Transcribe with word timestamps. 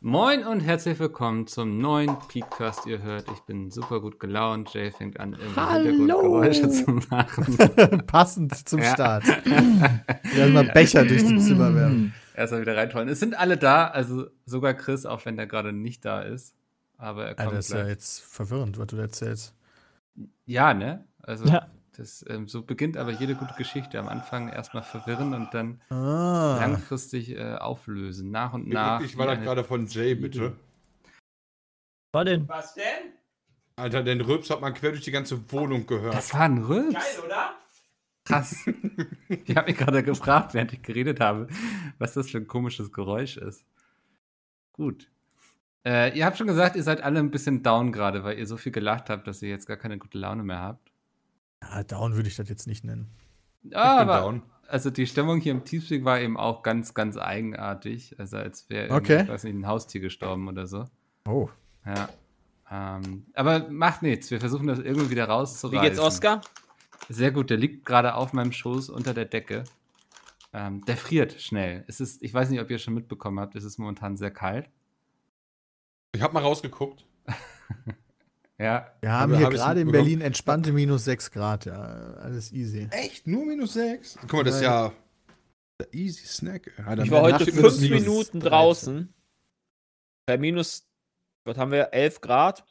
Moin 0.00 0.46
und 0.46 0.60
herzlich 0.60 0.96
willkommen 1.00 1.48
zum 1.48 1.78
neuen 1.78 2.16
Podcast. 2.20 2.86
Ihr 2.86 3.02
hört, 3.02 3.26
ich 3.32 3.40
bin 3.40 3.72
super 3.72 4.00
gut 4.00 4.20
gelaunt. 4.20 4.72
Jay 4.72 4.92
fängt 4.92 5.18
an, 5.18 5.32
irgendwie 5.32 5.60
Hintergrundgeräusche 5.60 6.68
zu 6.70 6.92
machen. 7.10 7.58
Passend 8.06 8.68
zum 8.68 8.80
Start. 8.80 9.24
Erstmal 10.36 10.64
Becher 10.72 11.04
durch 11.04 11.26
die 11.26 11.38
Zimmer 11.38 11.74
werfen. 11.74 12.14
Erstmal 12.36 12.60
wieder 12.60 12.76
reinfallen. 12.76 13.08
Es 13.08 13.18
sind 13.18 13.36
alle 13.36 13.56
da, 13.56 13.88
also 13.88 14.26
sogar 14.46 14.74
Chris, 14.74 15.04
auch 15.04 15.24
wenn 15.26 15.36
der 15.36 15.48
gerade 15.48 15.72
nicht 15.72 16.04
da 16.04 16.22
ist. 16.22 16.54
Aber 16.96 17.24
er 17.26 17.34
kommt 17.34 17.48
Alter, 17.48 17.56
das 17.56 17.66
ist 17.66 17.72
ja 17.72 17.78
gleich. 17.80 17.90
jetzt 17.90 18.20
verwirrend, 18.20 18.78
was 18.78 18.86
du 18.86 18.96
da 18.96 19.02
erzählst. 19.02 19.54
Ja, 20.46 20.74
ne? 20.74 21.04
Also 21.22 21.44
Ja. 21.46 21.66
Das, 21.98 22.24
ähm, 22.28 22.48
so 22.48 22.62
beginnt 22.62 22.96
aber 22.96 23.10
jede 23.10 23.34
gute 23.34 23.52
Geschichte. 23.54 23.98
Am 23.98 24.08
Anfang 24.08 24.48
erstmal 24.48 24.82
verwirren 24.82 25.34
und 25.34 25.52
dann 25.52 25.80
Ah. 25.90 26.56
langfristig 26.60 27.30
äh, 27.36 27.56
auflösen. 27.56 28.30
Nach 28.30 28.52
und 28.54 28.68
nach. 28.68 29.00
eklig 29.00 29.18
war 29.18 29.26
das 29.26 29.36
Eine- 29.36 29.44
gerade 29.44 29.64
von 29.64 29.86
Jay, 29.86 30.14
bitte? 30.14 30.56
war 32.12 32.24
denn? 32.24 32.48
Was 32.48 32.74
denn? 32.74 32.84
Alter, 33.76 34.02
den 34.02 34.20
Rülps 34.20 34.48
hat 34.50 34.60
man 34.60 34.74
quer 34.74 34.90
durch 34.90 35.02
die 35.04 35.10
ganze 35.10 35.52
Wohnung 35.52 35.86
gehört. 35.86 36.14
Das 36.14 36.32
war 36.34 36.40
ein 36.42 36.58
Rülps. 36.58 36.94
Geil, 36.94 37.24
oder? 37.26 37.54
Krass. 38.24 38.56
ich 39.28 39.56
habe 39.56 39.68
mich 39.70 39.76
gerade 39.78 40.02
gefragt, 40.02 40.54
während 40.54 40.72
ich 40.72 40.82
geredet 40.82 41.20
habe, 41.20 41.48
was 41.98 42.14
das 42.14 42.30
für 42.30 42.38
ein 42.38 42.46
komisches 42.46 42.92
Geräusch 42.92 43.36
ist. 43.36 43.64
Gut. 44.72 45.08
Äh, 45.86 46.16
ihr 46.18 46.26
habt 46.26 46.36
schon 46.38 46.46
gesagt, 46.48 46.76
ihr 46.76 46.82
seid 46.82 47.02
alle 47.02 47.20
ein 47.20 47.30
bisschen 47.30 47.62
down 47.62 47.92
gerade, 47.92 48.24
weil 48.24 48.38
ihr 48.38 48.46
so 48.46 48.56
viel 48.56 48.72
gelacht 48.72 49.10
habt, 49.10 49.26
dass 49.26 49.42
ihr 49.42 49.48
jetzt 49.48 49.66
gar 49.66 49.76
keine 49.76 49.96
gute 49.98 50.18
Laune 50.18 50.42
mehr 50.42 50.60
habt. 50.60 50.87
Ja, 51.62 51.82
down 51.82 52.14
würde 52.14 52.28
ich 52.28 52.36
das 52.36 52.48
jetzt 52.48 52.66
nicht 52.66 52.84
nennen. 52.84 53.08
Ja, 53.62 53.94
ich 53.94 54.00
bin 54.00 54.08
aber 54.08 54.20
down. 54.20 54.42
also 54.68 54.90
die 54.90 55.06
Stimmung 55.06 55.40
hier 55.40 55.52
im 55.52 55.64
Teamspeak 55.64 56.04
war 56.04 56.20
eben 56.20 56.36
auch 56.36 56.62
ganz, 56.62 56.94
ganz 56.94 57.16
eigenartig. 57.16 58.18
Also 58.18 58.36
als 58.36 58.68
wäre, 58.70 58.94
Okay. 58.94 59.22
ich 59.22 59.28
weiß 59.28 59.44
nicht, 59.44 59.54
ein 59.54 59.66
Haustier 59.66 60.00
gestorben 60.00 60.48
oder 60.48 60.66
so. 60.66 60.84
Oh. 61.26 61.48
Ja. 61.84 62.08
Ähm, 62.70 63.26
aber 63.34 63.68
macht 63.70 64.02
nichts. 64.02 64.30
Wir 64.30 64.40
versuchen 64.40 64.66
das 64.66 64.78
irgendwie 64.78 65.10
wieder 65.10 65.26
Wie 65.26 65.30
rauszureißen. 65.32 65.82
geht's 65.82 65.98
Oscar? 65.98 66.40
Sehr 67.08 67.30
gut, 67.32 67.50
der 67.50 67.56
liegt 67.56 67.84
gerade 67.86 68.14
auf 68.14 68.32
meinem 68.32 68.52
Schoß 68.52 68.90
unter 68.90 69.14
der 69.14 69.24
Decke. 69.24 69.64
Ähm, 70.52 70.84
der 70.84 70.96
friert 70.96 71.40
schnell. 71.40 71.84
Es 71.88 72.00
ist, 72.00 72.22
ich 72.22 72.32
weiß 72.32 72.50
nicht, 72.50 72.60
ob 72.60 72.70
ihr 72.70 72.78
schon 72.78 72.94
mitbekommen 72.94 73.40
habt, 73.40 73.54
es 73.56 73.64
ist 73.64 73.78
momentan 73.78 74.16
sehr 74.16 74.30
kalt. 74.30 74.68
Ich 76.12 76.22
hab 76.22 76.32
mal 76.32 76.42
rausgeguckt. 76.42 77.04
Ja, 78.60 78.92
Wir 79.00 79.12
haben 79.12 79.30
Aber 79.32 79.36
hier 79.38 79.46
hab 79.46 79.52
gerade 79.52 79.80
in 79.80 79.86
mitbekommen? 79.86 80.04
Berlin 80.08 80.20
entspannte 80.20 80.72
minus 80.72 81.04
6 81.04 81.30
Grad. 81.30 81.64
Ja, 81.66 81.74
alles 81.80 82.52
easy. 82.52 82.88
Echt? 82.90 83.26
Nur 83.26 83.46
minus 83.46 83.74
6? 83.74 84.18
Guck 84.22 84.32
mal, 84.32 84.44
das 84.44 84.56
ist 84.56 84.62
ja 84.62 84.92
der 85.80 85.94
Easy 85.94 86.26
Snack. 86.26 86.72
Ja, 86.76 86.98
Ich 86.98 87.10
war 87.10 87.22
heute 87.22 87.42
steht 87.44 87.54
mir 87.54 87.62
das 87.62 87.78
fünf 87.78 87.88
minus 87.88 88.02
Minuten 88.04 88.40
13. 88.40 88.50
draußen. 88.50 89.14
Bei 90.26 90.38
minus, 90.38 90.88
was 91.44 91.56
haben 91.56 91.70
wir, 91.70 91.92
11 91.94 92.20
Grad. 92.20 92.64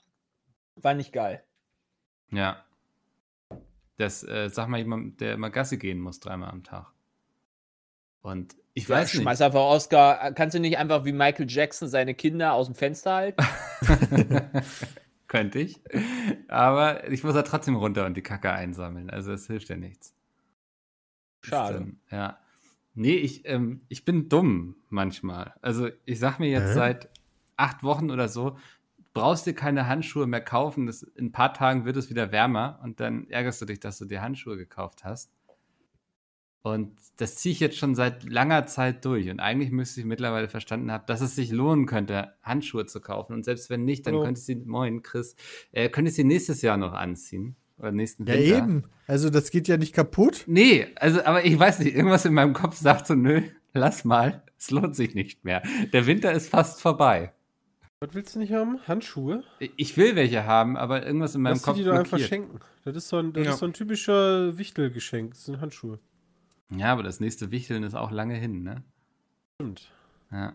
War 0.75 0.93
nicht 0.93 1.13
geil. 1.13 1.43
ja. 2.31 2.63
Das, 3.99 4.21
äh, 4.23 4.47
sag 4.51 4.67
mal 4.67 4.77
jemand, 4.77 5.21
der 5.21 5.33
immer 5.33 5.49
Gassi 5.49 5.77
gehen 5.77 5.99
muss, 5.99 6.19
dreimal 6.19 6.51
am 6.51 6.63
Tag. 6.63 6.85
Und 8.21 8.55
ich 8.75 8.87
weiß 8.87 9.11
nicht. 9.11 9.23
Schmeiß 9.23 9.41
einfach 9.41 9.61
Oscar. 9.61 10.33
Kannst 10.33 10.53
du 10.53 10.59
nicht 10.59 10.77
einfach 10.77 11.03
wie 11.03 11.13
Michael 11.13 11.47
Jackson 11.49 11.87
seine 11.87 12.13
Kinder 12.13 12.53
aus 12.53 12.67
dem 12.67 12.75
Fenster 12.75 13.15
halten? 13.15 13.43
Könnte 15.27 15.59
ich. 15.59 15.81
Aber 16.47 17.09
ich 17.11 17.23
muss 17.23 17.33
da 17.33 17.41
trotzdem 17.41 17.75
runter 17.75 18.05
und 18.05 18.15
die 18.15 18.21
Kacke 18.21 18.51
einsammeln. 18.51 19.09
Also 19.09 19.33
es 19.33 19.47
hilft 19.47 19.69
ja 19.69 19.75
nichts. 19.75 20.15
Schade. 21.41 21.75
Ist, 21.75 21.81
ähm, 21.81 21.99
ja. 22.11 22.39
Nee, 22.93 23.15
ich, 23.15 23.45
ähm, 23.45 23.81
ich 23.89 24.05
bin 24.05 24.29
dumm 24.29 24.75
manchmal. 24.89 25.53
Also 25.61 25.89
ich 26.05 26.19
sag 26.19 26.39
mir 26.39 26.49
jetzt 26.49 26.69
Hä? 26.69 26.73
seit 26.73 27.09
acht 27.55 27.83
Wochen 27.83 28.09
oder 28.09 28.27
so, 28.27 28.57
brauchst 29.13 29.45
dir 29.45 29.53
keine 29.53 29.87
Handschuhe 29.87 30.27
mehr 30.27 30.41
kaufen. 30.41 30.85
Das, 30.85 31.03
in 31.03 31.25
ein 31.25 31.31
paar 31.31 31.53
Tagen 31.53 31.85
wird 31.85 31.97
es 31.97 32.09
wieder 32.09 32.31
wärmer 32.31 32.79
und 32.83 32.99
dann 32.99 33.29
ärgerst 33.29 33.61
du 33.61 33.65
dich, 33.65 33.79
dass 33.79 33.97
du 33.97 34.05
dir 34.05 34.21
Handschuhe 34.21 34.57
gekauft 34.57 35.03
hast. 35.03 35.31
Und 36.63 36.97
das 37.17 37.35
ziehe 37.35 37.53
ich 37.53 37.59
jetzt 37.59 37.77
schon 37.77 37.95
seit 37.95 38.23
langer 38.23 38.65
Zeit 38.65 39.05
durch. 39.05 39.29
Und 39.29 39.39
eigentlich 39.39 39.71
müsste 39.71 40.01
ich 40.01 40.05
mittlerweile 40.05 40.49
verstanden 40.49 40.91
haben, 40.91 41.05
dass 41.07 41.21
es 41.21 41.35
sich 41.35 41.51
lohnen 41.51 41.85
könnte, 41.85 42.33
Handschuhe 42.43 42.85
zu 42.85 42.99
kaufen. 42.99 43.33
Und 43.33 43.45
selbst 43.45 43.69
wenn 43.69 43.85
nicht, 43.85 44.05
dann 44.05 44.15
Hallo. 44.15 44.25
könntest 44.25 44.49
du 44.49 44.53
sie, 44.53 44.59
moin 44.65 45.01
Chris, 45.01 45.35
äh, 45.71 45.87
könntest 45.89 46.17
du 46.17 46.21
sie 46.23 46.27
nächstes 46.27 46.61
Jahr 46.61 46.77
noch 46.77 46.93
anziehen. 46.93 47.55
Oder 47.77 47.91
nächsten 47.91 48.25
Ja, 48.25 48.33
Winter. 48.33 48.57
eben. 48.57 48.83
Also, 49.05 49.29
das 49.29 49.51
geht 49.51 49.67
ja 49.67 49.77
nicht 49.77 49.93
kaputt. 49.93 50.43
Nee, 50.47 50.87
also, 50.95 51.23
aber 51.23 51.45
ich 51.45 51.57
weiß 51.57 51.79
nicht, 51.79 51.95
irgendwas 51.95 52.25
in 52.25 52.33
meinem 52.33 52.53
Kopf 52.53 52.75
sagt 52.75 53.07
so, 53.07 53.13
nö, 53.15 53.41
lass 53.73 54.03
mal, 54.03 54.43
es 54.57 54.71
lohnt 54.71 54.95
sich 54.95 55.13
nicht 55.15 55.45
mehr. 55.45 55.61
Der 55.93 56.05
Winter 56.07 56.31
ist 56.33 56.49
fast 56.49 56.81
vorbei. 56.81 57.33
Was 57.99 58.13
willst 58.13 58.35
du 58.35 58.39
nicht 58.39 58.51
haben? 58.51 58.79
Handschuhe? 58.87 59.43
Ich 59.75 59.95
will 59.97 60.15
welche 60.15 60.45
haben, 60.45 60.75
aber 60.75 61.05
irgendwas 61.05 61.33
in 61.35 61.41
meinem 61.41 61.53
Lass 61.53 61.61
dir 61.61 61.65
Kopf 61.65 61.77
die 61.77 61.83
doch 61.83 61.93
einfach 61.97 62.19
schenken. 62.19 62.59
Das 62.83 62.95
ist 62.95 63.09
so 63.09 63.17
ein, 63.17 63.33
das 63.33 63.45
Ja. 63.45 63.51
ist 63.53 63.59
so 63.59 63.65
ein 63.65 63.73
typischer 63.73 64.57
Wichtelgeschenk. 64.57 65.31
Das 65.33 65.45
sind 65.45 65.61
Handschuhe. 65.61 65.99
Ja, 66.69 66.91
aber 66.91 67.03
das 67.03 67.19
nächste 67.19 67.51
Wichteln 67.51 67.83
ist 67.83 67.95
auch 67.95 68.11
lange 68.11 68.35
hin, 68.35 68.63
ne? 68.63 68.83
Stimmt. 69.55 69.91
Ja. 70.31 70.53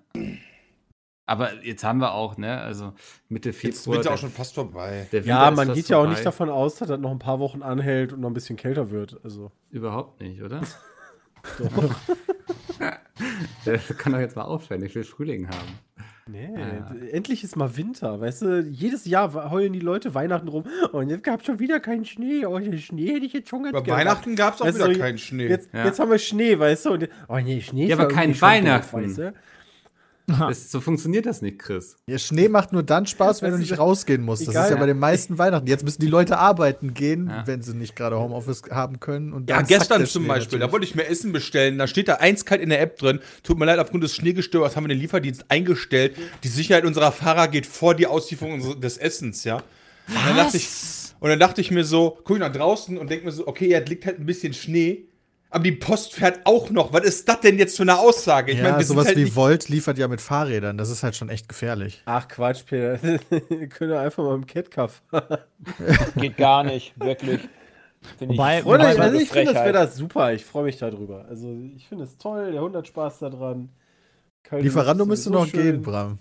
Aber 1.27 1.65
jetzt 1.65 1.83
haben 1.84 1.99
wir 2.00 2.12
auch, 2.12 2.37
ne, 2.37 2.61
also 2.61 2.93
Mitte 3.28 3.50
Jetzt 3.50 3.61
Februar. 3.61 3.97
wird 3.97 4.06
ja 4.06 4.12
auch 4.15 4.19
schon 4.19 4.31
fast 4.31 4.55
vorbei. 4.55 5.09
der 5.12 5.23
Ja, 5.23 5.50
man 5.50 5.73
geht 5.73 5.89
ja 5.89 5.97
auch 5.97 6.00
vorbei. 6.03 6.15
nicht 6.15 6.27
davon 6.27 6.50
aus, 6.50 6.75
dass 6.77 6.89
das 6.89 7.00
noch 7.00 7.11
ein 7.11 7.19
paar 7.19 7.39
Wochen 7.39 7.62
anhält 7.62 8.12
und 8.12 8.21
noch 8.21 8.28
ein 8.28 8.34
bisschen 8.34 8.56
kälter 8.56 8.91
wird. 8.91 9.21
Also. 9.25 9.50
Überhaupt 9.71 10.21
nicht, 10.21 10.43
oder? 10.43 10.61
Doch. 11.59 11.95
Der 13.67 13.79
kann 13.79 14.12
doch 14.12 14.19
jetzt 14.21 14.37
mal 14.37 14.43
aufhören, 14.43 14.83
ich 14.84 14.94
will 14.94 15.05
Frühling 15.05 15.49
haben. 15.49 15.79
Nee, 16.32 16.48
Ah. 16.59 16.94
endlich 17.12 17.44
ist 17.44 17.56
mal 17.56 17.76
Winter. 17.76 18.20
Weißt 18.20 18.43
du, 18.43 18.60
jedes 18.62 19.04
Jahr 19.04 19.50
heulen 19.50 19.72
die 19.72 19.81
Leute 19.81 20.15
Weihnachten 20.15 20.48
rum. 20.48 20.65
Oh, 20.93 20.98
und 20.98 21.10
jetzt 21.10 21.22
gab 21.22 21.41
es 21.41 21.47
schon 21.47 21.59
wieder 21.59 21.78
keinen 21.81 22.04
Schnee. 22.04 22.44
Oh, 22.47 22.59
den 22.59 22.76
Schnee 22.78 23.15
hätte 23.15 23.26
ich 23.26 23.32
jetzt 23.32 23.48
schon 23.50 23.62
ganz 23.65 23.72
Bei 23.75 23.81
gerne. 23.82 24.00
Weihnachten 24.00 24.34
gab 24.37 24.54
es 24.54 24.60
auch 24.62 24.66
Weißt 24.66 24.78
wieder 24.78 24.88
du, 24.88 24.98
keinen 24.98 25.19
Schnee. 25.19 25.48
Jetzt, 25.48 25.69
Ja. 25.72 25.84
jetzt 25.84 25.98
haben 26.00 26.10
wir 26.10 26.19
Schnee, 26.19 26.59
weißt 26.59 26.87
du? 26.87 26.91
Und, 26.93 27.09
oh 27.28 27.38
nee, 27.38 27.60
Schnee 27.60 27.82
Ja, 27.87 27.88
ist 27.88 27.93
aber 28.00 28.10
irgendwie 28.10 28.16
kein 28.32 28.41
Weihnachten. 28.41 28.97
weißt 29.04 29.19
du? 29.19 29.34
Das, 30.27 30.71
so 30.71 30.81
funktioniert 30.81 31.27
das 31.27 31.43
nicht, 31.43 31.59
Chris. 31.59 31.97
Ja, 32.06 32.16
Schnee 32.19 32.49
macht 32.49 32.72
nur 32.72 32.83
dann 32.83 33.06
Spaß, 33.06 33.43
wenn 33.43 33.50
Das 33.50 33.59
du 33.59 33.60
nicht 33.62 33.71
ja- 33.72 33.77
rausgehen 33.78 34.22
musst. 34.22 34.43
Das 34.43 34.50
egal. 34.50 34.65
ist 34.65 34.71
ja 34.71 34.77
bei 34.77 34.87
den 34.87 34.99
meisten 34.99 35.37
Weihnachten. 35.37 35.66
Jetzt 35.66 35.84
müssen 35.84 36.00
die 36.00 36.06
Leute 36.06 36.38
arbeiten 36.38 36.94
gehen, 36.94 37.28
Ja. 37.28 37.47
wenn 37.47 37.60
sie 37.60 37.75
nicht 37.75 37.97
gerade 37.97 38.19
Homeoffice 38.19 38.62
haben 38.71 39.00
können. 39.00 39.32
Und 39.32 39.50
Ja, 39.50 39.61
gestern 39.62 40.06
zum 40.06 40.27
Beispiel, 40.28 40.59
da 40.59 40.66
natürlich. 40.66 40.72
wollte 40.72 40.87
ich 40.87 40.94
mir 40.94 41.06
Essen 41.06 41.32
bestellen, 41.32 41.77
da 41.77 41.87
steht 41.87 42.09
da 42.09 42.19
eiskalt 42.21 42.61
in 42.62 42.69
der 42.71 42.81
App 42.81 42.99
drin. 42.99 43.19
Tut 43.43 43.59
mir 43.59 43.65
leid, 43.66 43.78
aufgrund 43.81 44.05
des 44.05 44.15
Schneegestörers 44.15 44.77
haben 44.77 44.84
wir 44.84 44.88
den 44.88 44.99
Lieferdienst 45.00 45.44
eingestellt. 45.49 46.16
Die 46.44 46.49
Sicherheit 46.49 46.84
unserer 46.84 47.11
Fahrer 47.12 47.49
geht 47.49 47.66
vor 47.66 47.94
die 47.94 48.06
Auslieferung 48.06 48.55
unseres- 48.55 48.81
des 48.81 48.99
Essens, 48.99 49.44
ja. 49.44 49.56
Und 49.56 49.65
dann, 50.27 50.37
dachte 50.37 50.56
ich, 50.56 50.69
und 51.21 51.28
dann 51.31 51.38
dachte 51.41 51.61
ich 51.61 51.71
mir 51.71 51.84
so, 51.84 52.19
guck 52.25 52.37
ich 52.37 52.41
nach 52.41 52.53
draußen 52.53 52.97
und 52.99 53.11
denke 53.11 53.25
mir 53.27 53.32
so, 53.32 53.47
okay, 53.47 53.69
ja, 53.69 53.78
es 53.81 53.88
liegt 53.88 54.06
halt 54.06 54.19
ein 54.19 54.27
bisschen 54.27 54.53
Schnee, 54.53 55.05
aber 55.53 55.65
die 55.65 55.73
Post 55.73 56.15
fährt 56.15 56.41
auch 56.45 56.71
noch. 56.71 56.93
Was 56.93 57.05
ist 57.05 57.29
das 57.29 57.41
denn 57.41 57.59
jetzt 57.59 57.77
für 57.77 57.83
eine 57.83 57.99
Aussage? 57.99 58.53
Ich 58.53 58.59
ja, 58.59 58.77
sind 58.79 58.87
sowas 58.87 59.07
halt 59.09 59.19
wie 59.19 59.37
Volt 59.37 59.69
liefert 59.69 59.99
ja 59.99 60.09
mit 60.09 60.21
Fahrrädern. 60.21 60.79
Das 60.79 60.89
ist 60.89 61.03
halt 61.03 61.15
schon 61.15 61.29
echt 61.29 61.49
gefährlich. 61.49 62.03
Ach 62.07 62.27
Quatsch, 62.27 62.65
Peter. 62.67 62.99
Wir 63.49 63.69
können 63.69 63.93
einfach 63.93 64.25
mal 64.25 64.35
im 64.35 64.47
Catcar 64.47 64.88
fahren. 64.88 65.38
Geht 66.17 66.38
gar 66.38 66.65
nicht, 66.65 66.99
wirklich. 66.99 67.41
Finde 68.19 68.35
Wobei- 68.35 68.59
ich, 68.59 68.65
Freunde, 68.65 68.87
also 68.87 69.19
ich 69.19 69.29
finde, 69.29 69.53
das 69.53 69.73
das 69.73 69.97
super. 69.97 70.32
Ich 70.32 70.44
freue 70.44 70.65
mich 70.65 70.79
darüber. 70.79 71.26
Also 71.29 71.55
ich 71.76 71.87
finde 71.87 72.05
es 72.05 72.17
toll, 72.17 72.53
der 72.53 72.62
Hund 72.62 72.75
hat 72.75 72.87
Spaß 72.87 73.21
daran. 73.21 73.69
Lieferando 74.50 75.06
müsste 75.06 75.31
noch 75.31 75.47
schön. 75.47 75.62
gehen, 75.62 75.82
Bram. 75.82 76.19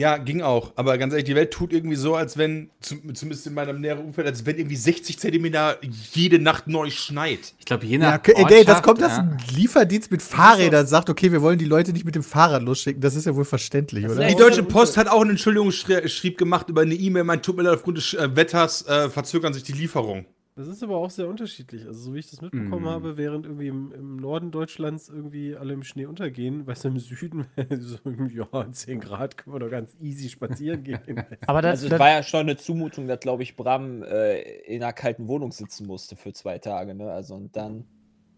Ja, 0.00 0.16
ging 0.16 0.40
auch. 0.40 0.72
Aber 0.76 0.96
ganz 0.96 1.12
ehrlich, 1.12 1.26
die 1.26 1.34
Welt 1.34 1.50
tut 1.50 1.72
irgendwie 1.74 1.96
so, 1.96 2.14
als 2.14 2.38
wenn, 2.38 2.70
zum- 2.80 3.14
zumindest 3.14 3.46
in 3.46 3.54
meinem 3.54 3.80
näheren 3.80 4.04
Umfeld, 4.06 4.26
als 4.26 4.46
wenn 4.46 4.56
irgendwie 4.56 4.76
60 4.76 5.18
Zentimeter 5.18 5.76
jede 6.12 6.38
Nacht 6.38 6.66
neu 6.68 6.88
schneit. 6.90 7.52
Ich 7.58 7.66
glaube, 7.66 7.84
je 7.84 7.98
Ja, 7.98 8.12
nach 8.12 8.18
okay, 8.18 8.32
ey, 8.48 8.64
das 8.64 8.82
kommt, 8.82 9.00
dass 9.02 9.18
ja. 9.18 9.24
ein 9.24 9.36
Lieferdienst 9.54 10.10
mit 10.10 10.22
Fahrrädern 10.22 10.86
sagt, 10.86 11.10
okay, 11.10 11.30
wir 11.32 11.42
wollen 11.42 11.58
die 11.58 11.66
Leute 11.66 11.92
nicht 11.92 12.06
mit 12.06 12.14
dem 12.14 12.22
Fahrrad 12.22 12.62
losschicken. 12.62 13.00
Das 13.02 13.14
ist 13.14 13.26
ja 13.26 13.36
wohl 13.36 13.44
verständlich, 13.44 14.04
Das 14.04 14.12
oder? 14.16 14.26
Die 14.26 14.32
Ja, 14.32 14.38
Deutsche 14.38 14.62
Post 14.62 14.96
hat 14.96 15.06
auch 15.08 15.20
einen 15.20 15.30
Entschuldigungsschrieb 15.30 16.38
gemacht 16.38 16.68
über 16.70 16.80
eine 16.80 16.94
E-Mail, 16.94 17.24
mein 17.24 17.42
tut 17.42 17.56
mir 17.56 17.62
leid, 17.64 17.74
aufgrund 17.74 17.98
des 17.98 18.14
äh, 18.14 18.34
Wetters 18.34 18.86
äh, 18.88 19.10
verzögern 19.10 19.52
sich 19.52 19.64
die 19.64 19.72
Lieferungen. 19.72 20.24
Das 20.56 20.66
ist 20.68 20.82
aber 20.82 20.96
auch 20.96 21.10
sehr 21.10 21.28
unterschiedlich. 21.28 21.86
Also, 21.86 22.00
so 22.00 22.14
wie 22.14 22.18
ich 22.18 22.30
das 22.30 22.40
mitbekommen 22.42 22.84
Mm. 22.84 22.88
habe, 22.88 23.16
während 23.16 23.46
irgendwie 23.46 23.68
im, 23.68 23.92
im 23.92 24.16
Norden 24.16 24.50
Deutschlands 24.50 25.08
irgendwie 25.08 25.56
alle 25.56 25.72
im 25.72 25.82
Schnee 25.82 26.06
untergehen, 26.06 26.66
weißt 26.66 26.84
du, 26.84 26.88
im 26.88 26.98
Süden, 26.98 27.46
so, 27.78 27.98
ja, 28.30 28.70
10 28.72 29.00
Grad 29.00 29.36
können 29.38 29.54
wir 29.54 29.60
doch 29.60 29.70
ganz 29.70 29.96
easy 30.00 30.28
spazieren 30.28 30.82
gehen. 30.84 31.24
Aber 31.46 31.62
das, 31.62 31.70
Also 31.72 31.86
es 31.86 31.90
das, 31.92 32.00
war 32.00 32.10
ja 32.10 32.22
schon 32.22 32.40
eine 32.40 32.56
Zumutung, 32.56 33.06
dass, 33.06 33.20
glaube 33.20 33.42
ich, 33.42 33.56
Bram 33.56 34.02
äh, 34.02 34.40
in 34.64 34.82
einer 34.82 34.92
kalten 34.92 35.28
Wohnung 35.28 35.52
sitzen 35.52 35.86
musste 35.86 36.16
für 36.16 36.32
zwei 36.32 36.58
Tage, 36.58 36.94
ne? 36.94 37.10
Also 37.10 37.36
und 37.36 37.56
dann 37.56 37.84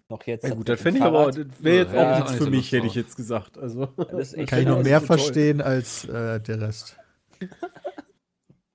noch 0.08 0.22
jetzt. 0.26 0.44
Ja, 0.44 0.54
gut, 0.54 0.68
das 0.68 0.80
fände 0.80 1.00
ich 1.00 1.04
aber, 1.06 1.34
wäre 1.34 1.76
jetzt 1.78 1.94
Ja, 1.94 2.12
auch 2.12 2.16
nichts 2.30 2.32
für 2.44 2.50
mich, 2.50 2.70
hätte 2.72 2.86
ich 2.86 2.94
jetzt 2.94 3.16
gesagt. 3.16 3.58
Also, 3.58 3.86
Das 3.86 4.28
ist 4.28 4.34
echt 4.38 4.48
Kann 4.50 4.60
ich 4.60 4.66
noch 4.66 4.82
mehr 4.82 4.98
toll. 4.98 5.06
verstehen 5.06 5.60
als 5.60 6.04
äh, 6.04 6.40
der 6.40 6.60
Rest. 6.60 6.96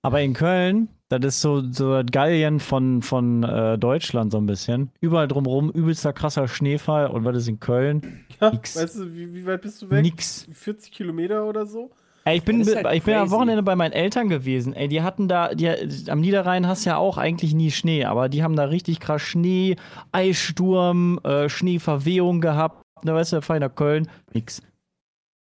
aber 0.02 0.22
in 0.22 0.34
Köln, 0.34 0.90
das 1.10 1.24
ist 1.26 1.42
so, 1.42 1.62
so 1.72 2.02
das 2.02 2.12
Gallien 2.12 2.60
von, 2.60 3.02
von 3.02 3.44
äh, 3.44 3.78
Deutschland 3.78 4.32
so 4.32 4.38
ein 4.38 4.46
bisschen. 4.46 4.92
Überall 5.00 5.28
drumherum 5.28 5.70
übelster 5.72 6.14
krasser 6.14 6.48
Schneefall. 6.48 7.08
Und 7.08 7.24
was 7.26 7.38
ist 7.38 7.48
in 7.48 7.60
Köln? 7.60 8.26
ja, 8.42 8.52
Nix. 8.52 8.76
weißt 8.76 9.00
du, 9.00 9.16
wie, 9.16 9.34
wie 9.34 9.46
weit 9.46 9.62
bist 9.62 9.82
du 9.82 9.90
weg? 9.90 10.02
Nix. 10.02 10.48
40 10.52 10.92
Kilometer 10.92 11.46
oder 11.46 11.66
so? 11.66 11.92
Ey, 12.26 12.40
ich 12.40 12.44
bin, 12.44 12.58
halt 12.66 12.86
ich 12.94 13.04
bin 13.04 13.14
am. 13.16 13.32
Wochenende 13.32 13.64
bei 13.64 13.78
meinen 13.78 13.94
Eltern 13.94 14.28
gewesen. 14.28 14.74
Ey, 14.74 14.90
die 14.90 15.02
hatten 15.02 15.30
da, 15.30 15.56
die, 15.56 15.70
am 16.10 16.20
Niederrhein 16.20 16.68
hast 16.68 16.84
ja 16.84 16.98
auch 16.98 17.18
eigentlich 17.18 17.54
nie 17.56 17.72
Schnee, 17.72 18.04
aber 18.04 18.28
die 18.28 18.44
haben 18.44 18.58
da 18.58 18.66
richtig 18.66 19.00
krass 19.00 19.22
Schnee, 19.22 19.78
Eissturm, 20.12 21.20
äh, 21.24 21.48
Schneeverwehung 21.48 22.42
gehabt. 22.42 22.84
Da 23.04 23.14
weißt 23.14 23.32
du, 23.34 23.42
feiner 23.42 23.70
Köln, 23.70 24.10
nix. 24.34 24.62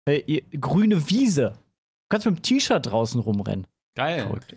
Äh, 0.08 0.22
ihr- 0.28 0.44
grüne 0.62 1.10
Wiese. 1.10 1.54
Du 1.54 2.10
kannst 2.10 2.28
mit 2.28 2.38
dem 2.38 2.42
T-Shirt 2.44 2.86
draußen 2.86 3.20
rumrennen. 3.20 3.66
Geil. 3.96 4.22
Verrückt. 4.28 4.56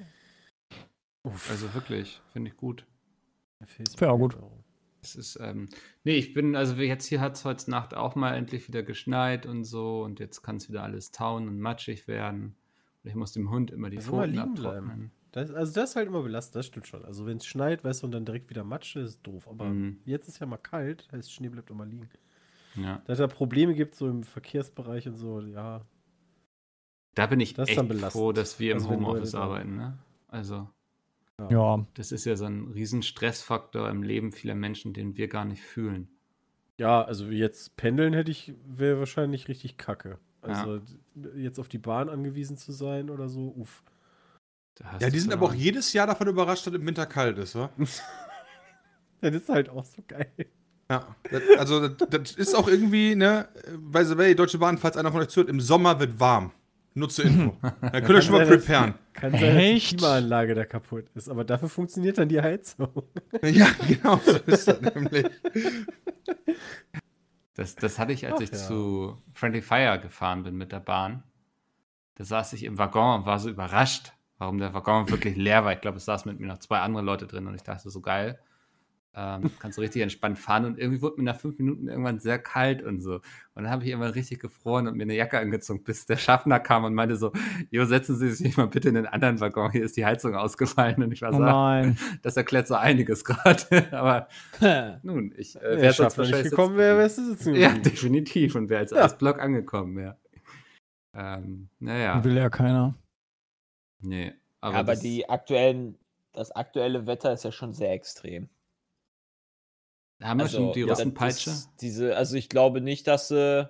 Also 1.49 1.73
wirklich, 1.75 2.21
finde 2.33 2.51
ich 2.51 2.57
gut. 2.57 2.87
Ja, 4.01 4.13
gut. 4.13 4.37
Es 5.01 5.15
ist, 5.15 5.39
ähm, 5.41 5.69
nee, 6.05 6.17
ich 6.17 6.35
bin, 6.35 6.57
also 6.57 6.75
jetzt 6.77 7.07
hier 7.07 7.21
hat 7.21 7.37
es 7.37 7.45
heute 7.45 7.71
Nacht 7.71 7.95
auch 7.95 8.15
mal 8.17 8.35
endlich 8.35 8.67
wieder 8.69 8.83
geschneit 8.83 9.47
und 9.47 9.65
so 9.65 10.03
und 10.03 10.19
jetzt 10.21 10.43
kann 10.43 10.57
es 10.57 10.69
wieder 10.69 10.83
alles 10.83 11.13
tauen 11.13 11.49
und 11.49 11.61
matschig 11.61 12.09
werden. 12.09 12.57
Und 13.05 13.11
ich 13.11 13.15
muss 13.15 13.33
dem 13.33 13.51
Hund 13.51 13.71
immer 13.71 13.91
die 13.91 13.97
mal 13.97 14.03
Pfoten 14.03 14.33
liegen 14.33 14.55
bleiben. 14.55 14.87
abtrocknen. 14.87 15.11
Das, 15.33 15.51
also 15.53 15.73
das 15.75 15.91
ist 15.91 15.97
halt 15.97 16.09
immer 16.09 16.23
belastend, 16.23 16.57
das 16.57 16.67
stimmt 16.67 16.87
schon. 16.89 17.05
Also 17.05 17.27
wenn 17.27 17.37
es 17.37 17.47
schneit, 17.47 17.85
weißt 17.85 18.03
du, 18.03 18.07
und 18.07 18.13
dann 18.13 18.25
direkt 18.25 18.51
wieder 18.51 18.65
Matsche, 18.65 19.01
ist 19.01 19.21
doof. 19.23 19.47
Aber 19.49 19.67
Mhm. 19.67 19.99
jetzt 20.05 20.27
ist 20.27 20.41
ja 20.41 20.47
mal 20.47 20.57
kalt, 20.57 21.07
heißt 21.13 21.33
Schnee 21.33 21.49
bleibt 21.49 21.71
immer 21.71 21.87
liegen. 21.87 22.09
Ja. 22.75 23.03
Dass 23.05 23.19
da 23.19 23.27
Probleme 23.27 23.75
gibt, 23.75 23.95
so 23.95 24.09
im 24.09 24.25
Verkehrsbereich 24.25 25.07
und 25.07 25.17
so, 25.17 25.41
ja. 25.41 25.85
Da 27.15 27.27
bin 27.27 27.41
ich 27.41 27.55
Das 27.55 27.69
echt 27.69 27.95
froh, 28.13 28.33
dass 28.33 28.59
wir 28.59 28.73
im 28.73 28.79
Also 28.79 28.91
Homeoffice 28.91 29.35
arbeiten. 29.35 29.77
Ne? 29.77 29.99
Also 30.29 30.69
Ja. 31.51 31.87
das 31.95 32.11
ist 32.11 32.25
ja 32.25 32.37
so 32.37 32.47
ein 32.47 32.69
riesen 32.69 33.03
Stressfaktor 33.03 33.89
im 33.89 34.03
Leben 34.03 34.33
vieler 34.33 34.55
Menschen, 34.55 34.93
den 34.93 35.17
wir 35.17 35.29
gar 35.29 35.45
nicht 35.45 35.63
fühlen. 35.63 36.09
Ja, 36.79 37.03
also 37.03 37.27
jetzt 37.27 37.77
pendeln 37.77 38.13
hätte 38.13 38.31
ich, 38.31 38.55
wäre 38.67 38.99
wahrscheinlich 38.99 39.49
richtig 39.49 39.77
kacke. 39.77 40.19
Also 40.43 40.81
jetzt 41.37 41.59
auf 41.59 41.69
die 41.69 41.79
Bahn 41.79 42.09
angewiesen 42.09 42.57
zu 42.57 42.73
sein 42.73 43.11
oder 43.11 43.29
so, 43.29 43.53
uff. 43.57 43.83
Ja, 45.01 45.11
die 45.11 45.19
sind 45.19 45.33
aber 45.33 45.47
auch 45.47 45.55
jedes 45.55 45.93
Jahr 45.93 46.07
davon 46.07 46.29
überrascht, 46.29 46.67
dass 46.67 46.75
im 46.75 46.87
Winter 46.87 47.07
kalt 47.07 47.39
ist, 47.39 47.55
wa? 47.55 47.71
Das 49.21 49.35
ist 49.35 49.49
halt 49.49 49.69
auch 49.69 49.85
so 49.85 50.01
geil. 50.07 50.31
Ja, 50.89 51.17
das, 51.29 51.43
also 51.59 51.89
das, 51.89 52.09
das 52.09 52.33
ist 52.33 52.55
auch 52.55 52.69
irgendwie, 52.69 53.17
ne, 53.17 53.49
by 53.77 54.05
the 54.05 54.17
way, 54.17 54.33
Deutsche 54.37 54.59
Bahn, 54.59 54.79
falls 54.79 54.97
einer 54.97 55.11
von 55.11 55.21
euch 55.21 55.29
zuhört, 55.29 55.51
im 55.51 55.61
Sommer 55.61 55.99
wird 55.99 56.21
warm. 56.21 56.53
Nur 56.95 57.09
zur 57.09 57.27
Info. 57.27 57.57
Dann 57.61 57.91
könnt 57.93 58.11
ihr 58.11 58.23
schon 58.23 58.35
mal 58.35 58.47
preparen. 58.47 58.95
Kann 59.13 59.33
sein, 59.33 59.55
dass 59.55 59.63
die? 59.63 59.97
Klimaanlage 59.97 60.55
da 60.55 60.65
kaputt 60.65 61.07
ist, 61.15 61.29
aber 61.29 61.45
dafür 61.45 61.69
funktioniert 61.69 62.19
dann 62.19 62.29
die 62.29 62.41
Heizung. 62.41 62.89
Ja, 63.43 63.67
genau, 63.87 64.21
so 64.25 64.37
ist 64.37 64.69
das 64.69 64.81
nämlich. 64.81 65.27
Das, 67.55 67.75
das 67.75 67.99
hatte 67.99 68.13
ich, 68.13 68.27
als 68.27 68.37
Ach 68.37 68.41
ich 68.41 68.51
ja. 68.51 68.57
zu 68.57 69.19
Friendly 69.33 69.63
Fire 69.63 69.99
gefahren 69.99 70.45
bin 70.45 70.57
mit 70.57 70.73
der 70.73 70.81
Bahn. 70.81 71.23
Da 72.15 72.25
saß 72.25 72.53
ich 72.53 72.65
im 72.65 72.79
Waggon 72.79 73.21
und 73.21 73.27
war 73.27 73.39
so 73.39 73.49
überrascht, 73.49 74.13
warum 74.39 74.59
der 74.59 74.75
Waggon 74.75 75.09
wirklich 75.11 75.37
leer 75.37 75.65
war. 75.65 75.73
Ich 75.73 75.81
glaube, 75.81 75.99
es 75.99 76.05
saßen 76.05 76.31
mit 76.31 76.41
mir 76.41 76.47
noch 76.47 76.59
zwei 76.59 76.81
andere 76.81 77.05
Leute 77.05 77.27
drin 77.27 77.47
und 77.47 77.55
ich 77.55 77.63
dachte 77.63 77.91
so 77.91 78.01
geil. 78.01 78.39
Ähm, 79.21 79.51
kannst 79.59 79.77
du 79.77 79.83
richtig 79.83 80.03
entspannt 80.03 80.39
fahren 80.39 80.65
und 80.65 80.79
irgendwie 80.79 81.03
wurde 81.03 81.17
mir 81.17 81.25
nach 81.25 81.41
fünf 81.41 81.59
Minuten 81.59 81.89
irgendwann 81.89 82.21
sehr 82.21 82.39
kalt 82.39 82.85
und 82.85 83.01
so. 83.01 83.15
Und 83.15 83.65
dann 83.65 83.71
habe 83.71 83.83
ich 83.83 83.89
irgendwann 83.91 84.13
richtig 84.13 84.39
gefroren 84.39 84.87
und 84.87 84.97
mir 84.97 85.03
eine 85.03 85.17
Jacke 85.17 85.41
angezogen, 85.41 85.83
bis 85.83 86.07
der 86.07 86.19
Schaffner 86.19 86.61
kam 86.61 86.85
und 86.85 86.95
meinte 86.95 87.17
so, 87.17 87.33
Jo, 87.71 87.85
setzen 87.85 88.15
Sie 88.17 88.31
sich 88.31 88.57
mal 88.57 88.69
bitte 88.69 88.91
in 88.91 88.95
den 88.95 89.07
anderen 89.07 89.41
Waggon, 89.41 89.73
hier 89.73 89.83
ist 89.85 89.97
die 89.97 90.07
Heizung 90.07 90.37
ausgefallen 90.37 91.03
und 91.03 91.11
ich 91.11 91.23
war 91.23 91.31
Oh 91.31 91.39
so, 91.39 91.43
nein. 91.43 91.99
das 92.23 92.37
erklärt 92.37 92.69
so 92.69 92.77
einiges 92.77 93.25
gerade. 93.25 93.63
Aber 93.91 94.29
nun, 95.03 95.35
ich 95.37 95.57
äh, 95.61 95.91
sonst 95.93 95.99
nicht 95.99 96.19
wahrscheinlich 96.19 96.51
gekommen, 96.51 96.77
wäre 96.77 97.03
du 97.03 97.09
sitzen 97.09 97.57
Ja, 97.57 97.71
definitiv. 97.73 98.55
Und 98.55 98.69
wäre 98.69 98.81
als 98.83 98.93
Ja. 98.93 99.05
Eisblock 99.05 99.41
angekommen, 99.41 99.99
ja. 99.99 100.17
Ähm, 101.13 101.71
naja, 101.81 102.23
Will 102.23 102.37
ja 102.37 102.51
keiner. 102.51 102.95
nee. 104.01 104.33
Aber, 104.61 104.77
Aber, 104.77 104.93
das, 104.93 105.01
die 105.01 105.29
aktuellen, 105.29 105.99
das 106.33 106.53
aktuelle 106.53 107.09
Wetter 107.09 107.33
ist 107.33 107.45
ja 107.45 107.51
schon 107.51 107.73
sehr 107.73 107.93
extrem. 107.93 108.49
Haben 110.21 110.41
wir 110.41 110.49
schon 110.49 110.73
die 110.73 110.81
ja, 110.81 110.87
Russenpeitsche? 110.87 111.51
das- 111.51 111.75
Diese, 111.81 112.17
also 112.17 112.37
ich 112.37 112.49
glaube 112.49 112.81
nicht, 112.81 113.07
dass 113.07 113.31
äh, 113.31 113.65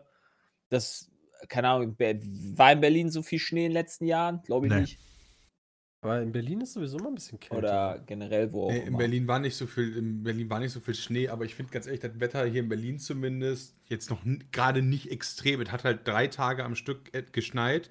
das, 0.68 1.10
keine 1.48 1.68
Ahnung, 1.68 1.96
war 1.98 2.72
in 2.72 2.80
Berlin 2.80 3.10
so 3.10 3.22
viel 3.22 3.38
Schnee 3.38 3.64
in 3.66 3.70
den 3.70 3.72
letzten 3.72 4.06
Jahren? 4.06 4.42
Glaube 4.42 4.66
ich 4.66 4.72
Nee. 4.72 4.80
nicht. 4.80 4.98
Aber 6.00 6.22
in 6.22 6.30
Berlin 6.30 6.60
ist 6.60 6.74
sowieso 6.74 6.96
mal 6.98 7.08
ein 7.08 7.16
bisschen 7.16 7.40
kälter. 7.40 7.58
Oder 7.58 8.02
generell 8.06 8.52
wo 8.52 8.66
auch 8.66 8.70
Nee, 8.70 8.78
in 8.78 8.86
immer. 8.88 8.98
Berlin 8.98 9.26
war 9.26 9.40
nicht 9.40 9.56
so 9.56 9.66
viel, 9.66 9.96
in 9.96 10.22
Berlin 10.22 10.48
war 10.48 10.60
nicht 10.60 10.70
so 10.72 10.78
viel 10.78 10.94
Schnee, 10.94 11.28
aber 11.28 11.44
ich 11.44 11.56
finde 11.56 11.72
ganz 11.72 11.86
ehrlich, 11.86 12.00
das 12.00 12.20
Wetter 12.20 12.44
hier 12.46 12.60
in 12.60 12.68
Berlin 12.68 13.00
zumindest 13.00 13.74
jetzt 13.86 14.08
noch 14.08 14.20
gerade 14.52 14.80
nicht 14.80 15.10
extrem. 15.10 15.60
Es 15.60 15.72
hat 15.72 15.82
halt 15.82 16.06
drei 16.06 16.28
Tage 16.28 16.64
am 16.64 16.76
Stück 16.76 17.12
äh, 17.14 17.24
geschneit. 17.32 17.90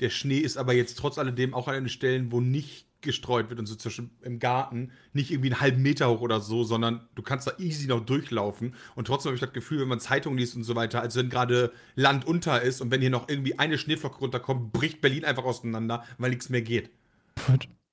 Der 0.00 0.10
Schnee 0.10 0.36
ist 0.38 0.58
aber 0.58 0.74
jetzt 0.74 0.98
trotz 0.98 1.16
alledem 1.16 1.54
auch 1.54 1.66
an 1.68 1.74
den 1.74 1.88
Stellen, 1.88 2.30
wo 2.30 2.42
nicht 2.42 2.86
gestreut 3.06 3.48
wird 3.48 3.58
und 3.58 3.64
so 3.64 3.74
zwischen 3.74 4.10
im 4.20 4.38
Garten, 4.38 4.92
nicht 5.14 5.30
irgendwie 5.30 5.50
einen 5.50 5.60
halben 5.62 5.80
Meter 5.80 6.10
hoch 6.10 6.20
oder 6.20 6.40
so, 6.40 6.64
sondern 6.64 7.08
du 7.14 7.22
kannst 7.22 7.46
da 7.46 7.52
easy 7.58 7.86
noch 7.86 8.04
durchlaufen. 8.04 8.74
Und 8.94 9.06
trotzdem 9.06 9.30
habe 9.30 9.36
ich 9.36 9.40
das 9.40 9.54
Gefühl, 9.54 9.80
wenn 9.80 9.88
man 9.88 10.00
Zeitungen 10.00 10.38
liest 10.38 10.54
und 10.56 10.64
so 10.64 10.74
weiter, 10.76 11.00
als 11.00 11.16
wenn 11.16 11.30
gerade 11.30 11.72
Land 11.94 12.26
unter 12.26 12.60
ist 12.60 12.82
und 12.82 12.90
wenn 12.90 13.00
hier 13.00 13.08
noch 13.08 13.30
irgendwie 13.30 13.58
eine 13.58 13.78
Schneeflocke 13.78 14.18
runterkommt, 14.18 14.72
bricht 14.72 15.00
Berlin 15.00 15.24
einfach 15.24 15.44
auseinander, 15.44 16.04
weil 16.18 16.30
nichts 16.30 16.50
mehr 16.50 16.60
geht. 16.60 16.90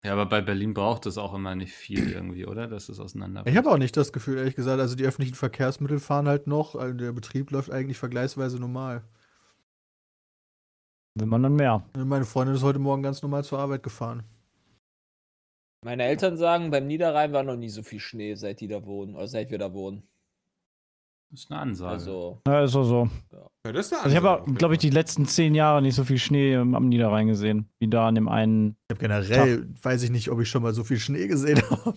Ja, 0.04 0.12
aber 0.12 0.26
bei 0.26 0.42
Berlin 0.42 0.74
braucht 0.74 1.06
es 1.06 1.18
auch 1.18 1.34
immer 1.34 1.56
nicht 1.56 1.74
viel 1.74 2.12
irgendwie, 2.12 2.46
oder? 2.46 2.68
Dass 2.68 2.90
es 2.90 3.00
auseinander 3.00 3.44
Ich 3.46 3.56
habe 3.56 3.72
auch 3.72 3.78
nicht 3.78 3.96
das 3.96 4.12
Gefühl, 4.12 4.38
ehrlich 4.38 4.56
gesagt. 4.56 4.82
Also 4.82 4.96
die 4.96 5.06
öffentlichen 5.06 5.36
Verkehrsmittel 5.36 6.00
fahren 6.00 6.28
halt 6.28 6.46
noch. 6.46 6.76
Also 6.76 6.94
der 6.94 7.14
Betrieb 7.14 7.52
läuft 7.52 7.72
eigentlich 7.72 7.98
vergleichsweise 7.98 8.60
normal. 8.60 9.04
Will 11.16 11.28
man 11.28 11.44
dann 11.44 11.56
mehr. 11.56 11.84
Meine 11.96 12.26
Freundin 12.26 12.56
ist 12.56 12.64
heute 12.64 12.80
Morgen 12.80 13.04
ganz 13.04 13.22
normal 13.22 13.44
zur 13.44 13.60
Arbeit 13.60 13.84
gefahren. 13.84 14.24
Meine 15.84 16.04
Eltern 16.04 16.38
sagen, 16.38 16.72
beim 16.72 16.88
Niederrhein 16.88 17.34
war 17.34 17.44
noch 17.44 17.56
nie 17.58 17.70
so 17.70 17.84
viel 17.84 18.00
Schnee, 18.00 18.36
seit 18.36 18.62
die 18.62 18.68
da 18.68 18.86
wohnen, 18.86 19.16
oder 19.16 19.28
seit 19.28 19.52
wir 19.52 19.58
da 19.58 19.74
wohnen. 19.74 20.04
Das 21.30 21.42
ist 21.42 21.52
eine 21.52 21.62
Ansage. 21.62 21.92
Also, 21.92 22.42
Ja, 22.48 22.64
ist 22.64 22.76
auch 22.76 22.84
so. 22.84 23.10
Ja, 23.66 23.72
das 23.72 23.88
ist 23.88 23.94
eine 23.94 24.04
Also 24.04 24.16
ich 24.16 24.24
habe, 24.24 24.54
glaube 24.54 24.76
ich, 24.76 24.80
die 24.80 24.92
letzten 24.92 25.26
zehn 25.26 25.56
Jahre 25.56 25.82
nicht 25.82 25.96
so 25.96 26.04
viel 26.04 26.20
Schnee 26.20 26.56
am 26.56 26.90
Niederrhein 26.90 27.28
gesehen, 27.28 27.70
wie 27.80 27.88
da 27.88 28.08
an 28.08 28.16
dem 28.16 28.28
einen. 28.28 28.78
Ich 28.90 28.96
habe 28.96 29.00
generell, 29.00 29.68
weiß 29.82 30.04
ich 30.04 30.12
nicht, 30.12 30.30
ob 30.30 30.40
ich 30.42 30.50
schon 30.50 30.62
mal 30.62 30.74
so 30.74 30.84
viel 30.84 31.00
Schnee 31.00 31.28
gesehen 31.28 31.62
habe. 31.70 31.96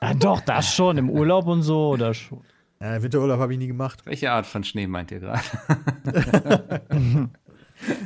Ja, 0.00 0.14
doch, 0.14 0.40
das 0.40 0.72
schon, 0.72 0.98
im 0.98 1.10
Urlaub 1.10 1.46
und 1.46 1.62
so, 1.62 1.88
oder 1.88 2.14
schon. 2.14 2.42
Ja, 2.80 3.02
Winterurlaub 3.02 3.40
habe 3.40 3.52
ich 3.54 3.58
nie 3.58 3.66
gemacht. 3.66 4.06
Welche 4.06 4.30
Art 4.30 4.46
von 4.46 4.62
Schnee 4.62 4.86
meint 4.86 5.10
ihr 5.10 5.20
gerade? 5.20 5.42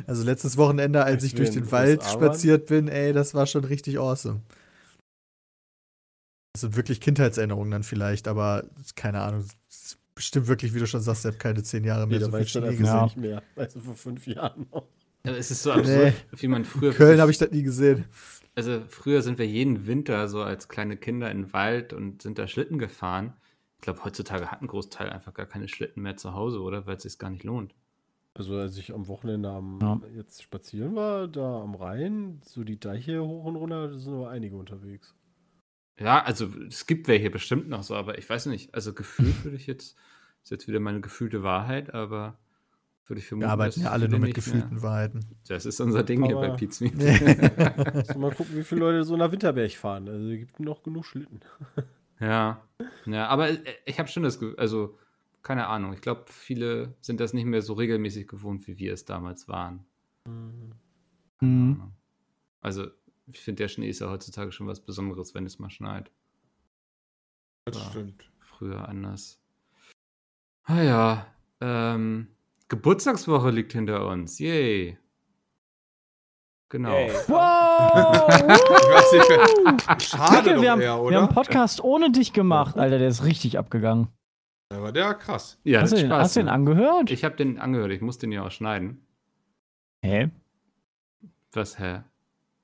Also 0.06 0.22
letztes 0.24 0.58
Wochenende, 0.58 1.02
als 1.02 1.24
ich 1.24 1.32
wir 1.32 1.38
durch 1.38 1.50
den 1.52 1.72
Wald 1.72 2.04
spaziert 2.04 2.66
bin, 2.66 2.88
ey, 2.88 3.14
das 3.14 3.32
war 3.32 3.46
schon 3.46 3.64
richtig 3.64 3.98
awesome. 3.98 4.42
Das 6.52 6.60
sind 6.62 6.76
wirklich 6.76 7.00
Kindheitserinnerungen 7.00 7.70
dann 7.70 7.82
vielleicht, 7.82 8.28
aber 8.28 8.64
keine 8.94 9.20
Ahnung. 9.20 9.44
Bestimmt 10.14 10.46
wirklich, 10.46 10.74
wie 10.74 10.78
du 10.78 10.86
schon 10.86 11.00
sagst, 11.00 11.24
ich 11.24 11.28
habe 11.28 11.38
keine 11.38 11.62
zehn 11.62 11.84
Jahre 11.84 12.06
mehr 12.06 12.18
Nee, 12.18 12.20
da 12.20 12.26
so 12.26 12.32
war 12.32 12.40
viel 12.44 12.62
einfach 12.62 12.70
gesehen. 12.78 12.84
Ja. 12.84 13.04
nicht 13.04 13.16
mehr. 13.16 13.42
Also 13.56 13.80
vor 13.80 13.96
fünf 13.96 14.26
Jahren 14.26 14.66
noch. 14.70 14.86
Aber 15.24 15.38
es 15.38 15.50
ist 15.50 15.62
so 15.62 15.72
absurd, 15.72 16.12
wie 16.36 16.48
man 16.48 16.64
früher. 16.64 16.90
In 16.90 16.96
Köln 16.96 17.20
habe 17.20 17.30
ich 17.30 17.38
das 17.38 17.50
nie 17.50 17.62
gesehen. 17.62 18.04
Also 18.54 18.82
früher 18.88 19.22
sind 19.22 19.38
wir 19.38 19.46
jeden 19.46 19.86
Winter 19.86 20.28
so 20.28 20.42
als 20.42 20.68
kleine 20.68 20.96
Kinder 20.98 21.30
in 21.30 21.44
den 21.44 21.52
Wald 21.54 21.94
und 21.94 22.20
sind 22.20 22.38
da 22.38 22.46
Schlitten 22.46 22.78
gefahren. 22.78 23.32
Ich 23.76 23.82
glaube, 23.82 24.04
heutzutage 24.04 24.50
hat 24.50 24.60
ein 24.60 24.66
Großteil 24.66 25.08
einfach 25.08 25.32
gar 25.32 25.46
keine 25.46 25.68
Schlitten 25.68 26.02
mehr 26.02 26.16
zu 26.18 26.34
Hause, 26.34 26.60
oder? 26.60 26.86
Weil 26.86 26.96
es 26.96 27.04
sich 27.04 27.18
gar 27.18 27.30
nicht 27.30 27.44
lohnt. 27.44 27.74
Also 28.34 28.56
als 28.56 28.76
ich 28.76 28.92
am 28.92 29.08
Wochenende 29.08 29.48
am, 29.48 29.78
Ja. 29.80 30.00
jetzt 30.14 30.42
spazieren 30.42 30.94
war, 30.94 31.28
da 31.28 31.62
am 31.62 31.74
Rhein, 31.74 32.40
so 32.44 32.62
die 32.64 32.78
Deiche 32.78 33.22
hoch 33.24 33.44
und 33.44 33.56
runter, 33.56 33.88
da 33.88 33.98
sind 33.98 34.12
aber 34.12 34.28
einige 34.30 34.56
unterwegs. 34.56 35.14
Ja, 36.02 36.22
also 36.22 36.48
es 36.68 36.86
gibt 36.86 37.08
welche 37.08 37.30
bestimmt 37.30 37.68
noch 37.68 37.82
so, 37.82 37.94
aber 37.94 38.18
ich 38.18 38.28
weiß 38.28 38.46
nicht. 38.46 38.74
Also 38.74 38.92
gefühlt 38.92 39.44
würde 39.44 39.56
ich 39.56 39.66
jetzt, 39.66 39.96
ist 40.42 40.50
jetzt 40.50 40.66
wieder 40.68 40.80
meine 40.80 41.00
gefühlte 41.00 41.42
Wahrheit, 41.42 41.94
aber 41.94 42.38
würde 43.06 43.20
ich 43.20 43.26
vermuten, 43.26 43.46
Wir 43.48 43.52
arbeiten 43.52 43.80
ja 43.82 43.90
alle 43.90 44.08
nur 44.08 44.18
mit 44.20 44.34
gefühlten 44.34 44.74
Mehr. 44.74 44.82
Wahrheiten. 44.82 45.20
Das 45.48 45.66
ist 45.66 45.80
unser 45.80 46.02
Ding 46.02 46.24
hier 46.24 46.36
bei 46.36 46.46
Aber- 46.48 46.56
Pizza 46.56 46.84
Meet. 46.84 46.94
Muss 47.94 48.16
mal 48.16 48.34
gucken, 48.34 48.56
wie 48.56 48.62
viele 48.64 48.80
Leute 48.80 49.04
so 49.04 49.16
nach 49.16 49.30
Winterberg 49.32 49.72
fahren. 49.72 50.08
Also 50.08 50.28
es 50.30 50.38
gibt 50.38 50.60
noch 50.60 50.82
genug 50.82 51.04
Schlitten. 51.06 51.40
Ja, 52.20 52.62
ja, 53.04 53.26
aber 53.26 53.48
äh, 53.50 53.58
ich 53.84 53.98
habe 53.98 54.08
schon 54.08 54.22
das 54.22 54.38
Gefühl, 54.38 54.54
also 54.56 54.96
keine 55.42 55.66
Ahnung, 55.66 55.92
ich 55.92 56.00
glaube, 56.00 56.26
viele 56.28 56.94
sind 57.00 57.18
das 57.18 57.32
nicht 57.32 57.46
mehr 57.46 57.62
so 57.62 57.72
regelmäßig 57.72 58.28
gewohnt, 58.28 58.68
wie 58.68 58.78
wir 58.78 58.92
es 58.92 59.04
damals 59.04 59.48
waren. 59.48 59.84
Mhm. 61.40 61.80
Also, 62.60 62.86
ich 63.32 63.40
finde, 63.40 63.62
der 63.62 63.68
Schnee 63.68 63.88
ist 63.88 64.00
ja 64.00 64.10
heutzutage 64.10 64.52
schon 64.52 64.66
was 64.66 64.80
Besonderes, 64.80 65.34
wenn 65.34 65.46
es 65.46 65.58
mal 65.58 65.70
schneit. 65.70 66.10
Das 67.64 67.76
Ja. 67.76 67.90
stimmt. 67.90 68.30
Früher 68.38 68.88
anders. 68.88 69.38
Ah 70.64 70.82
ja, 70.82 71.26
ähm, 71.60 72.28
Geburtstagswoche 72.68 73.50
liegt 73.50 73.72
hinter 73.72 74.06
uns. 74.06 74.38
Yay. 74.38 74.98
Genau. 76.68 76.92
Yay. 76.92 77.10
Wow! 77.28 78.28
Ich 78.28 78.44
weiß 78.48 79.12
nicht, 79.12 79.28
wer- 79.28 80.00
schade 80.00 80.60
wir, 80.62 80.70
haben, 80.70 80.80
eher, 80.80 80.96
wir 80.98 81.16
haben 81.16 81.26
einen 81.26 81.28
Podcast 81.34 81.82
ohne 81.82 82.10
dich 82.12 82.32
gemacht, 82.32 82.76
Alter, 82.78 82.98
der 82.98 83.08
ist 83.08 83.24
richtig 83.24 83.58
abgegangen. 83.58 84.08
Aber 84.70 84.90
der 84.92 85.04
war 85.06 85.18
krass. 85.18 85.60
Ja, 85.64 85.82
hast, 85.82 85.92
du 85.92 85.96
den, 85.96 86.06
Spaß 86.06 86.22
hast 86.22 86.36
du 86.36 86.40
den 86.40 86.48
angehört? 86.48 87.10
Ich 87.10 87.24
habe 87.24 87.36
den 87.36 87.58
angehört, 87.58 87.90
ich 87.92 88.00
muss 88.00 88.18
den 88.18 88.32
ja 88.32 88.46
auch 88.46 88.50
schneiden. 88.50 89.06
Hä? 90.02 90.30
Was, 91.52 91.78
hä? 91.78 92.02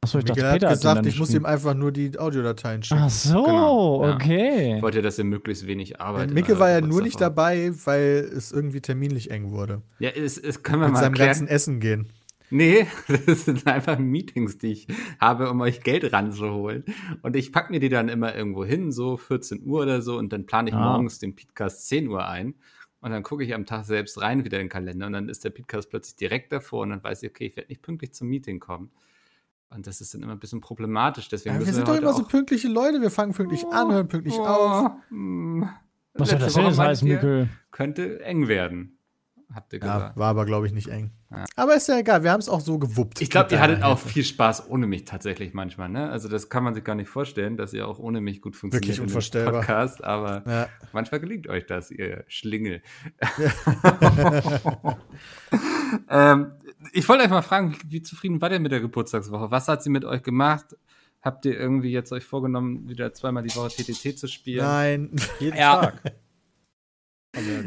Achso, 0.00 0.19
ich 0.19 0.25
dachte, 0.25 0.40
Miguel 0.40 0.50
hat 0.52 0.61
Peter 0.61 0.69
hat 0.71 0.76
gesagt, 0.78 0.99
dann 0.99 1.05
ich 1.07 1.19
muss 1.19 1.35
ihm 1.35 1.45
einfach 1.45 1.75
nur 1.75 1.90
die 1.90 2.17
Audiodateien 2.19 2.83
schicken. 2.83 3.00
Ach 3.05 3.11
so, 3.11 3.43
Genau, 3.43 4.05
ja. 4.07 4.14
okay. 4.14 4.76
Ich 4.76 4.83
wollte, 4.83 5.02
dass 5.02 5.19
ihr 5.19 5.25
möglichst 5.25 5.67
wenig 5.67 6.00
Arbeit. 6.00 6.23
Denn 6.23 6.28
in 6.31 6.35
Micke 6.35 6.59
war 6.59 6.71
ja 6.71 6.81
nur 6.81 7.02
nicht 7.02 7.21
dabei, 7.21 7.73
weil 7.85 8.31
es 8.35 8.52
irgendwie 8.52 8.81
terminlich 8.81 9.31
eng 9.31 9.50
wurde. 9.50 9.83
Ja, 9.99 10.11
es, 10.11 10.38
es 10.38 10.62
können 10.62 10.81
wir 10.83 10.87
Mit 10.87 10.95
mal 10.95 11.00
seinem 11.00 11.12
erklären. 11.14 11.28
ganzen 11.31 11.49
Essen 11.49 11.81
gehen. 11.81 12.09
Nee, 12.50 12.87
das 13.26 13.45
sind 13.45 13.67
einfach 13.67 13.99
Meetings, 13.99 14.57
die 14.57 14.69
ich 14.73 14.87
habe, 15.21 15.50
um 15.50 15.61
euch 15.61 15.83
Geld 15.83 16.12
ranzuholen. 16.12 16.85
Und 17.23 17.35
ich 17.37 17.52
packe 17.52 17.73
mir 17.73 17.81
die 17.81 17.88
dann 17.90 18.09
immer 18.09 18.35
irgendwo 18.35 18.64
hin, 18.64 18.93
so 18.93 19.17
14 19.17 19.64
Uhr 19.67 19.83
oder 19.83 20.00
so, 20.00 20.17
und 20.17 20.33
dann 20.33 20.47
plane 20.47 20.71
ich 20.71 20.75
Ah. 20.76 20.93
morgens 20.93 21.19
den 21.19 21.35
Podcast 21.35 21.88
10 21.88 22.09
Uhr 22.09 22.26
ein. 22.26 22.55
Und 23.00 23.11
dann 23.11 23.23
gucke 23.25 23.45
ich 23.45 23.52
am 23.55 23.67
Tag 23.67 23.85
selbst 23.85 24.21
rein 24.21 24.45
wieder 24.45 24.59
in 24.59 24.64
den 24.64 24.71
Kalender 24.71 25.07
und 25.07 25.12
dann 25.12 25.28
ist 25.28 25.45
der 25.45 25.50
Podcast 25.50 25.90
plötzlich 25.90 26.17
direkt 26.17 26.52
davor 26.52 26.83
und 26.83 26.90
dann 26.90 27.02
weiß 27.05 27.23
ich, 27.25 27.31
okay, 27.31 27.47
ich 27.47 27.57
werde 27.57 27.69
nicht 27.69 27.83
pünktlich 27.83 28.12
zum 28.12 28.28
Meeting 28.28 28.59
kommen. 28.61 28.90
Und 29.71 29.87
das 29.87 30.01
ist 30.01 30.15
dann 30.15 30.23
immer 30.23 30.33
ein 30.33 30.41
bisschen 30.41 30.61
problematisch. 30.61 31.29
Deswegen 31.29 31.61
Ja, 31.61 31.67
wir 31.67 31.73
sind 31.73 31.87
doch 31.87 31.97
immer 31.97 32.13
so 32.15 32.25
pünktliche 32.25 32.69
Leute. 32.69 33.01
Wir 33.03 33.11
fangen 33.11 33.35
pünktlich 33.35 33.67
an, 33.71 33.93
hören 33.93 34.09
pünktlich 34.09 34.35
Oh, 34.39 34.45
auf. 34.47 34.93
hm. 35.11 35.69
Was 36.15 36.31
soll 36.31 36.39
das 36.39 36.55
denn 36.55 36.63
Woche 36.65 36.71
jetzt 36.71 36.79
heißen, 36.81 37.09
Mikkel? 37.09 37.49
Könnte 37.71 38.21
eng 38.25 38.49
werden, 38.49 38.99
habt 39.55 39.73
ihr 39.75 39.81
Ja, 39.81 39.95
gesagt. 39.95 40.17
war 40.17 40.29
aber, 40.31 40.47
glaube 40.47 40.67
ich, 40.67 40.73
nicht 40.73 40.89
eng. 40.89 41.13
Ja. 41.31 41.45
Aber 41.55 41.77
ist 41.77 41.87
ja 41.87 41.99
egal, 41.99 42.23
wir 42.25 42.33
haben 42.33 42.41
es 42.41 42.49
auch 42.49 42.61
so 42.61 42.79
gewuppt. 42.79 43.21
Ich 43.21 43.29
glaube, 43.29 43.53
ihr 43.53 43.61
hattet 43.61 43.83
auch 43.83 43.99
viel 43.99 44.25
Spaß 44.25 44.71
ohne 44.71 44.87
mich 44.87 45.05
tatsächlich 45.05 45.53
manchmal, 45.53 45.91
ne? 45.91 46.09
Also 46.11 46.29
das 46.29 46.49
kann 46.49 46.65
man 46.65 46.75
sich 46.75 46.83
gar 46.83 46.95
nicht 46.95 47.11
vorstellen, 47.11 47.59
dass 47.59 47.75
ihr 47.75 47.87
auch 47.87 47.99
ohne 47.99 48.23
mich 48.23 48.41
gut 48.41 48.57
funktioniert 48.57 48.87
Wirklich 48.87 48.97
in 48.99 49.05
dem 49.05 49.09
unvorstellbar. 49.09 49.61
Podcast, 49.61 50.03
aber 50.03 50.43
Ja. 50.51 50.69
manchmal 50.95 51.21
gelingt 51.21 51.47
euch 51.47 51.67
das, 51.67 51.91
ihr 51.91 52.25
Schlingel. 52.27 52.81
ähm, 56.09 56.53
ich 56.92 57.09
wollte 57.09 57.25
euch 57.25 57.30
mal 57.30 57.42
fragen, 57.42 57.75
wie, 57.75 57.92
wie 57.92 58.02
zufrieden 58.02 58.40
war 58.40 58.50
ihr 58.50 58.61
mit 58.61 58.73
der 58.73 58.80
Geburtstagswoche? 58.80 59.50
Was 59.50 59.68
hat 59.68 59.83
sie 59.83 59.90
mit 59.90 60.04
euch 60.04 60.23
gemacht? 60.23 60.76
Habt 61.21 61.45
ihr 61.47 61.59
irgendwie 61.59 61.90
jetzt 61.90 62.12
euch 62.12 62.25
vorgenommen, 62.25 62.88
wieder 62.88 63.12
zweimal 63.12 63.42
die 63.42 63.54
Woche 63.57 63.71
TTT 63.71 64.18
zu 64.18 64.28
spielen? 64.28 64.64
Nein, 64.64 65.16
Jeden 65.40 65.57
Ja. 65.57 65.80
Tag. 65.80 66.00
Ja 66.04 66.12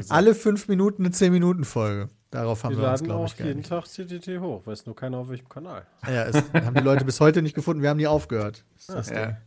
alle 0.09 0.35
fünf 0.35 0.67
Minuten 0.67 1.05
eine 1.05 1.13
10-Minuten-Folge. 1.13 2.09
Darauf 2.29 2.63
haben 2.63 2.75
wir 2.75 2.83
wir, 2.83 2.91
uns, 2.91 3.01
laden 3.01 3.05
glaube 3.07 3.25
ich, 3.25 3.33
auch 3.33 3.45
jeden. 3.45 3.63
Tag 3.63 3.85
TTT 3.85 4.39
hoch. 4.39 4.65
Weiß 4.65 4.85
nur 4.85 4.95
keiner 4.95 5.17
auf 5.17 5.29
welchem 5.29 5.49
Kanal. 5.49 5.85
Ja, 6.07 6.25
es 6.25 6.35
haben 6.53 6.75
die 6.75 6.81
Leute 6.81 7.05
bis 7.05 7.19
heute 7.19 7.41
nicht 7.41 7.53
gefunden. 7.53 7.81
Wir 7.81 7.89
haben 7.89 7.97
nie 7.97 8.07
aufgehört. 8.07 8.63
Das 8.75 8.81
ist 8.81 8.95
das 8.95 9.07
Ding. 9.07 9.17
Ja. 9.17 9.37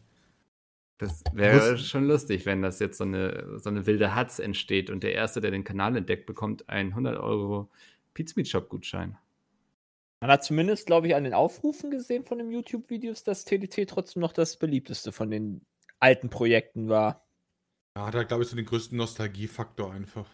Das 0.98 1.24
wäre 1.32 1.76
schon 1.78 2.06
lustig, 2.06 2.46
wenn 2.46 2.62
das 2.62 2.78
jetzt 2.78 2.98
so 2.98 3.04
eine, 3.04 3.58
so 3.58 3.68
eine 3.68 3.86
wilde 3.86 4.14
Hatz 4.14 4.38
entsteht 4.38 4.90
und 4.90 5.02
der 5.02 5.12
Erste, 5.12 5.40
der 5.40 5.50
den 5.50 5.64
Kanal 5.64 5.96
entdeckt, 5.96 6.26
bekommt 6.26 6.68
einen 6.68 6.90
100 6.90 7.18
Euro 7.18 7.68
Pizmeet 8.12 8.48
Shop 8.48 8.68
Gutschein. 8.68 9.16
Man 10.24 10.30
hat 10.30 10.42
zumindest, 10.42 10.86
glaube 10.86 11.06
ich, 11.06 11.14
an 11.14 11.24
den 11.24 11.34
Aufrufen 11.34 11.90
gesehen 11.90 12.24
von 12.24 12.38
den 12.38 12.50
YouTube-Videos, 12.50 13.24
dass 13.24 13.44
TDT 13.44 13.86
trotzdem 13.86 14.22
noch 14.22 14.32
das 14.32 14.56
beliebteste 14.56 15.12
von 15.12 15.30
den 15.30 15.60
alten 16.00 16.30
Projekten 16.30 16.88
war. 16.88 17.28
Da 17.92 18.06
hat 18.06 18.14
er, 18.14 18.24
glaube 18.24 18.42
ich, 18.42 18.48
so 18.48 18.56
den 18.56 18.64
größten 18.64 18.96
Nostalgiefaktor 18.96 19.92
einfach. 19.92 20.26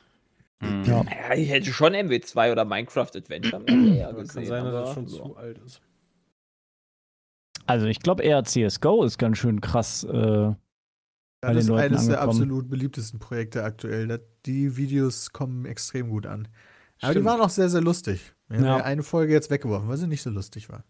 Mhm. 0.60 0.84
Ja. 0.84 1.02
Ja, 1.02 1.34
ich 1.34 1.50
hätte 1.50 1.72
schon 1.72 1.94
MW2 1.94 2.52
oder 2.52 2.64
Minecraft 2.64 3.10
Adventure 3.16 3.64
mehr 3.64 4.12
gesehen. 4.12 4.28
kann 4.28 4.46
sein, 4.46 4.64
dass 4.66 4.74
das 4.74 4.94
schon 4.94 5.06
ja. 5.08 5.24
zu 5.24 5.36
alt 5.36 5.58
ist. 5.58 5.82
Also 7.66 7.86
ich 7.86 7.98
glaube 7.98 8.22
eher 8.22 8.44
CSGO 8.44 9.02
ist 9.02 9.18
ganz 9.18 9.38
schön 9.38 9.60
krass. 9.60 10.04
Äh, 10.04 10.54
Das 11.40 11.56
ist 11.56 11.66
Leuten 11.66 11.94
eines 11.94 12.06
der 12.06 12.20
angekommen. 12.20 12.28
absolut 12.28 12.70
beliebtesten 12.70 13.18
Projekte 13.18 13.64
aktuell. 13.64 14.24
Die 14.46 14.76
Videos 14.76 15.32
kommen 15.32 15.66
extrem 15.66 16.10
gut 16.10 16.26
an. 16.26 16.46
Aber 17.00 17.10
Stimmt. 17.10 17.16
die 17.16 17.28
waren 17.28 17.40
auch 17.40 17.50
sehr, 17.50 17.68
sehr 17.68 17.80
lustig. 17.80 18.36
Wir 18.50 18.58
haben 18.58 18.64
Ja. 18.66 18.78
ja 18.78 18.84
eine 18.84 19.02
Folge 19.02 19.32
jetzt 19.32 19.50
weggeworfen, 19.50 19.88
weil 19.88 19.96
sie 19.96 20.06
nicht 20.06 20.22
so 20.22 20.28
lustig 20.30 20.68
war. 20.68 20.84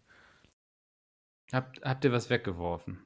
Habt, 1.53 1.81
habt 1.83 2.03
ihr 2.05 2.11
was 2.11 2.29
weggeworfen? 2.29 2.99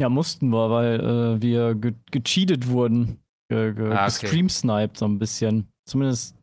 ja, 0.00 0.08
mussten 0.08 0.48
wir, 0.48 0.68
weil 0.68 1.00
äh, 1.00 1.40
wir 1.42 1.74
ge 1.76 1.94
gecheatet 2.10 2.66
wurden. 2.68 3.20
Ge 3.48 3.72
ge 3.72 3.86
Ah, 3.92 4.06
okay. 4.08 4.20
gestreamsniped 4.22 4.96
so 4.98 5.04
ein 5.06 5.18
bisschen. 5.18 5.68
Zumindest 5.84 6.36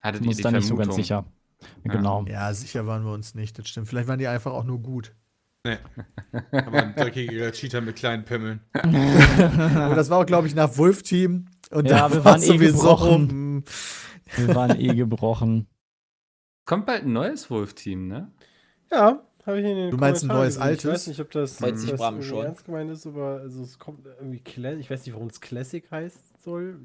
Hattet 0.00 0.22
sind 0.22 0.24
wir 0.24 0.30
ihr 0.30 0.36
die 0.36 0.42
da 0.42 0.50
nicht 0.52 0.66
so 0.68 0.76
ganz 0.76 0.94
sicher. 0.94 1.24
Ja. 1.84 1.92
Genau. 1.92 2.24
Ja, 2.28 2.52
sicher 2.54 2.86
waren 2.86 3.02
wir 3.04 3.12
uns 3.12 3.34
nicht. 3.34 3.58
Das 3.58 3.66
stimmt. 3.68 3.88
Vielleicht 3.88 4.06
waren 4.06 4.18
die 4.20 4.28
einfach 4.28 4.52
auch 4.52 4.62
nur 4.62 4.78
gut. 4.80 5.14
Aber 6.52 6.82
ein 6.82 6.94
dreckiger 6.94 7.50
Cheater 7.50 7.80
mit 7.80 7.96
kleinen 7.96 8.24
Pimmeln. 8.24 8.60
Aber 8.72 8.84
das 9.96 10.10
war 10.10 10.18
auch, 10.18 10.26
glaube 10.26 10.46
ich, 10.46 10.54
nach 10.54 10.76
Wolf-Team. 10.76 11.46
Und 11.72 11.88
Ja, 11.88 12.08
da 12.08 12.14
wir 12.14 12.24
war 12.24 12.34
waren 12.34 12.42
eh 12.42 12.56
gebrochen. 12.56 13.28
hm, 13.30 13.64
Wir 14.36 14.54
waren 14.54 14.78
eh 14.78 14.94
gebrochen. 14.94 15.66
Kommt 16.66 16.84
bald 16.86 17.04
ein 17.04 17.12
neues 17.12 17.48
Wolf-Team, 17.50 18.08
ne? 18.08 18.30
Ja, 18.90 19.22
habe 19.46 19.60
ich 19.60 19.64
in 19.64 19.76
den 19.76 19.90
Du 19.90 19.96
meinst 19.96 20.24
ein 20.24 20.28
neues 20.28 20.54
gesehen. 20.56 20.62
altes? 20.62 20.84
Ich 20.84 20.90
weiß 20.90 21.06
nicht, 21.06 21.20
ob 21.20 21.30
das, 21.30 21.58
Freut 21.58 21.78
sich 21.78 21.90
das 21.90 22.00
Bram 22.00 22.20
schon. 22.20 22.44
ernst 22.44 22.64
gemeint 22.64 22.90
ist, 22.90 23.06
aber 23.06 23.40
also 23.40 23.62
es 23.62 23.78
kommt 23.78 24.04
irgendwie 24.04 24.40
Classic. 24.40 24.80
Ich 24.80 24.90
weiß 24.90 25.06
nicht, 25.06 25.14
warum 25.14 25.28
es 25.28 25.40
Classic 25.40 25.88
heißt 25.90 26.42
soll. 26.42 26.80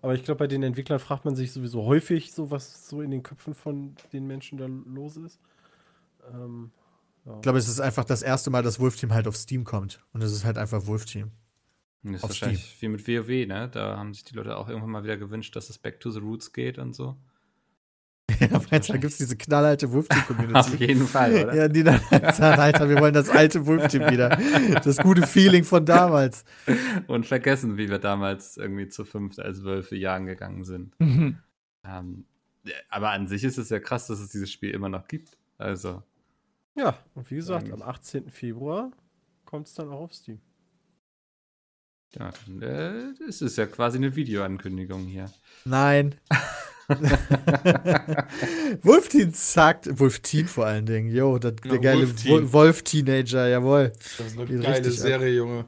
Aber 0.00 0.14
ich 0.14 0.22
glaube, 0.22 0.38
bei 0.38 0.46
den 0.46 0.62
Entwicklern 0.62 1.00
fragt 1.00 1.24
man 1.24 1.34
sich 1.34 1.52
sowieso 1.52 1.84
häufig, 1.84 2.32
so 2.32 2.50
was 2.50 2.88
so 2.88 3.02
in 3.02 3.10
den 3.10 3.22
Köpfen 3.22 3.54
von 3.54 3.96
den 4.12 4.26
Menschen 4.26 4.56
da 4.56 4.66
los 4.66 5.16
ist. 5.16 5.40
Ähm, 6.32 6.70
ja. 7.26 7.34
Ich 7.34 7.42
glaube, 7.42 7.58
es 7.58 7.68
ist 7.68 7.80
einfach 7.80 8.04
das 8.04 8.22
erste 8.22 8.50
Mal, 8.50 8.62
dass 8.62 8.78
Wolf-Team 8.78 9.12
halt 9.12 9.26
auf 9.26 9.36
Steam 9.36 9.64
kommt. 9.64 10.00
Und 10.12 10.22
es 10.22 10.32
ist 10.32 10.44
halt 10.44 10.56
einfach 10.56 10.86
Wolf-Team. 10.86 11.32
Das 12.02 12.14
ist 12.14 12.24
Auf 12.24 12.30
wahrscheinlich 12.30 12.80
wie 12.80 12.88
mit 12.88 13.06
WoW, 13.06 13.46
ne? 13.46 13.68
Da 13.70 13.98
haben 13.98 14.14
sich 14.14 14.24
die 14.24 14.34
Leute 14.34 14.56
auch 14.56 14.68
irgendwann 14.68 14.90
mal 14.90 15.04
wieder 15.04 15.18
gewünscht, 15.18 15.54
dass 15.56 15.68
es 15.68 15.76
Back 15.76 16.00
to 16.00 16.10
the 16.10 16.20
Roots 16.20 16.52
geht 16.52 16.78
und 16.78 16.94
so. 16.94 17.16
Ja, 18.40 18.60
meinst 18.70 18.88
du, 18.88 18.92
da 18.92 18.98
gibt 18.98 19.12
es 19.12 19.18
diese 19.18 19.36
knallhalte 19.36 19.86
Auf 19.86 19.92
Wolf-Team-Community. 19.92 20.76
jeden 20.76 21.06
Fall, 21.06 21.32
oder? 21.44 21.54
Ja, 21.54 21.68
die 21.68 21.82
dann 21.82 22.00
sagen, 22.10 22.60
Alter, 22.60 22.88
wir 22.88 22.98
wollen 23.00 23.14
das 23.14 23.28
alte 23.28 23.66
Wolf-Team 23.66 24.10
wieder. 24.10 24.38
Das 24.84 24.98
gute 24.98 25.26
Feeling 25.26 25.64
von 25.64 25.84
damals. 25.84 26.44
Und 27.06 27.26
vergessen, 27.26 27.76
wie 27.76 27.88
wir 27.88 27.98
damals 27.98 28.56
irgendwie 28.56 28.88
zu 28.88 29.04
fünft 29.04 29.40
als 29.40 29.64
Wölfe 29.64 29.96
jagen 29.96 30.26
gegangen 30.26 30.64
sind. 30.64 30.98
Mhm. 31.00 31.38
Ähm, 31.84 32.24
aber 32.88 33.10
an 33.10 33.26
sich 33.26 33.42
ist 33.44 33.58
es 33.58 33.70
ja 33.70 33.78
krass, 33.80 34.06
dass 34.06 34.20
es 34.20 34.30
dieses 34.30 34.50
Spiel 34.52 34.70
immer 34.70 34.88
noch 34.88 35.08
gibt. 35.08 35.36
Also, 35.58 36.02
ja, 36.76 36.96
und 37.14 37.30
wie 37.30 37.36
gesagt, 37.36 37.64
Eigentlich. 37.66 37.82
am 37.82 37.88
18. 37.88 38.30
Februar 38.30 38.90
kommt 39.44 39.66
es 39.66 39.74
dann 39.74 39.88
auch 39.88 40.00
auf 40.00 40.14
Steam. 40.14 40.40
ja, 42.18 42.30
dann, 42.46 42.62
äh, 42.62 43.24
es 43.28 43.42
ist 43.42 43.56
ja 43.58 43.66
quasi 43.66 43.98
eine 43.98 44.14
Videoankündigung 44.14 45.06
hier. 45.06 45.30
Nein. 45.64 46.14
Wolf-Team 48.82 49.32
sagt, 49.32 49.98
Wolf-Team 49.98 50.46
vor 50.46 50.66
allen 50.66 50.86
Dingen, 50.86 51.08
yo, 51.14 51.38
das, 51.38 51.54
der 51.56 51.78
Genau, 51.78 51.82
geile 51.82 52.52
Wolf-Teenager, 52.52 53.48
jawohl. 53.48 53.92
Das 54.18 54.26
ist 54.26 54.38
eine 54.38 54.46
Geht 54.46 54.62
geile 54.62 54.78
richtig 54.78 54.94
ab. 54.94 55.06
Serie, 55.06 55.34
Junge. 55.36 55.64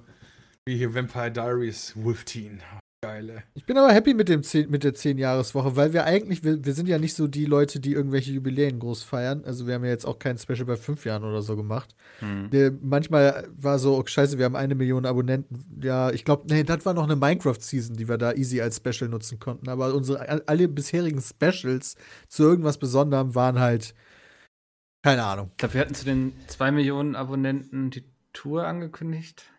Wie 0.64 0.76
hier 0.76 0.94
Vampire 0.94 1.30
Diaries, 1.30 1.92
Wolf 1.96 2.24
Teen. 2.24 2.62
Geile. 3.04 3.42
Ich 3.54 3.66
bin 3.66 3.76
aber 3.76 3.92
happy 3.92 4.14
mit, 4.14 4.28
dem 4.28 4.44
10, 4.44 4.70
mit 4.70 4.84
der 4.84 4.94
10-Jahres-Woche, 4.94 5.74
weil 5.74 5.92
wir 5.92 6.04
eigentlich, 6.04 6.44
wir, 6.44 6.64
wir 6.64 6.72
sind 6.72 6.88
ja 6.88 7.00
nicht 7.00 7.14
so 7.14 7.26
die 7.26 7.46
Leute, 7.46 7.80
die 7.80 7.94
irgendwelche 7.94 8.30
Jubiläen 8.30 8.78
groß 8.78 9.02
feiern. 9.02 9.42
Also 9.44 9.66
wir 9.66 9.74
haben 9.74 9.84
ja 9.84 9.90
jetzt 9.90 10.06
auch 10.06 10.20
kein 10.20 10.38
Special 10.38 10.66
bei 10.66 10.76
fünf 10.76 11.04
Jahren 11.04 11.24
oder 11.24 11.42
so 11.42 11.56
gemacht. 11.56 11.96
Hm. 12.20 12.50
Der, 12.50 12.70
manchmal 12.80 13.48
war 13.56 13.80
so, 13.80 13.98
oh, 13.98 14.06
scheiße, 14.06 14.38
wir 14.38 14.44
haben 14.44 14.54
eine 14.54 14.76
Million 14.76 15.04
Abonnenten. 15.04 15.80
Ja, 15.82 16.12
ich 16.12 16.24
glaube, 16.24 16.44
nee, 16.48 16.62
das 16.62 16.86
war 16.86 16.94
noch 16.94 17.02
eine 17.02 17.16
Minecraft-Season, 17.16 17.96
die 17.96 18.08
wir 18.08 18.18
da 18.18 18.34
easy 18.34 18.60
als 18.60 18.76
Special 18.76 19.10
nutzen 19.10 19.40
konnten. 19.40 19.68
Aber 19.68 19.92
unsere 19.94 20.46
alle 20.46 20.68
bisherigen 20.68 21.20
Specials 21.20 21.96
zu 22.28 22.44
irgendwas 22.44 22.78
Besonderem 22.78 23.34
waren 23.34 23.58
halt, 23.58 23.96
keine 25.02 25.24
Ahnung. 25.24 25.48
Ich 25.50 25.56
glaube, 25.56 25.74
wir 25.74 25.80
hatten 25.80 25.94
zu 25.96 26.04
den 26.04 26.34
2 26.46 26.70
Millionen 26.70 27.16
Abonnenten 27.16 27.90
die 27.90 28.04
Tour 28.32 28.64
angekündigt. 28.64 29.51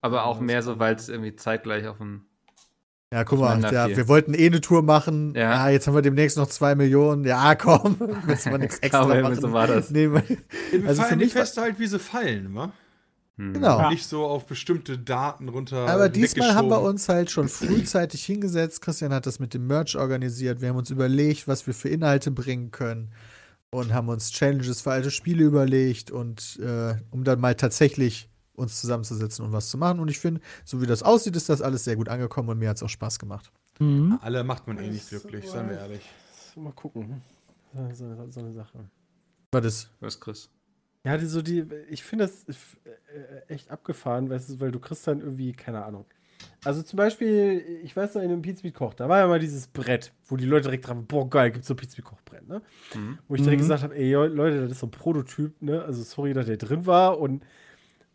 Aber 0.00 0.24
auch 0.24 0.36
Ja, 0.38 0.42
mehr 0.42 0.62
so, 0.62 0.78
weil 0.78 0.94
es 0.94 1.08
irgendwie 1.08 1.36
zeitgleich 1.36 1.86
auf 1.86 1.98
dem. 1.98 2.24
Ja, 3.12 3.24
guck 3.24 3.40
mal, 3.40 3.60
ja, 3.72 3.86
fiel. 3.86 3.96
wir 3.96 4.08
wollten 4.08 4.34
eh 4.34 4.46
eine 4.46 4.60
Tour 4.60 4.82
machen. 4.82 5.32
Ja. 5.34 5.66
Ja. 5.66 5.68
jetzt 5.70 5.86
haben 5.86 5.94
wir 5.94 6.02
demnächst 6.02 6.36
noch 6.36 6.46
zwei 6.48 6.74
Millionen. 6.74 7.24
Ja, 7.24 7.54
komm, 7.56 7.96
müssen 8.26 8.52
wir 8.52 8.58
nichts 8.58 8.78
extra 8.80 9.06
machen. 9.06 9.40
so 9.40 9.52
war 9.52 9.66
das. 9.66 9.90
Nee, 9.90 10.10
Wir 10.70 10.86
Also 10.86 11.02
für 11.02 11.16
mich 11.16 11.32
Feste 11.32 11.62
halt, 11.62 11.78
wie 11.78 11.86
sie 11.86 11.98
fallen, 11.98 12.54
wa? 12.54 12.72
Hm. 13.38 13.54
Genau. 13.54 13.88
Nicht 13.88 14.06
so 14.06 14.24
auf 14.26 14.46
bestimmte 14.46 14.98
Daten 14.98 15.48
runter. 15.48 15.88
Aber 15.88 16.08
diesmal 16.08 16.54
haben 16.54 16.68
wir 16.68 16.82
uns 16.82 17.08
halt 17.08 17.30
schon 17.30 17.48
frühzeitig 17.48 18.24
hingesetzt. 18.24 18.82
Christian 18.82 19.14
hat 19.14 19.26
das 19.26 19.38
mit 19.38 19.54
dem 19.54 19.66
Merch 19.66 19.96
organisiert. 19.96 20.60
Wir 20.60 20.68
haben 20.68 20.76
uns 20.76 20.90
überlegt, 20.90 21.48
was 21.48 21.66
wir 21.66 21.72
für 21.72 21.88
Inhalte 21.88 22.30
bringen 22.30 22.72
können. 22.72 23.12
Und 23.70 23.92
haben 23.92 24.08
uns 24.08 24.32
Challenges 24.32 24.80
für 24.80 24.90
alte 24.92 25.10
Spiele 25.10 25.44
überlegt 25.44 26.10
und 26.10 26.58
äh, 26.62 26.94
um 27.10 27.22
dann 27.22 27.38
mal 27.38 27.54
tatsächlich 27.54 28.27
uns 28.58 28.80
zusammenzusetzen 28.80 29.44
und 29.44 29.52
was 29.52 29.70
zu 29.70 29.78
machen. 29.78 30.00
Und 30.00 30.08
ich 30.08 30.18
finde, 30.18 30.40
so 30.64 30.82
wie 30.82 30.86
das 30.86 31.02
aussieht, 31.02 31.36
ist 31.36 31.48
das 31.48 31.62
alles 31.62 31.84
sehr 31.84 31.96
gut 31.96 32.08
angekommen 32.08 32.48
und 32.50 32.58
mir 32.58 32.68
hat 32.68 32.76
es 32.76 32.82
auch 32.82 32.88
Spaß 32.88 33.18
gemacht. 33.18 33.50
Mhm. 33.78 34.18
Alle 34.22 34.44
macht 34.44 34.66
man 34.66 34.78
eh 34.78 34.88
nicht 34.88 35.08
glücklich, 35.08 35.48
seien 35.48 35.68
wir 35.70 35.78
ehrlich. 35.78 36.02
Mal 36.56 36.72
gucken. 36.72 37.22
So, 37.72 37.88
so, 37.94 38.30
so 38.30 38.40
eine 38.40 38.52
Sache. 38.52 38.78
War 39.52 39.60
das? 39.60 39.90
Was, 40.00 40.18
Chris? 40.18 40.50
Ja, 41.04 41.16
die, 41.16 41.26
so 41.26 41.40
die, 41.42 41.64
ich 41.88 42.02
finde 42.02 42.26
das 42.26 42.44
äh, 42.84 43.52
echt 43.52 43.70
abgefahren, 43.70 44.28
weißt 44.28 44.50
du, 44.50 44.60
weil 44.60 44.72
du 44.72 44.80
kriegst 44.80 45.06
dann 45.06 45.20
irgendwie, 45.20 45.52
keine 45.52 45.84
Ahnung. 45.84 46.04
Also 46.64 46.82
zum 46.82 46.96
Beispiel, 46.96 47.80
ich 47.82 47.96
weiß 47.96 48.14
noch, 48.14 48.22
in 48.22 48.30
einem 48.30 48.42
Pizza 48.42 48.68
Koch, 48.70 48.94
da 48.94 49.08
war 49.08 49.18
ja 49.18 49.26
mal 49.28 49.38
dieses 49.38 49.68
Brett, 49.68 50.12
wo 50.26 50.36
die 50.36 50.44
Leute 50.44 50.64
direkt 50.64 50.86
dran, 50.88 51.06
boah, 51.06 51.28
geil, 51.28 51.50
gibt's 51.52 51.68
so 51.68 51.74
ein 51.74 51.76
Pizza 51.76 52.02
Koch-Brett, 52.02 52.48
ne? 52.48 52.62
Mhm. 52.94 53.18
Wo 53.28 53.34
ich 53.36 53.42
direkt 53.42 53.58
Mhm. 53.60 53.64
gesagt 53.64 53.82
habe, 53.84 53.96
ey, 53.96 54.12
Leute, 54.12 54.62
das 54.62 54.72
ist 54.72 54.80
so 54.80 54.86
ein 54.86 54.90
Prototyp, 54.90 55.60
ne? 55.62 55.82
Also 55.82 56.02
sorry, 56.02 56.32
dass 56.34 56.46
der 56.46 56.56
drin 56.56 56.86
war 56.86 57.18
und, 57.20 57.42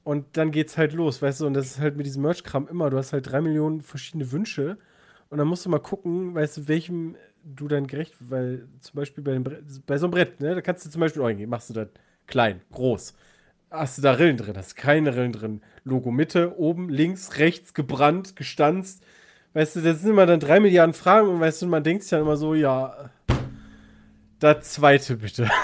und 0.03 0.25
dann 0.37 0.51
geht's 0.51 0.77
halt 0.77 0.93
los, 0.93 1.21
weißt 1.21 1.41
du, 1.41 1.47
und 1.47 1.53
das 1.53 1.67
ist 1.67 1.79
halt 1.79 1.97
mit 1.97 2.05
diesem 2.05 2.21
Merch-Kram 2.23 2.67
immer, 2.67 2.89
du 2.89 2.97
hast 2.97 3.13
halt 3.13 3.29
drei 3.31 3.41
Millionen 3.41 3.81
verschiedene 3.81 4.31
Wünsche 4.31 4.77
und 5.29 5.37
dann 5.37 5.47
musst 5.47 5.65
du 5.65 5.69
mal 5.69 5.79
gucken, 5.79 6.35
weißt 6.35 6.57
du, 6.57 6.67
welchem 6.67 7.15
du 7.43 7.67
dann 7.67 7.87
gerecht, 7.87 8.13
weil 8.19 8.67
zum 8.79 8.95
Beispiel 8.95 9.23
bei, 9.23 9.39
bei 9.85 9.97
so 9.97 10.05
einem 10.05 10.11
Brett, 10.11 10.39
ne, 10.39 10.55
da 10.55 10.61
kannst 10.61 10.85
du 10.85 10.89
zum 10.89 11.01
Beispiel 11.01 11.21
auch 11.21 11.27
hingehen, 11.27 11.49
machst 11.49 11.69
du 11.69 11.73
das 11.73 11.87
klein, 12.27 12.61
groß. 12.71 13.13
Hast 13.69 13.97
du 13.97 14.01
da 14.03 14.11
Rillen 14.11 14.37
drin? 14.37 14.55
Hast 14.55 14.75
keine 14.75 15.15
Rillen 15.15 15.31
drin. 15.31 15.61
Logo 15.83 16.11
Mitte, 16.11 16.57
oben, 16.59 16.89
links, 16.89 17.39
rechts, 17.39 17.73
gebrannt, 17.73 18.35
gestanzt. 18.35 19.03
Weißt 19.53 19.75
du, 19.75 19.81
das 19.81 20.01
sind 20.01 20.11
immer 20.11 20.27
dann 20.27 20.39
drei 20.39 20.59
Milliarden 20.59 20.93
Fragen 20.93 21.27
und 21.27 21.39
weißt 21.39 21.63
du, 21.63 21.67
man 21.67 21.83
denkt 21.83 22.03
sich 22.03 22.11
dann 22.11 22.21
immer 22.21 22.37
so, 22.37 22.53
ja, 22.53 23.09
das 24.43 24.73
zweite 24.73 25.17
bitte. 25.17 25.49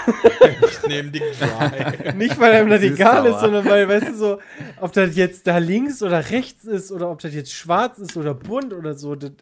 Ich 0.62 0.88
nehme 0.88 1.10
die 1.10 1.20
Dry. 1.20 2.14
Nicht, 2.14 2.40
weil 2.40 2.52
einem 2.52 2.70
das 2.70 2.82
egal 2.82 3.26
ist, 3.26 3.40
sondern 3.40 3.64
weil, 3.66 3.86
weißt 3.88 4.08
du, 4.08 4.14
so, 4.16 4.38
ob 4.80 4.92
das 4.92 5.14
jetzt 5.14 5.46
da 5.46 5.58
links 5.58 6.02
oder 6.02 6.30
rechts 6.30 6.64
ist 6.64 6.90
oder 6.90 7.10
ob 7.10 7.20
das 7.20 7.34
jetzt 7.34 7.52
schwarz 7.52 7.98
ist 7.98 8.16
oder 8.16 8.34
bunt 8.34 8.72
oder 8.72 8.94
so, 8.94 9.14
das, 9.14 9.32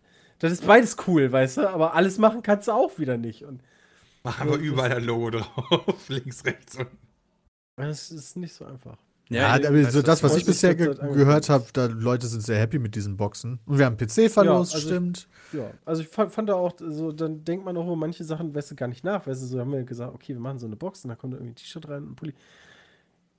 das 0.41 0.53
ist 0.53 0.67
beides 0.67 0.97
cool, 1.07 1.31
weißt 1.31 1.59
du, 1.59 1.71
aber 1.71 1.95
alles 1.95 2.19
machen 2.19 2.43
kannst 2.43 2.69
du 2.69 2.73
auch 2.73 2.99
wieder 2.99 3.17
nicht. 3.17 3.45
Und 3.45 3.63
Mach 4.25 4.41
aber 4.41 4.57
überall 4.57 4.93
ein 4.93 5.05
Logo 5.05 5.31
drauf. 5.31 5.85
Links, 6.09 6.45
rechts 6.45 6.77
und. 6.77 6.89
das 7.77 8.11
ist 8.11 8.37
nicht 8.37 8.53
so 8.53 8.65
einfach. 8.65 8.99
Ja, 9.31 9.59
ich 9.59 9.67
aber 9.69 9.83
weiß, 9.83 9.93
so 9.93 10.03
das, 10.03 10.23
was 10.23 10.37
ich 10.37 10.47
bisher 10.47 10.75
ge 10.75 10.95
gehört 10.95 11.49
habe, 11.51 11.67
da 11.73 11.87
Leute 11.87 12.27
sind 12.27 12.43
sehr 12.43 12.59
happy 12.59 12.79
mit 12.79 12.95
diesen 12.95 13.17
Boxen. 13.17 13.61
Und 13.67 13.79
wir 13.79 13.85
haben 13.85 13.97
PC-Verlust, 13.97 14.73
Ja, 14.73 14.79
also- 14.79 14.79
stimmt. 14.89 15.29
Ja, 15.53 15.71
also 15.85 16.03
ich 16.03 16.09
fand, 16.09 16.33
fand 16.33 16.49
da 16.49 16.55
auch, 16.55 16.75
so, 16.79 17.13
dann 17.13 17.45
denkt 17.45 17.65
man 17.65 17.77
auch 17.77 17.85
über 17.87 17.97
manche 17.97 18.25
Sachen, 18.25 18.55
weißt 18.55 18.71
du, 18.71 18.75
gar 18.75 18.89
nicht 18.89 19.05
nach. 19.05 19.27
Weißt 19.27 19.43
du, 19.43 19.47
so 19.47 19.59
haben 19.61 19.73
wir 19.73 19.83
gesagt, 19.85 20.15
okay, 20.15 20.35
wir 20.35 20.41
machen 20.41 20.59
so 20.59 20.67
eine 20.67 20.77
Box 20.77 21.05
und 21.05 21.09
da 21.11 21.15
kommt 21.17 21.33
da 21.35 21.39
irgendwie 21.39 21.53
ein 21.53 21.57
T-Shirt 21.57 21.89
rein 21.89 22.03
und 22.05 22.11
ein 22.13 22.17
Pulli. 22.17 22.35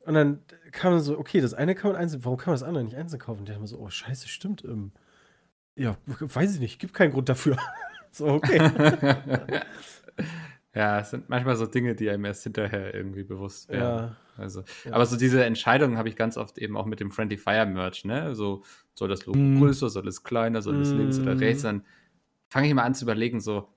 Und 0.05 0.13
dann 0.15 0.39
kam 0.72 0.93
man 0.93 1.01
so, 1.01 1.19
okay, 1.19 1.41
das 1.41 1.53
eine 1.53 1.75
kann 1.75 1.91
man 1.91 2.01
einzeln, 2.01 2.24
warum 2.25 2.38
kann 2.38 2.51
man 2.51 2.60
das 2.60 2.67
andere 2.67 2.84
nicht 2.84 2.96
einzeln 2.96 3.19
kaufen? 3.19 3.39
Und 3.39 3.43
ich 3.46 3.50
dachte 3.50 3.62
mir 3.62 3.67
so, 3.67 3.77
oh, 3.79 3.89
scheiße, 3.89 4.27
stimmt. 4.27 4.63
Ähm, 4.63 4.91
ja, 5.75 5.98
weiß 6.05 6.55
ich 6.55 6.60
nicht, 6.60 6.79
gibt 6.79 6.93
keinen 6.93 7.12
Grund 7.12 7.29
dafür. 7.29 7.58
so, 8.12 8.27
okay. 8.27 8.60
ja, 10.79 11.00
es 11.00 11.09
sind 11.12 11.29
manchmal 11.29 11.55
so 11.57 11.65
Dinge, 11.65 11.95
die 11.95 12.09
einem 12.09 12.25
erst 12.25 12.43
hinterher 12.43 12.93
irgendwie 12.93 13.24
bewusst 13.24 13.69
werden. 13.69 13.98
ja. 13.98 14.15
Also, 14.38 14.63
Ja. 14.86 14.93
aber 14.93 15.05
so 15.05 15.17
diese 15.17 15.43
Entscheidung 15.43 15.98
habe 15.98 16.07
ich 16.07 16.15
ganz 16.15 16.38
oft 16.38 16.57
eben 16.57 16.77
auch 16.77 16.86
mit 16.86 17.01
dem 17.01 17.12
Friendly 17.12 17.38
Fire 17.38 17.65
Merch, 17.65 18.05
ne? 18.05 18.33
So, 18.36 18.63
soll 18.93 19.09
das 19.09 19.25
Logo 19.25 19.38
Mhm. 19.38 19.57
größer, 19.57 19.89
soll 19.89 20.07
es 20.07 20.24
kleiner, 20.24 20.62
soll 20.62 20.79
es 20.79 20.93
links 20.93 21.19
oder 21.19 21.33
Mhm. 21.33 21.39
rechts? 21.39 21.63
Dann 21.63 21.86
fange 22.50 22.67
ich 22.69 22.74
mal 22.74 22.83
an 22.83 22.95
zu 22.95 23.03
überlegen, 23.03 23.41
so, 23.41 23.67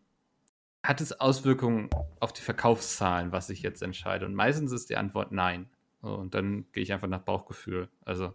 hat 0.84 1.00
es 1.00 1.20
Auswirkungen 1.20 1.90
auf 2.20 2.32
die 2.32 2.42
Verkaufszahlen, 2.42 3.32
was 3.32 3.50
ich 3.50 3.62
jetzt 3.62 3.82
entscheide? 3.82 4.26
Und 4.26 4.34
meistens 4.34 4.70
ist 4.72 4.88
die 4.90 4.96
Antwort 4.96 5.32
nein. 5.32 5.68
So, 6.02 6.14
und 6.14 6.34
dann 6.34 6.66
gehe 6.72 6.82
ich 6.84 6.92
einfach 6.92 7.08
nach 7.08 7.22
Bauchgefühl. 7.22 7.88
Also, 8.04 8.34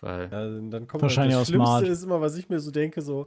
weil, 0.00 0.30
Ja, 0.32 0.46
und 0.46 0.70
dann 0.70 0.86
kommt 0.86 1.02
Wahrscheinlich 1.02 1.34
das 1.34 1.42
auch 1.42 1.46
Schlimmste 1.46 1.74
smart. 1.76 1.88
ist 1.88 2.02
immer, 2.04 2.20
was 2.22 2.36
ich 2.36 2.48
mir 2.48 2.60
so 2.60 2.70
denke, 2.70 3.02
so 3.02 3.26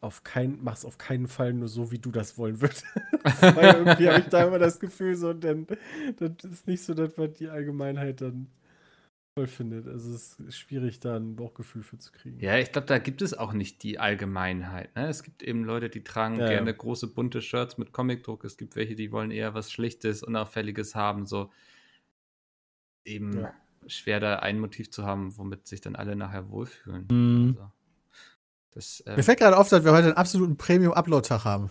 auf 0.00 0.24
keinen, 0.24 0.62
mach's 0.62 0.84
auf 0.84 0.98
keinen 0.98 1.28
Fall 1.28 1.52
nur 1.52 1.68
so, 1.68 1.90
wie 1.92 1.98
du 1.98 2.10
das 2.10 2.38
wollen 2.38 2.60
würdest. 2.60 2.84
Weil 3.40 3.74
irgendwie 3.76 4.08
habe 4.08 4.20
ich 4.20 4.26
da 4.28 4.44
immer 4.44 4.58
das 4.58 4.80
Gefühl, 4.80 5.14
so, 5.16 5.32
denn 5.32 5.66
das 6.18 6.44
ist 6.44 6.66
nicht 6.66 6.82
so, 6.82 6.94
dass 6.94 7.16
man 7.16 7.32
die 7.34 7.48
Allgemeinheit 7.48 8.20
dann 8.20 8.48
toll 9.36 9.46
findet. 9.46 9.86
Also 9.86 10.14
es 10.14 10.38
ist 10.40 10.56
schwierig, 10.56 11.00
da 11.00 11.16
ein 11.16 11.36
Bauchgefühl 11.36 11.82
für 11.82 11.98
zu 11.98 12.12
kriegen. 12.12 12.40
ja, 12.40 12.58
ich 12.58 12.72
glaube, 12.72 12.86
da 12.86 12.98
gibt 12.98 13.22
es 13.22 13.34
auch 13.34 13.52
nicht 13.52 13.82
die 13.82 13.98
Allgemeinheit. 13.98 14.94
Ne? 14.96 15.08
Es 15.08 15.22
gibt 15.22 15.42
eben 15.42 15.64
Leute, 15.64 15.88
die 15.90 16.02
tragen 16.02 16.36
Ja, 16.36 16.42
ja. 16.42 16.48
gerne 16.50 16.74
große 16.74 17.06
bunte 17.08 17.42
Shirts 17.42 17.78
mit 17.78 17.92
Comicdruck. 17.92 18.44
Es 18.44 18.56
gibt 18.56 18.76
welche, 18.76 18.94
die 18.96 19.12
wollen 19.12 19.30
eher 19.30 19.54
was 19.54 19.70
Schlichtes, 19.70 20.22
Unauffälliges 20.22 20.94
haben. 20.94 21.26
So 21.26 21.50
eben 23.04 23.40
Ja. 23.40 23.54
schwer, 23.86 24.20
da 24.20 24.36
ein 24.36 24.58
Motiv 24.58 24.90
zu 24.90 25.04
haben, 25.04 25.36
womit 25.38 25.66
sich 25.66 25.80
dann 25.80 25.94
alle 25.96 26.16
nachher 26.16 26.50
wohlfühlen. 26.50 27.06
Mhm. 27.10 27.56
Also, 27.58 27.72
das, 28.72 29.00
äh, 29.06 29.16
Mir 29.16 29.22
fällt 29.22 29.38
gerade 29.40 29.56
auf, 29.56 29.68
dass 29.68 29.84
wir 29.84 29.92
heute 29.92 30.04
einen 30.08 30.16
absoluten 30.16 30.56
Premium-Upload-Tag 30.56 31.44
haben. 31.44 31.70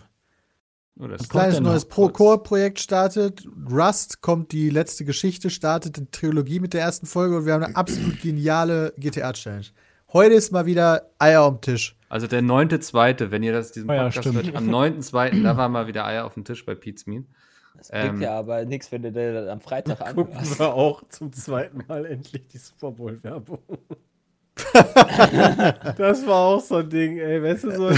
oh, 0.98 1.06
das 1.06 1.22
Ein 1.22 1.28
kleines 1.28 1.60
neues 1.60 1.84
Pro-Core-Projekt 1.86 2.80
startet. 2.80 3.46
Rust 3.70 4.20
kommt 4.20 4.52
die 4.52 4.70
letzte 4.70 5.04
Geschichte, 5.04 5.50
startet 5.50 5.96
die 5.96 6.10
Trilogie 6.10 6.60
mit 6.60 6.74
der 6.74 6.82
ersten 6.82 7.06
Folge 7.06 7.36
und 7.38 7.46
wir 7.46 7.54
haben 7.54 7.64
eine 7.64 7.76
absolut 7.76 8.20
geniale 8.20 8.92
GTA-Challenge. 8.98 9.66
Heute 10.12 10.34
ist 10.34 10.50
mal 10.52 10.66
wieder 10.66 11.10
Eier 11.18 11.42
am 11.42 11.60
Tisch. 11.60 11.96
Also 12.08 12.26
der 12.26 12.42
neunte 12.42 12.80
zweite, 12.80 13.30
wenn 13.30 13.42
ihr 13.44 13.52
das 13.52 13.70
diesen 13.70 13.88
Oh 13.88 13.92
ja, 13.92 14.04
Podcast 14.04 14.28
stimmt. 14.28 14.46
hört, 14.46 14.56
am 14.56 14.66
neunten 14.66 15.02
zweiten, 15.02 15.44
da 15.44 15.56
war 15.56 15.68
mal 15.68 15.86
wieder 15.86 16.04
Eier 16.04 16.24
auf 16.26 16.34
dem 16.34 16.44
Tisch 16.44 16.66
bei 16.66 16.74
Pete's 16.74 17.06
Mean. 17.06 17.28
Das 17.76 17.88
bringt 17.88 18.04
Ähm, 18.16 18.20
ja 18.20 18.36
aber 18.36 18.64
nichts, 18.64 18.90
wenn 18.90 19.02
du 19.02 19.12
das 19.12 19.48
am 19.48 19.60
Freitag 19.60 20.00
Gucken 20.14 20.34
anhörst. 20.36 20.58
wir 20.58 20.74
auch 20.74 21.02
zum 21.08 21.32
zweiten 21.32 21.84
Mal 21.86 22.04
endlich 22.04 22.48
die 22.48 22.58
Super 22.58 22.90
Bowl-Werbung. 22.90 23.60
das 25.96 26.26
war 26.26 26.46
auch 26.46 26.60
so 26.60 26.76
ein 26.76 26.88
Ding, 26.90 27.18
ey. 27.18 27.42
Weißt 27.42 27.64
du, 27.64 27.70
so, 27.76 27.90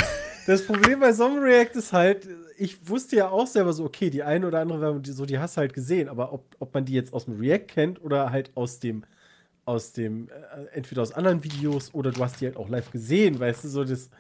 das 0.47 0.67
Problem 0.67 1.01
bei 1.01 1.13
so 1.13 1.25
einem 1.27 1.39
React 1.43 1.77
ist 1.79 1.93
halt, 1.93 2.27
ich 2.59 2.89
wusste 2.89 3.17
ja 3.17 3.29
auch 3.29 3.47
selber 3.47 3.73
so, 3.73 3.85
okay, 3.85 4.11
die 4.11 4.23
eine 4.23 4.47
oder 4.47 4.61
andere 4.61 4.81
Werbung, 4.81 5.03
die, 5.03 5.13
so, 5.13 5.27
die 5.27 5.39
hast 5.39 5.57
du 5.57 5.61
halt 5.61 5.75
gesehen, 5.75 6.09
aber 6.09 6.33
ob, 6.33 6.45
ob 6.59 6.73
man 6.75 6.85
die 6.85 6.93
jetzt 6.95 7.13
aus 7.13 7.25
dem 7.27 7.39
React 7.39 7.67
kennt 7.67 8.03
oder 8.03 8.31
halt 8.31 8.51
aus 8.55 8.79
dem, 8.79 9.05
aus 9.65 9.93
dem, 9.93 10.29
äh, 10.29 10.77
entweder 10.77 11.03
aus 11.03 11.13
anderen 11.13 11.45
Videos 11.45 11.95
oder 11.95 12.11
du 12.11 12.23
hast 12.23 12.41
die 12.41 12.47
halt 12.47 12.57
auch 12.57 12.69
live 12.69 12.91
gesehen, 12.91 13.39
weißt 13.41 13.65
du, 13.65 13.69
so, 13.69 13.85
das 13.85 14.11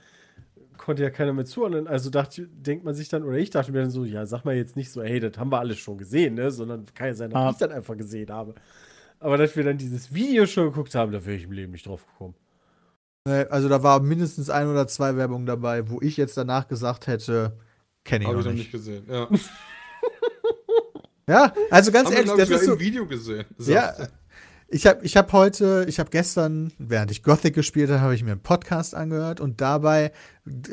konnte 0.78 1.02
ja 1.02 1.10
keiner 1.10 1.32
mehr 1.32 1.44
zuordnen. 1.44 1.86
Also 1.86 2.10
dachte, 2.10 2.48
denkt 2.48 2.84
man 2.84 2.94
sich 2.94 3.08
dann, 3.08 3.22
oder 3.22 3.36
ich 3.38 3.50
dachte 3.50 3.70
mir 3.72 3.82
dann 3.82 3.90
so, 3.90 4.04
ja, 4.04 4.26
sag 4.26 4.44
mal 4.44 4.54
jetzt 4.56 4.76
nicht 4.76 4.90
so, 4.90 5.02
hey, 5.02 5.20
das 5.20 5.38
haben 5.38 5.50
wir 5.52 5.60
alles 5.60 5.78
schon 5.78 5.96
gesehen, 5.98 6.34
ne? 6.34 6.50
Sondern 6.50 6.86
kann 6.94 7.08
ja 7.08 7.14
sein, 7.14 7.30
dass 7.30 7.40
Ah. 7.40 7.50
ich 7.50 7.56
das 7.58 7.70
einfach 7.70 7.96
gesehen 7.96 8.30
habe. 8.30 8.54
Aber 9.22 9.38
dass 9.38 9.54
wir 9.56 9.64
dann 9.64 9.78
dieses 9.78 10.12
Video 10.12 10.46
schon 10.46 10.64
geguckt 10.64 10.94
haben, 10.94 11.12
da 11.12 11.24
wäre 11.24 11.36
ich 11.36 11.44
im 11.44 11.52
Leben 11.52 11.72
nicht 11.72 11.86
drauf 11.86 12.04
gekommen. 12.06 12.34
Also 13.24 13.68
da 13.68 13.82
war 13.84 14.00
mindestens 14.00 14.50
ein 14.50 14.66
oder 14.66 14.88
zwei 14.88 15.16
Werbungen 15.16 15.46
dabei, 15.46 15.88
wo 15.88 16.00
ich 16.00 16.16
jetzt 16.16 16.36
danach 16.36 16.66
gesagt 16.66 17.06
hätte, 17.06 17.56
kenne 18.04 18.24
ich 18.24 18.28
Habe 18.28 18.38
noch 18.38 18.40
ich 18.40 18.46
noch 18.46 18.52
nicht. 18.52 18.62
nicht 18.64 18.72
gesehen. 18.72 19.06
Ja. 19.08 19.28
Ja, 21.28 21.52
also 21.70 21.92
ganz 21.92 22.06
Haben 22.06 22.14
wir, 22.14 22.18
ehrlich, 22.18 22.32
ich, 22.32 22.38
das 22.38 22.48
ist 22.50 22.54
sogar 22.60 22.64
so, 22.66 22.72
im 22.72 22.80
Video 22.80 23.06
gesehen. 23.06 23.44
Ja, 23.58 23.94
ich 24.72 24.86
habe 24.86 25.04
ich 25.04 25.18
hab 25.18 25.32
heute, 25.32 25.84
ich 25.86 25.98
habe 25.98 26.08
gestern, 26.08 26.72
während 26.78 27.10
ich 27.10 27.22
Gothic 27.22 27.54
gespielt 27.54 27.90
habe, 27.90 28.00
habe 28.00 28.14
ich 28.14 28.24
mir 28.24 28.32
einen 28.32 28.42
Podcast 28.42 28.94
angehört 28.94 29.38
und 29.38 29.60
dabei 29.60 30.12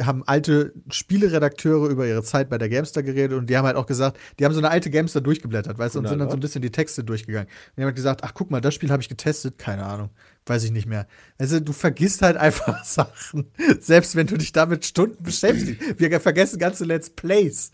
haben 0.01 0.23
alte 0.25 0.73
Spieleredakteure 0.89 1.89
über 1.89 2.07
ihre 2.07 2.23
Zeit 2.23 2.49
bei 2.49 2.57
der 2.57 2.69
Gamestar 2.69 3.03
geredet 3.03 3.37
und 3.37 3.49
die 3.49 3.57
haben 3.57 3.65
halt 3.65 3.75
auch 3.75 3.85
gesagt, 3.85 4.17
die 4.39 4.45
haben 4.45 4.53
so 4.53 4.59
eine 4.59 4.69
alte 4.69 4.89
Gamestar 4.89 5.21
durchgeblättert, 5.21 5.77
weißt 5.77 5.95
du, 5.95 5.99
und 5.99 6.07
sind 6.07 6.19
dann 6.19 6.29
so 6.29 6.37
ein 6.37 6.39
bisschen 6.39 6.61
die 6.61 6.71
Texte 6.71 7.03
durchgegangen. 7.03 7.47
Und 7.47 7.77
die 7.77 7.81
haben 7.81 7.87
halt 7.87 7.95
gesagt, 7.97 8.23
ach 8.23 8.33
guck 8.33 8.49
mal, 8.51 8.61
das 8.61 8.73
Spiel 8.73 8.89
habe 8.89 9.01
ich 9.01 9.09
getestet, 9.09 9.57
keine 9.57 9.83
Ahnung, 9.83 10.11
weiß 10.45 10.63
ich 10.63 10.71
nicht 10.71 10.87
mehr. 10.87 11.05
Also 11.37 11.59
du 11.59 11.73
vergisst 11.73 12.21
halt 12.21 12.37
einfach 12.37 12.85
Sachen, 12.85 13.51
selbst 13.81 14.15
wenn 14.15 14.27
du 14.27 14.37
dich 14.37 14.53
damit 14.53 14.85
Stunden 14.85 15.21
beschäftigst. 15.21 15.99
Wir 15.99 16.21
vergessen 16.21 16.57
ganze 16.57 16.85
Let's 16.85 17.09
Plays. 17.09 17.71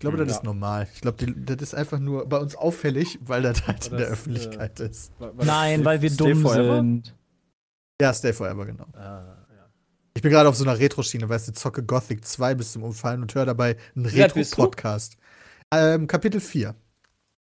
Ich 0.00 0.02
glaube, 0.02 0.16
das 0.16 0.28
Ja. 0.30 0.36
ist 0.36 0.44
normal. 0.44 0.88
Ich 0.94 1.02
glaube, 1.02 1.26
das 1.30 1.56
ist 1.60 1.74
einfach 1.74 1.98
nur 1.98 2.26
bei 2.26 2.38
uns 2.38 2.56
auffällig, 2.56 3.18
weil 3.20 3.42
das 3.42 3.66
halt 3.66 3.88
in 3.88 3.98
der 3.98 4.06
das, 4.06 4.12
Öffentlichkeit 4.12 4.80
ist. 4.80 5.12
War- 5.18 5.36
war 5.36 5.44
Nein, 5.44 5.84
weil 5.84 6.00
wir 6.00 6.08
Stay 6.10 6.32
dumm 6.32 6.40
Forever? 6.40 6.76
sind. 6.76 7.14
Ja, 8.00 8.14
Stay 8.14 8.32
Forever, 8.32 8.64
genau. 8.64 8.86
Ah, 8.94 9.36
ja. 9.54 9.68
Ich 10.14 10.22
bin 10.22 10.30
gerade 10.32 10.48
auf 10.48 10.56
so 10.56 10.64
einer 10.64 10.78
Retro-Schiene, 10.78 11.28
weißt 11.28 11.48
du, 11.48 11.52
zocke 11.52 11.82
Gothic 11.82 12.24
2 12.24 12.54
bis 12.54 12.72
zum 12.72 12.82
Umfallen 12.82 13.20
und 13.20 13.34
höre 13.34 13.44
dabei 13.44 13.76
einen? 13.94 14.06
Retro-Podcast. 14.06 15.18
Ähm, 15.70 16.06
Kapitel 16.06 16.40
4. 16.40 16.74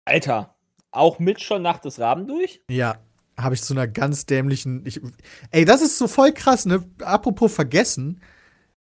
Alter, 0.05 0.53
auch 0.91 1.17
mit 1.17 1.41
schon 1.41 1.63
Nacht 1.63 1.83
des 1.85 1.99
Raben 1.99 2.27
durch? 2.27 2.61
Ja, 2.69 2.99
habe 3.39 3.55
ich 3.55 3.63
zu 3.63 3.73
einer 3.73 3.87
ganz 3.87 4.27
dämlichen. 4.27 4.85
Ich, 4.85 5.01
ey, 5.49 5.65
das 5.65 5.81
ist 5.81 5.97
so 5.97 6.07
voll 6.07 6.31
krass, 6.31 6.67
ne? 6.67 6.83
Apropos 7.01 7.51
vergessen. 7.55 8.21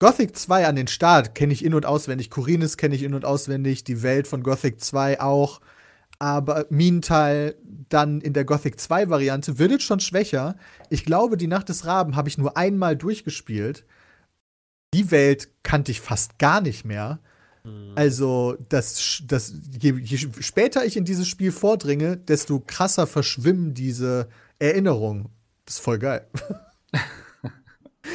Gothic 0.01 0.37
2 0.37 0.67
an 0.67 0.77
den 0.77 0.87
Start 0.87 1.35
kenne 1.35 1.53
ich 1.53 1.65
in- 1.65 1.75
und 1.75 1.87
auswendig. 1.87 2.31
Kurinis 2.31 2.77
kenne 2.77 2.95
ich 2.95 3.03
in- 3.03 3.15
und 3.15 3.25
auswendig. 3.25 3.85
Die 3.85 4.03
Welt 4.03 4.29
von 4.29 4.43
Gothic 4.43 4.81
2 4.81 5.21
auch. 5.21 5.61
Aber 6.21 6.67
Minental 6.71 7.57
dann 7.89 8.21
in 8.21 8.33
der 8.33 8.45
Gothic 8.45 8.81
2 8.81 9.09
Variante 9.09 9.59
wird 9.59 9.73
es 9.73 9.83
schon 9.83 10.01
schwächer. 10.01 10.57
Ich 10.91 11.05
glaube, 11.05 11.37
die 11.37 11.47
Nacht 11.47 11.69
des 11.69 11.85
Raben 11.85 12.17
habe 12.17 12.29
ich 12.29 12.39
nur 12.39 12.57
einmal 12.57 12.97
durchgespielt. 12.97 13.85
Die 14.95 15.11
Welt 15.11 15.49
kannte 15.63 15.91
ich 15.93 16.01
fast 16.01 16.39
gar 16.39 16.61
nicht 16.61 16.85
mehr. 16.85 17.21
Also, 17.97 18.57
das, 18.69 19.23
das, 19.27 19.53
je, 19.79 19.93
je 19.93 20.17
später 20.41 20.87
ich 20.87 20.97
in 20.97 21.05
dieses 21.05 21.29
Spiel 21.29 21.53
vordringe, 21.53 22.17
desto 22.17 22.61
krasser 22.61 23.07
verschwimmen 23.07 23.75
diese 23.75 24.29
Erinnerungen. 24.59 25.29
Das 25.67 25.77
ist 25.77 25.81
voll 25.81 25.99
geil. 25.99 26.27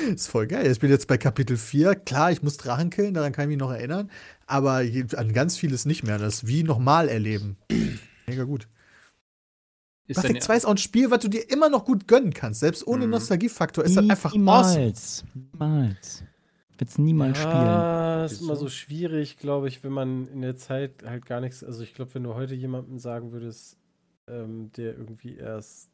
das 0.06 0.14
ist 0.16 0.28
voll 0.28 0.48
geil. 0.48 0.72
Ich 0.72 0.80
bin 0.80 0.90
jetzt 0.90 1.08
bei 1.08 1.18
Kapitel 1.18 1.58
4. 1.58 1.96
Klar, 1.96 2.32
ich 2.32 2.42
muss 2.42 2.58
Drachen 2.58 2.90
killen, 2.90 3.14
daran 3.14 3.32
kann 3.32 3.44
ich 3.46 3.50
mich 3.50 3.58
noch 3.58 3.72
erinnern. 3.72 4.10
Aber 4.46 4.84
an 5.16 5.34
ganz 5.34 5.58
vieles 5.58 5.86
nicht 5.86 6.04
mehr. 6.04 6.18
Das 6.18 6.36
ist 6.36 6.48
wie 6.48 6.64
nochmal 6.64 7.10
erleben. 7.10 7.58
Mega 8.28 8.44
gut. 8.44 8.68
Ist 10.06 10.24
dann, 10.24 10.40
2 10.40 10.58
ist 10.58 10.66
auch 10.66 10.72
ein 10.72 10.78
Spiel, 10.78 11.12
was 11.12 11.20
du 11.20 11.30
dir 11.30 11.50
immer 11.50 11.70
noch 11.70 11.86
gut 11.86 12.08
gönnen 12.08 12.34
kannst. 12.34 12.60
Selbst 12.60 12.86
ohne 12.86 13.06
Mhm. 13.06 13.12
Nostalgiefaktor 13.12 13.84
ist 13.86 13.96
das 13.96 14.10
einfach 14.10 14.32
awesome. 14.32 14.44
Niemals. 14.44 15.24
Niemals. 15.34 16.24
Wird's 16.78 16.98
niemals 16.98 17.38
spielen. 17.38 17.54
Ah, 17.54 18.26
ist 18.26 18.42
immer 18.42 18.56
so 18.56 18.68
schwierig, 18.68 19.38
glaube 19.38 19.68
ich, 19.68 19.84
wenn 19.84 19.92
man 19.94 20.28
in 20.28 20.42
der 20.42 20.58
Zeit 20.58 21.04
halt 21.06 21.26
gar 21.26 21.40
nichts. 21.40 21.64
Also, 21.64 21.84
ich 21.84 21.94
glaube, 21.94 22.14
wenn 22.16 22.24
du 22.24 22.34
heute 22.34 22.56
jemandem 22.56 23.00
sagen 23.00 23.32
würdest, 23.32 23.78
ähm, 24.28 24.72
der 24.76 24.98
irgendwie 24.98 25.36
erst 25.36 25.90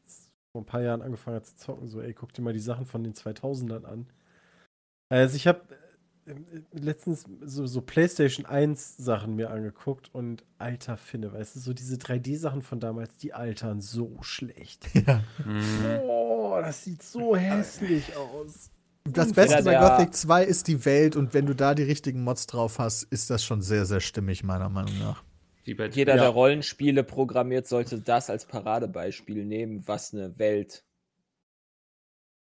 vor 0.52 0.62
ein 0.62 0.66
paar 0.66 0.82
Jahren 0.82 1.02
angefangen 1.02 1.36
hat 1.36 1.46
zu 1.46 1.56
zocken, 1.56 1.88
so, 1.88 2.00
ey, 2.00 2.12
guck 2.12 2.32
dir 2.32 2.42
mal 2.42 2.52
die 2.52 2.58
Sachen 2.58 2.86
von 2.86 3.04
den 3.04 3.14
2000ern 3.14 3.84
an. 3.84 4.06
Also, 5.08 5.36
ich 5.36 5.46
habe 5.46 5.62
letztens 6.72 7.24
so, 7.40 7.66
so 7.66 7.80
PlayStation 7.80 8.46
1 8.46 8.96
Sachen 8.96 9.36
mir 9.36 9.50
angeguckt 9.50 10.10
und 10.12 10.44
alter 10.58 10.96
Finne, 10.96 11.32
weißt 11.32 11.56
du, 11.56 11.60
so 11.60 11.72
diese 11.72 11.96
3D-Sachen 11.96 12.62
von 12.62 12.80
damals, 12.80 13.16
die 13.16 13.32
altern 13.32 13.80
so 13.80 14.16
schlecht. 14.22 14.88
Ja. 15.06 15.22
Mhm. 15.44 16.00
Oh, 16.02 16.58
das 16.60 16.84
sieht 16.84 17.02
so 17.02 17.34
hässlich 17.34 18.14
aus. 18.16 18.70
Das 19.04 19.32
Beste 19.32 19.62
bei 19.62 19.76
Gothic 19.76 20.14
2 20.14 20.44
ist 20.44 20.68
die 20.68 20.84
Welt 20.84 21.16
und 21.16 21.32
wenn 21.32 21.46
du 21.46 21.54
da 21.54 21.74
die 21.74 21.84
richtigen 21.84 22.22
Mods 22.22 22.46
drauf 22.46 22.78
hast, 22.78 23.04
ist 23.04 23.30
das 23.30 23.42
schon 23.42 23.62
sehr, 23.62 23.86
sehr 23.86 24.00
stimmig, 24.00 24.44
meiner 24.44 24.68
Meinung 24.68 24.98
nach. 24.98 25.24
Bei 25.74 25.88
Jeder, 25.88 26.16
Ja. 26.16 26.22
der 26.22 26.30
Rollenspiele 26.30 27.04
programmiert, 27.04 27.66
sollte 27.66 28.00
das 28.00 28.30
als 28.30 28.46
Paradebeispiel 28.46 29.44
nehmen, 29.44 29.86
was 29.86 30.12
eine 30.14 30.38
Welt 30.38 30.84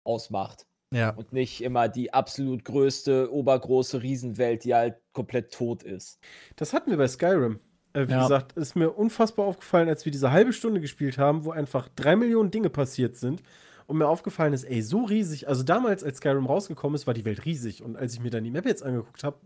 ausmacht. 0.05 0.67
Ja. 0.93 1.11
Und 1.11 1.33
nicht 1.33 1.63
immer 1.63 1.89
die 1.89 2.13
absolut 2.13 2.65
größte, 2.65 3.33
obergroße 3.33 4.03
Riesenwelt, 4.03 4.65
die 4.65 4.75
halt 4.75 4.97
komplett 5.13 5.53
tot 5.53 5.83
ist. 5.85 6.19
Das 6.57 6.73
hatten 6.73 6.91
wir 6.91 6.97
bei 6.99 7.07
Skyrim. 7.07 7.61
Äh, 7.93 8.09
wie 8.09 8.13
Ja. 8.13 8.23
gesagt, 8.23 8.53
ist 8.57 8.75
mir 8.77 8.91
unfassbar 8.91 9.47
aufgefallen, 9.47 9.89
als 9.89 10.05
wir 10.05 10.13
diese 10.13 10.33
halbe 10.33 10.53
Stunde 10.53 10.81
gespielt 10.81 11.17
haben, 11.19 11.45
wo 11.45 11.51
einfach 11.53 11.89
drei 11.95 12.17
Millionen 12.17 12.51
Dinge 12.51 12.71
passiert 12.71 13.17
sind. 13.17 13.43
Und 13.91 13.99
mir 13.99 14.07
aufgefallen 14.07 14.53
ist, 14.53 14.63
ey, 14.63 14.83
so 14.83 15.03
riesig. 15.03 15.49
Also 15.49 15.65
damals, 15.65 16.05
als 16.05 16.19
Skyrim 16.19 16.47
rausgekommen 16.47 16.95
ist, 16.95 17.09
war 17.09 17.15
die 17.15 17.25
Welt 17.25 17.45
riesig. 17.45 17.83
Und 17.83 17.97
als 17.97 18.15
ich 18.15 18.21
mir 18.21 18.31
dann 18.31 18.45
die 18.45 18.53
Map 18.53 18.65
jetzt 18.65 18.85
angeguckt 18.85 19.25
habe, 19.25 19.39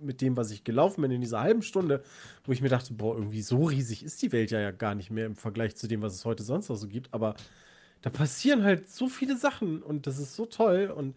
mit 0.00 0.20
dem, 0.20 0.36
was 0.36 0.52
ich 0.52 0.62
gelaufen 0.62 1.02
bin 1.02 1.10
in 1.10 1.20
dieser 1.20 1.40
halben 1.40 1.62
Stunde, 1.62 2.04
wo 2.44 2.52
ich 2.52 2.62
mir 2.62 2.68
dachte, 2.68 2.94
boah, 2.94 3.16
irgendwie 3.16 3.42
so 3.42 3.64
riesig 3.64 4.04
ist 4.04 4.22
die 4.22 4.30
Welt 4.30 4.52
ja, 4.52 4.60
ja 4.60 4.70
gar 4.70 4.94
nicht 4.94 5.10
mehr 5.10 5.26
im 5.26 5.34
Vergleich 5.34 5.74
zu 5.74 5.88
dem, 5.88 6.00
was 6.00 6.14
es 6.14 6.24
heute 6.24 6.44
sonst 6.44 6.68
noch 6.68 6.76
so 6.76 6.86
gibt. 6.86 7.12
Aber 7.12 7.34
da 8.00 8.10
passieren 8.10 8.62
halt 8.62 8.88
so 8.88 9.08
viele 9.08 9.36
Sachen 9.36 9.82
und 9.82 10.06
das 10.06 10.20
ist 10.20 10.36
so 10.36 10.46
toll. 10.46 10.94
Und 10.96 11.16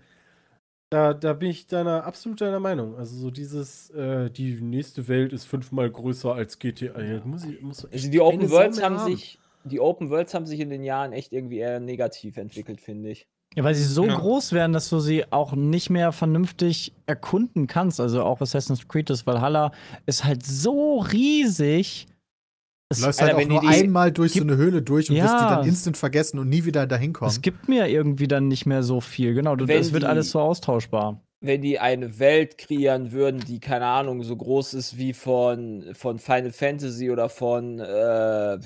da, 0.90 1.14
da 1.14 1.34
bin 1.34 1.52
ich 1.52 1.68
deiner, 1.68 2.04
absolut 2.04 2.42
deiner 2.42 2.60
Meinung. 2.60 2.96
Also 2.96 3.16
so 3.16 3.30
dieses, 3.30 3.92
äh, 3.92 4.32
die 4.32 4.60
nächste 4.60 5.08
Welt 5.08 5.34
ist 5.34 5.46
fünfmal 5.46 5.92
größer 5.92 6.34
als 6.34 6.58
GTA. 6.58 7.00
Ja, 7.00 7.24
muss 7.26 7.44
ich, 7.46 7.62
muss 7.62 7.86
Also 7.86 8.10
die 8.10 8.20
Open 8.20 8.50
Worlds 8.50 8.78
mehr 8.78 8.86
haben 8.88 8.98
sich, 8.98 9.40
die 9.64 9.80
Open 9.80 10.10
Worlds 10.10 10.34
haben 10.34 10.46
sich 10.46 10.60
in 10.60 10.70
den 10.70 10.84
Jahren 10.84 11.14
echt 11.14 11.32
irgendwie 11.34 11.58
eher 11.60 11.80
negativ 11.80 12.38
entwickelt, 12.38 12.82
finde 12.82 13.10
ich. 13.12 13.28
Ja, 13.56 13.64
weil 13.66 13.76
sie 13.76 13.84
so 13.84 14.06
Ja. 14.06 14.16
groß 14.18 14.54
werden, 14.54 14.72
dass 14.72 14.88
du 14.90 15.00
sie 15.00 15.26
auch 15.32 15.54
nicht 15.54 15.90
mehr 15.90 16.12
vernünftig 16.14 16.94
erkunden 17.06 17.68
kannst. 17.68 18.00
Also 18.00 18.24
auch 18.24 18.40
Assassin's 18.40 18.88
Creed, 18.88 19.10
das 19.10 19.28
Valhalla 19.28 19.72
ist 20.06 20.24
halt 20.24 20.46
so 20.46 21.00
riesig. 21.00 22.08
Du 22.08 22.98
Es, 22.98 23.02
läufst 23.02 23.22
Alter, 23.22 23.36
halt 23.38 23.46
auch 23.48 23.50
wenn 23.56 23.62
nur 23.64 23.70
einmal 23.70 24.12
durch 24.12 24.34
so 24.34 24.42
eine 24.42 24.56
Höhle 24.56 24.82
durch 24.82 25.10
und 25.10 25.16
Ja. 25.18 25.24
wirst 25.26 25.36
die 25.36 25.48
dann 25.56 25.66
instant 25.68 25.98
vergessen 25.98 26.40
und 26.40 26.50
nie 26.50 26.64
wieder 26.66 26.88
dahin 26.88 27.14
kommen. 27.14 27.30
es 27.30 27.42
gibt 27.42 27.68
mir 27.70 27.88
irgendwie 27.88 28.28
dann 28.28 28.48
nicht 28.48 28.66
mehr 28.66 28.84
so 28.84 29.00
viel. 29.02 29.34
Genau, 29.34 29.56
du- 29.56 29.66
es 29.66 29.92
wird 29.94 30.04
alles 30.06 30.32
so 30.32 30.40
austauschbar. 30.40 31.22
Wenn 31.44 31.64
die 31.64 31.80
eine 31.80 32.20
Welt 32.20 32.60
kreieren 32.60 33.12
würden, 33.12 33.40
die, 33.40 33.60
keine 33.60 33.88
Ahnung, 33.88 34.22
so 34.22 34.36
groß 34.38 34.76
ist 34.76 34.98
wie 35.00 35.12
von, 35.12 35.90
von 35.96 36.20
Final 36.20 36.52
Fantasy 36.52 37.10
oder 37.10 37.30
von 37.30 37.80
äh, 37.80 38.60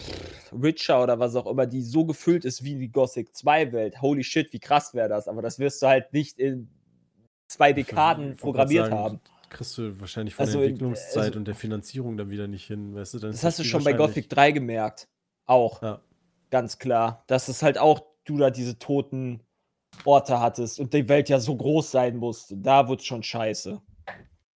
Witcher 0.52 1.02
oder 1.02 1.18
was 1.18 1.38
auch 1.38 1.48
immer, 1.48 1.68
die 1.68 1.82
so 1.82 2.04
gefüllt 2.04 2.44
ist 2.44 2.66
wie 2.66 2.76
die 2.76 2.90
Gothic 2.92 3.34
2 3.34 3.72
Welt. 3.72 4.02
Holy 4.02 4.26
shit, 4.26 4.52
wie 4.52 4.60
krass 4.60 4.94
wäre 4.94 5.08
das. 5.08 5.30
Aber 5.30 5.42
das 5.42 5.58
wirst 5.58 5.82
du 5.82 5.88
halt 5.88 6.12
nicht 6.12 6.38
in 6.38 6.68
zwei 7.48 7.72
Dekaden 7.72 8.34
Ich 8.34 8.40
programmiert 8.40 8.88
sagen, 8.88 8.96
haben. 8.98 9.20
Kriegst 9.50 9.78
du 9.78 9.98
wahrscheinlich 10.02 10.36
von 10.36 10.46
Also 10.46 10.58
der 10.58 10.66
in- 10.68 10.74
Entwicklungszeit 10.74 11.24
also- 11.28 11.40
und 11.40 11.46
der 11.48 11.56
Finanzierung 11.56 12.18
dann 12.18 12.30
wieder 12.30 12.48
nicht 12.50 12.66
hin, 12.68 12.94
weißt 12.94 13.14
du? 13.14 13.18
Ist 13.20 13.24
Das 13.36 13.44
hast 13.46 13.60
du 13.60 13.64
schon 13.64 13.86
bei 13.86 13.94
Gothic 13.94 14.28
3 14.30 14.52
gemerkt. 14.52 15.08
Auch. 15.46 15.82
Ja. 15.82 16.02
Ganz 16.50 16.78
klar. 16.78 17.24
Dass 17.28 17.48
es 17.48 17.64
halt 17.64 17.78
auch, 17.78 18.02
du 18.26 18.38
da 18.38 18.50
diese 18.50 18.78
toten 18.80 19.40
Orte 20.04 20.40
hattest 20.40 20.80
und 20.80 20.94
die 20.94 21.08
Welt 21.08 21.30
ja 21.30 21.40
so 21.40 21.56
groß 21.56 21.92
sein 21.92 22.18
musste. 22.18 22.58
Da 22.58 22.88
wurde 22.88 23.04
schon 23.04 23.24
scheiße. 23.24 23.82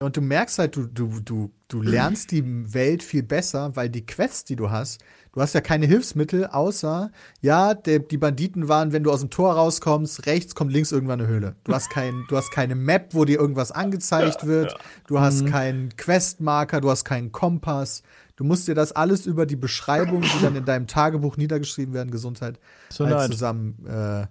Und 0.01 0.15
du 0.15 0.21
merkst 0.21 0.59
halt, 0.59 0.77
du, 0.77 0.87
du, 0.87 1.19
du, 1.19 1.51
du 1.67 1.81
lernst 1.81 2.31
die 2.31 2.73
Welt 2.73 3.03
viel 3.03 3.21
besser, 3.21 3.75
weil 3.75 3.89
die 3.89 4.05
Quests, 4.05 4.45
die 4.45 4.55
du 4.55 4.69
hast, 4.69 5.01
du 5.33 5.41
hast 5.41 5.53
ja 5.53 5.59
keine 5.59 5.87
Hilfsmittel, 5.87 6.47
außer, 6.47 7.11
ja, 7.41 7.73
der, 7.73 7.99
die 7.99 8.17
Banditen 8.17 8.69
waren, 8.69 8.93
wenn 8.93 9.03
du 9.03 9.11
aus 9.11 9.19
dem 9.19 9.29
Tor 9.29 9.55
rauskommst, 9.55 10.25
rechts 10.25 10.55
kommt 10.55 10.71
links 10.71 10.93
irgendwann 10.93 11.19
eine 11.19 11.27
Höhle. 11.27 11.57
Du 11.65 11.73
hast, 11.73 11.89
kein, 11.89 12.23
du 12.29 12.37
hast 12.37 12.49
keine 12.51 12.75
Map, 12.75 13.13
wo 13.13 13.25
dir 13.25 13.39
irgendwas 13.39 13.73
angezeigt 13.73 14.47
wird. 14.47 14.73
Du 15.05 15.19
hast 15.19 15.45
keinen 15.45 15.93
Questmarker, 15.97 16.79
du 16.79 16.89
hast 16.89 17.03
keinen 17.03 17.33
Kompass. 17.33 18.01
Du 18.37 18.45
musst 18.45 18.69
dir 18.69 18.75
das 18.75 18.93
alles 18.93 19.25
über 19.25 19.45
die 19.45 19.57
Beschreibung, 19.57 20.21
die 20.21 20.41
dann 20.41 20.55
in 20.55 20.63
deinem 20.63 20.87
Tagebuch 20.87 21.35
niedergeschrieben 21.35 21.93
werden, 21.93 22.09
Gesundheit, 22.09 22.57
So 22.87 23.05
halt 23.05 23.29
zusammen 23.29 23.85
äh, 23.85 24.27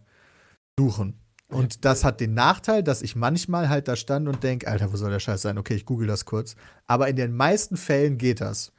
suchen. 0.78 1.20
Und 1.48 1.84
das 1.86 2.04
hat 2.04 2.20
den 2.20 2.34
Nachteil, 2.34 2.82
dass 2.82 3.00
ich 3.02 3.16
manchmal 3.16 3.68
halt 3.70 3.88
da 3.88 3.96
stand 3.96 4.28
und 4.28 4.42
denke, 4.42 4.68
Alter, 4.68 4.92
wo 4.92 4.96
soll 4.96 5.10
der 5.10 5.18
Scheiß 5.18 5.40
sein? 5.42 5.56
Okay, 5.56 5.74
ich 5.74 5.86
google 5.86 6.06
das 6.06 6.24
kurz. 6.26 6.56
Aber 6.86 7.08
in 7.08 7.16
den 7.16 7.34
meisten 7.34 7.76
Fällen 7.78 8.18
geht 8.18 8.40
das. 8.42 8.72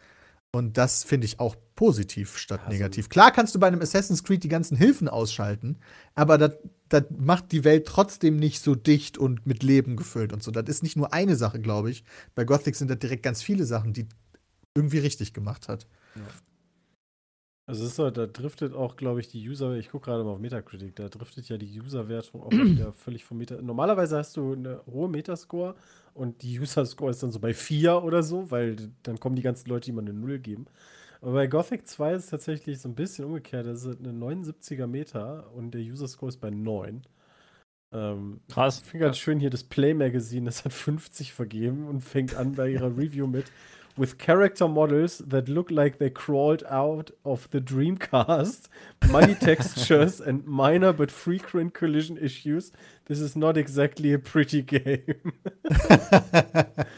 Und 0.52 0.78
das 0.78 1.04
finde 1.04 1.26
ich 1.26 1.40
auch 1.40 1.56
positiv 1.76 2.38
statt 2.38 2.62
Also- 2.62 2.72
negativ. 2.72 3.10
Klar 3.10 3.32
kannst 3.32 3.54
du 3.56 3.60
bei 3.60 3.68
einem 3.68 3.82
Assassin's 3.82 4.24
Creed 4.24 4.44
die 4.44 4.50
ganzen 4.50 4.78
Hilfen 4.78 5.08
ausschalten, 5.08 5.78
aber 6.16 6.38
das, 6.38 6.54
das 6.90 7.04
macht 7.18 7.52
die 7.52 7.64
Welt 7.64 7.86
trotzdem 7.88 8.38
nicht 8.38 8.62
so 8.64 8.76
dicht 8.76 9.18
und 9.18 9.46
mit 9.48 9.62
Leben 9.64 9.96
gefüllt 9.96 10.32
und 10.34 10.42
so. 10.44 10.52
Das 10.52 10.68
ist 10.68 10.84
nicht 10.84 10.96
nur 10.96 11.14
eine 11.14 11.36
Sache, 11.36 11.60
glaube 11.60 11.90
ich. 11.92 12.04
Bei 12.36 12.46
Gothic 12.46 12.76
sind 12.76 12.90
das 12.90 13.00
direkt 13.00 13.24
ganz 13.24 13.42
viele 13.42 13.66
Sachen, 13.66 13.94
die 13.94 14.08
irgendwie 14.76 15.00
richtig 15.00 15.34
gemacht 15.34 15.68
hat. 15.68 15.88
Also 17.70 17.84
es 17.84 17.92
ist 17.92 17.98
so, 17.98 18.10
da 18.10 18.26
driftet 18.26 18.74
auch, 18.74 18.96
glaube 18.96 19.20
ich, 19.20 19.28
die 19.28 19.48
User, 19.48 19.76
ich 19.76 19.92
gucke 19.92 20.06
gerade 20.06 20.24
mal 20.24 20.32
auf 20.32 20.40
Metacritic, 20.40 20.96
da 20.96 21.08
driftet 21.08 21.50
ja 21.50 21.58
die 21.58 21.80
User-Wertung 21.80 22.42
auch 22.42 22.50
wieder 22.52 22.94
völlig 22.94 23.24
vom 23.24 23.38
Meta. 23.38 23.62
Normalerweise 23.62 24.18
hast 24.18 24.36
du 24.38 24.54
eine 24.54 24.82
hohe 24.88 25.08
Metascore 25.08 25.76
und 26.16 26.42
die 26.42 26.60
User-Score 26.60 27.12
ist 27.12 27.22
dann 27.22 27.30
so 27.30 27.40
bei 27.40 27.54
4 27.54 28.04
oder 28.04 28.24
so, 28.24 28.50
weil 28.50 28.76
dann 29.04 29.20
kommen 29.20 29.36
die 29.36 29.44
ganzen 29.44 29.70
Leute, 29.70 29.86
die 29.86 29.92
mal 29.92 30.02
eine 30.02 30.14
0 30.14 30.40
geben. 30.40 30.66
Aber 31.22 31.34
bei 31.34 31.46
Gothic 31.46 31.86
2 31.86 32.14
ist 32.14 32.24
es 32.24 32.30
tatsächlich 32.32 32.80
so 32.80 32.90
ein 32.90 32.96
bisschen 32.96 33.26
umgekehrt. 33.26 33.68
Das 33.68 33.86
ist 33.86 34.00
eine 34.00 34.14
79er 34.14 34.88
Meta 34.88 35.42
und 35.54 35.70
der 35.76 35.82
User-Score 35.82 36.30
ist 36.30 36.42
bei 36.42 36.50
9. 36.50 37.04
Ähm, 37.94 38.42
Krass. 38.50 38.82
ich 38.84 38.90
finde 38.90 39.06
ganz 39.06 39.20
schön 39.20 39.40
hier 39.40 39.52
das 39.52 39.64
Play 39.64 39.94
Magazine, 39.94 40.48
das 40.48 40.66
hat 40.66 40.74
50 40.74 41.34
vergeben 41.34 41.88
und 41.88 42.02
fängt 42.02 42.36
an 42.36 42.54
bei 42.54 42.72
ihrer 42.72 42.98
Review 42.98 43.28
mit 43.28 43.46
With 44.00 44.18
character 44.18 44.70
models 44.70 45.18
that 45.18 45.50
look 45.50 45.70
like 45.70 45.98
they 45.98 46.10
crawled 46.10 46.64
out 46.70 47.12
of 47.26 47.50
the 47.52 47.60
Dreamcast, 47.60 48.70
muddy 49.10 49.36
textures 49.36 50.22
and 50.22 50.46
minor 50.46 50.94
but 50.94 51.12
frequent 51.12 51.74
collision 51.74 52.18
issues, 52.18 52.72
this 53.08 53.20
is 53.20 53.36
not 53.36 53.58
exactly 53.58 54.14
a 54.14 54.18
pretty 54.18 54.62
game. 54.76 55.34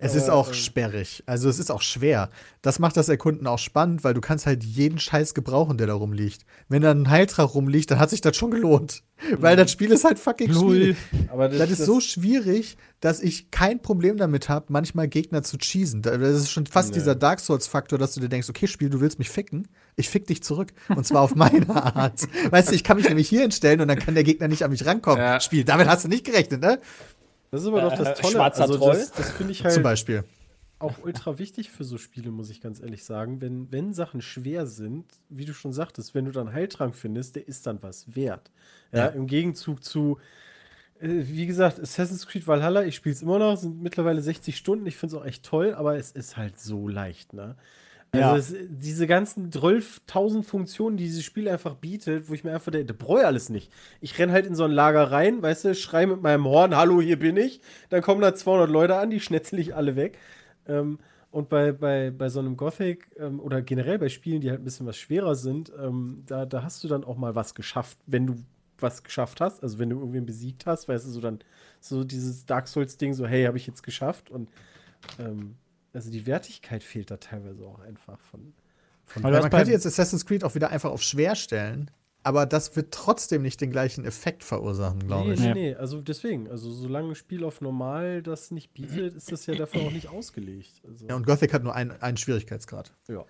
Es 0.00 0.14
ist 0.14 0.30
auch 0.30 0.48
ähm, 0.48 0.54
sperrig. 0.54 1.22
Also 1.26 1.48
es 1.48 1.58
ist 1.58 1.70
auch 1.70 1.82
schwer. 1.82 2.30
Das 2.62 2.78
macht 2.78 2.96
das 2.96 3.08
Erkunden 3.08 3.46
auch 3.46 3.58
spannend, 3.58 4.04
weil 4.04 4.14
du 4.14 4.20
kannst 4.20 4.46
halt 4.46 4.64
jeden 4.64 4.98
Scheiß 4.98 5.34
gebrauchen, 5.34 5.76
der 5.78 5.86
da 5.86 5.94
rumliegt. 5.94 6.44
Wenn 6.68 6.82
da 6.82 6.90
ein 6.90 7.10
Heiltrag 7.10 7.54
rumliegt, 7.54 7.90
dann 7.90 7.98
hat 7.98 8.10
sich 8.10 8.20
das 8.20 8.36
schon 8.36 8.50
gelohnt. 8.50 9.02
Weil 9.38 9.54
das 9.56 9.70
Spiel 9.70 9.92
ist 9.92 10.02
halt 10.04 10.18
fucking 10.18 10.52
schwierig. 10.52 10.96
Aber 11.30 11.48
Das 11.48 11.70
ist 11.70 11.84
so 11.84 12.00
schwierig, 12.00 12.76
dass 12.98 13.20
ich 13.22 13.52
kein 13.52 13.80
Problem 13.80 14.16
damit 14.16 14.48
habe, 14.48 14.66
manchmal 14.70 15.06
Gegner 15.06 15.44
zu 15.44 15.56
cheesen. 15.56 16.02
Da- 16.02 16.16
Das 16.18 16.34
ist 16.36 16.50
schon 16.50 16.66
fast 16.66 16.88
Nee. 16.90 16.94
dieser 16.94 17.14
Dark 17.14 17.38
Souls-Faktor, 17.38 17.96
dass 17.96 18.14
du 18.14 18.20
dir 18.20 18.28
denkst, 18.28 18.50
okay, 18.50 18.66
Spiel, 18.66 18.90
du 18.90 19.00
willst 19.00 19.20
mich 19.20 19.30
ficken. 19.30 19.68
Ich 19.94 20.08
fick 20.08 20.26
dich 20.26 20.42
zurück. 20.42 20.72
Und 20.88 21.06
zwar 21.06 21.22
auf 21.22 21.34
meine 21.36 21.68
Art. 21.70 22.22
Weißt 22.50 22.70
du, 22.70 22.74
ich 22.74 22.82
kann 22.82 22.96
mich 22.96 23.08
nämlich 23.08 23.28
hier 23.28 23.42
hinstellen 23.42 23.80
und 23.80 23.86
dann 23.88 24.00
kann 24.00 24.14
der 24.14 24.24
Gegner 24.24 24.48
nicht 24.48 24.64
an 24.64 24.72
mich 24.72 24.84
rankommen. 24.84 25.18
Ja. 25.20 25.38
Damit 25.64 25.86
hast 25.86 26.04
du 26.04 26.08
nicht 26.08 26.24
gerechnet, 26.24 26.60
ne? 26.60 26.80
Das 27.54 27.62
ist 27.62 27.68
aber 27.68 27.82
doch 27.82 27.94
das 27.96 28.08
Äh, 28.08 28.14
Tolle. 28.22 28.32
schwarzer 28.32 28.62
also 28.62 28.76
Troll? 28.78 28.94
Das, 28.96 29.12
das 29.12 29.30
finde 29.32 29.52
ich 29.52 29.62
halt. 29.62 29.74
Zum 29.74 29.82
Beispiel. 29.84 30.24
auch 30.80 30.98
ultra 31.04 31.38
wichtig 31.38 31.70
für 31.70 31.84
so 31.84 31.98
Spiele, 31.98 32.30
muss 32.30 32.50
ich 32.50 32.60
ganz 32.60 32.80
ehrlich 32.80 33.04
sagen. 33.04 33.40
Wenn, 33.40 33.70
wenn 33.70 33.94
Sachen 33.94 34.20
schwer 34.20 34.66
sind, 34.66 35.04
wie 35.28 35.44
du 35.44 35.54
schon 35.54 35.72
sagtest, 35.72 36.14
wenn 36.14 36.24
du 36.24 36.32
dann 36.32 36.52
Heiltrank 36.52 36.94
findest, 36.94 37.36
der 37.36 37.46
ist 37.46 37.66
dann 37.66 37.82
was 37.82 38.14
wert. 38.16 38.50
Ja, 38.92 38.98
Ja. 38.98 39.06
im 39.06 39.26
Gegenzug 39.26 39.84
zu, 39.84 40.18
äh, 41.00 41.08
wie 41.08 41.46
gesagt, 41.46 41.78
Assassin's 41.80 42.26
Creed 42.26 42.46
Valhalla, 42.46 42.84
ich 42.84 42.96
spiele 42.96 43.14
es 43.14 43.22
immer 43.22 43.38
noch, 43.38 43.56
sind 43.56 43.80
mittlerweile 43.82 44.20
60 44.20 44.56
Stunden, 44.56 44.84
ich 44.86 44.96
finde 44.96 45.16
es 45.16 45.22
auch 45.22 45.26
echt 45.26 45.44
toll, 45.44 45.74
aber 45.74 45.96
es 45.96 46.10
ist 46.10 46.36
halt 46.36 46.58
so 46.58 46.88
leicht, 46.88 47.32
ne? 47.32 47.56
Also 48.22 48.56
es, 48.56 48.66
diese 48.68 49.06
ganzen 49.06 49.50
12.000 49.50 50.42
Funktionen, 50.42 50.96
die 50.96 51.04
dieses 51.04 51.24
Spiel 51.24 51.48
einfach 51.48 51.74
bietet, 51.74 52.28
wo 52.28 52.34
ich 52.34 52.44
mir 52.44 52.54
einfach 52.54 52.72
denke, 52.72 52.92
das 52.92 52.96
brauche 52.96 53.20
ich 53.20 53.26
alles 53.26 53.48
nicht. 53.48 53.72
Ich 54.00 54.18
renn 54.18 54.32
halt 54.32 54.46
in 54.46 54.54
so 54.54 54.64
ein 54.64 54.70
Lager 54.70 55.10
rein, 55.10 55.42
weißt 55.42 55.64
du, 55.64 55.74
schrei 55.74 56.06
mit 56.06 56.22
meinem 56.22 56.44
Horn, 56.44 56.76
hallo, 56.76 57.00
hier 57.00 57.18
bin 57.18 57.36
ich. 57.36 57.60
Dann 57.90 58.02
kommen 58.02 58.20
da 58.20 58.34
200 58.34 58.68
Leute 58.68 58.96
an, 58.96 59.10
die 59.10 59.20
schnetzel 59.20 59.58
ich 59.58 59.74
alle 59.74 59.96
weg. 59.96 60.18
Ähm, 60.66 60.98
und 61.30 61.48
bei, 61.48 61.72
bei, 61.72 62.12
bei 62.12 62.28
so 62.28 62.38
einem 62.38 62.56
Gothic 62.56 63.10
ähm, 63.18 63.40
oder 63.40 63.60
generell 63.60 63.98
bei 63.98 64.08
Spielen, 64.08 64.40
die 64.40 64.50
halt 64.50 64.60
ein 64.60 64.64
bisschen 64.64 64.86
was 64.86 64.96
schwerer 64.96 65.34
sind, 65.34 65.72
ähm, 65.82 66.22
da, 66.26 66.46
da 66.46 66.62
hast 66.62 66.84
du 66.84 66.88
dann 66.88 67.02
auch 67.02 67.16
mal 67.16 67.34
was 67.34 67.56
geschafft, 67.56 67.98
wenn 68.06 68.26
du 68.26 68.36
was 68.78 69.02
geschafft 69.02 69.40
hast. 69.40 69.62
Also 69.62 69.78
wenn 69.78 69.90
du 69.90 69.98
irgendwen 69.98 70.26
besiegt 70.26 70.66
hast, 70.66 70.88
weißt 70.88 71.06
du, 71.06 71.10
so 71.10 71.20
dann 71.20 71.40
so 71.80 72.04
dieses 72.04 72.46
Dark 72.46 72.68
Souls-Ding, 72.68 73.14
so, 73.14 73.26
hey, 73.26 73.44
habe 73.44 73.56
ich 73.56 73.66
jetzt 73.66 73.82
geschafft. 73.82 74.30
Und 74.30 74.48
ähm, 75.18 75.56
also 75.94 76.10
die 76.10 76.26
Wertigkeit 76.26 76.82
fehlt 76.82 77.10
da 77.10 77.16
teilweise 77.16 77.64
auch 77.64 77.78
einfach 77.80 78.18
von. 78.20 78.52
von 79.04 79.22
man 79.22 79.32
bei- 79.32 79.48
könnte 79.48 79.70
jetzt 79.72 79.86
Assassin's 79.86 80.26
Creed 80.26 80.44
auch 80.44 80.54
wieder 80.54 80.70
einfach 80.70 80.90
auf 80.90 81.02
schwer 81.02 81.34
stellen, 81.36 81.90
aber 82.22 82.46
das 82.46 82.74
wird 82.76 82.92
trotzdem 82.92 83.42
nicht 83.42 83.60
den 83.60 83.70
gleichen 83.70 84.04
Effekt 84.04 84.42
verursachen, 84.44 85.06
glaube 85.06 85.28
nee, 85.28 85.34
ich. 85.34 85.40
nee, 85.40 85.52
nee, 85.54 85.74
also 85.74 86.00
deswegen, 86.00 86.48
also 86.50 86.70
solange 86.70 87.10
ein 87.10 87.14
Spiel 87.14 87.44
auf 87.44 87.60
normal 87.60 88.22
das 88.22 88.50
nicht 88.50 88.72
bietet, 88.74 89.14
ist 89.14 89.30
das 89.30 89.46
ja 89.46 89.54
dafür 89.54 89.82
auch 89.82 89.90
nicht 89.92 90.08
ausgelegt. 90.08 90.82
Also, 90.88 91.06
Ja, 91.06 91.16
und 91.16 91.26
Gothic 91.26 91.52
hat 91.52 91.62
nur 91.62 91.74
einen, 91.74 91.90
einen 92.02 92.16
Schwierigkeitsgrad. 92.16 92.92
ja. 93.08 93.24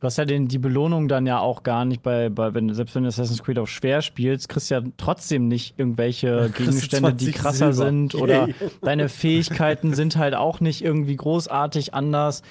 Du 0.00 0.06
hast 0.06 0.16
ja 0.16 0.24
den, 0.24 0.48
die 0.48 0.58
Belohnung 0.58 1.08
dann 1.08 1.26
ja 1.26 1.40
auch 1.40 1.62
gar 1.62 1.84
nicht 1.84 2.02
bei, 2.02 2.30
bei 2.30 2.54
wenn, 2.54 2.72
selbst 2.72 2.94
wenn 2.94 3.02
du 3.02 3.08
Assassin's 3.08 3.42
Creed 3.42 3.58
auf 3.58 3.68
schwer 3.68 4.00
spielst, 4.00 4.48
kriegst 4.48 4.70
du 4.70 4.74
ja 4.76 4.82
trotzdem 4.96 5.46
nicht 5.46 5.78
irgendwelche 5.78 6.50
Gegenstände, 6.56 7.12
die 7.12 7.26
20 7.26 7.34
krasser 7.34 7.72
Silber. 7.74 7.90
sind 7.90 8.14
oder 8.14 8.48
Yay. 8.48 8.54
deine 8.80 9.10
Fähigkeiten 9.10 9.92
sind 9.92 10.16
halt 10.16 10.34
auch 10.34 10.60
nicht 10.60 10.82
irgendwie 10.82 11.16
großartig 11.16 11.92
anders. 11.92 12.42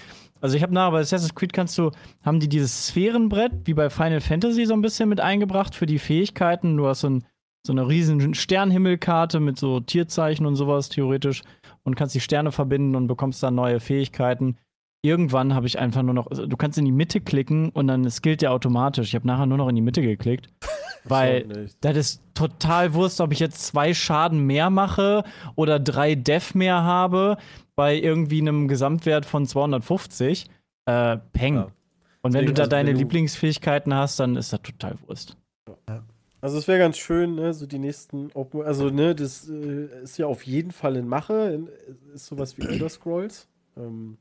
Also 0.42 0.58
ich 0.58 0.62
habe 0.62 0.76
nach, 0.76 0.92
bei 0.92 1.00
Assassin's 1.00 1.34
Creed 1.34 1.52
kannst 1.52 1.76
du, 1.80 1.90
haben 2.24 2.40
die 2.40 2.50
dieses 2.50 2.86
Sphärenbrett, 2.86 3.52
wie 3.66 3.74
bei 3.74 3.90
Final 3.90 4.22
Fantasy 4.22 4.68
so 4.68 4.76
ein 4.76 4.82
bisschen 4.82 5.10
mit 5.10 5.20
eingebracht 5.20 5.74
für 5.74 5.88
die 5.88 6.00
Fähigkeiten. 6.00 6.78
Du 6.78 6.86
hast 6.86 7.02
so, 7.02 7.10
ein, 7.10 7.26
so 7.66 7.74
eine 7.74 7.88
riesen 7.88 8.36
Sternhimmelkarte 8.36 9.40
mit 9.40 9.58
so 9.58 9.80
Tierzeichen 9.80 10.46
und 10.46 10.56
sowas 10.56 10.90
theoretisch 10.90 11.42
und 11.84 11.96
kannst 11.96 12.14
die 12.14 12.22
Sterne 12.22 12.52
verbinden 12.52 12.96
und 12.96 13.08
bekommst 13.08 13.42
dann 13.42 13.56
neue 13.56 13.80
Fähigkeiten. 13.80 14.58
Irgendwann 15.02 15.56
habe 15.56 15.66
ich 15.66 15.80
einfach 15.80 16.02
nur 16.02 16.14
noch, 16.14 16.28
also 16.28 16.46
du 16.46 16.58
kannst 16.58 16.78
in 16.78 16.86
die 16.86 16.92
Mitte 16.92 17.22
klicken 17.22 17.70
und 17.70 17.88
dann 17.88 18.10
skillt 18.10 18.42
der 18.42 18.52
automatisch. 18.52 19.10
Ich 19.10 19.16
habe 19.16 19.28
nachher 19.28 19.46
nur 19.46 19.58
noch 19.58 19.70
in 19.70 19.76
die 19.76 19.82
Mitte 19.82 20.02
geklickt, 20.02 20.50
weil 21.06 21.70
das 21.80 21.96
ist 21.96 22.22
total 22.34 22.94
Wurst, 22.94 23.22
ob 23.22 23.32
ich 23.32 23.40
jetzt 23.40 23.66
zwei 23.66 23.94
Schaden 23.94 24.46
mehr 24.46 24.70
mache 24.70 25.24
oder 25.56 25.80
drei 25.80 26.16
Def 26.16 26.54
mehr 26.54 26.84
habe 26.84 27.38
bei 27.76 27.98
irgendwie 27.98 28.42
einem 28.42 28.68
Gesamtwert 28.68 29.26
von 29.26 29.46
250. 29.46 30.50
Äh, 30.86 31.18
Peng. 31.32 31.56
Ja. 31.56 31.68
Und 32.22 32.34
wenn 32.34 32.42
Deswegen, 32.42 32.48
du 32.48 32.54
da 32.54 32.64
also 32.64 32.72
deine 32.72 32.92
Lieblingsfähigkeiten 32.92 33.94
hast, 33.94 34.20
dann 34.20 34.36
ist 34.36 34.52
das 34.52 34.62
total 34.62 34.96
Wurst. 35.08 35.38
Also 36.42 36.58
es 36.58 36.68
wäre 36.68 36.80
ganz 36.80 36.98
schön, 36.98 37.36
ne, 37.36 37.54
so 37.54 37.66
die 37.66 37.80
nächsten 37.80 38.32
Open, 38.34 38.62
also 38.64 38.90
ne, 38.90 39.14
das 39.14 39.50
äh, 39.50 40.04
ist 40.04 40.18
ja 40.18 40.26
auf 40.26 40.44
jeden 40.44 40.72
Fall 40.72 40.96
in 40.96 41.08
Mache, 41.08 41.52
in, 41.54 41.70
ist 42.14 42.28
sowas 42.28 42.58
wie 42.58 42.64
Elder 42.64 42.90
Scrolls. 42.90 43.48
Ähm, 43.78 44.18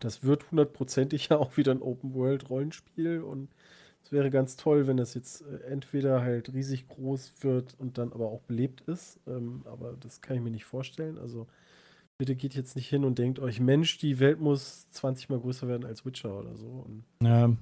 das 0.00 0.22
wird 0.22 0.50
hundertprozentig 0.50 1.28
ja 1.28 1.38
auch 1.38 1.56
wieder 1.56 1.72
ein 1.72 1.82
Open 1.82 2.14
World 2.14 2.50
Rollenspiel 2.50 3.22
und 3.22 3.48
es 4.02 4.12
wäre 4.12 4.30
ganz 4.30 4.56
toll, 4.56 4.86
wenn 4.86 4.96
das 4.96 5.14
jetzt 5.14 5.42
äh, 5.42 5.64
entweder 5.68 6.20
halt 6.22 6.52
riesig 6.52 6.86
groß 6.88 7.34
wird 7.40 7.74
und 7.78 7.98
dann 7.98 8.12
aber 8.12 8.26
auch 8.26 8.42
belebt 8.42 8.82
ist, 8.82 9.18
ähm, 9.26 9.62
aber 9.64 9.94
das 9.98 10.20
kann 10.20 10.36
ich 10.36 10.42
mir 10.42 10.50
nicht 10.50 10.64
vorstellen. 10.64 11.18
Also 11.18 11.48
bitte 12.16 12.36
geht 12.36 12.54
jetzt 12.54 12.76
nicht 12.76 12.88
hin 12.88 13.04
und 13.04 13.18
denkt 13.18 13.40
euch, 13.40 13.58
Mensch, 13.60 13.98
die 13.98 14.20
Welt 14.20 14.40
muss 14.40 14.88
20 14.90 15.28
mal 15.28 15.40
größer 15.40 15.66
werden 15.68 15.84
als 15.84 16.04
Witcher 16.06 16.38
oder 16.38 16.54
so. 16.56 16.68
Und 16.68 17.04
Ja. 17.22 17.52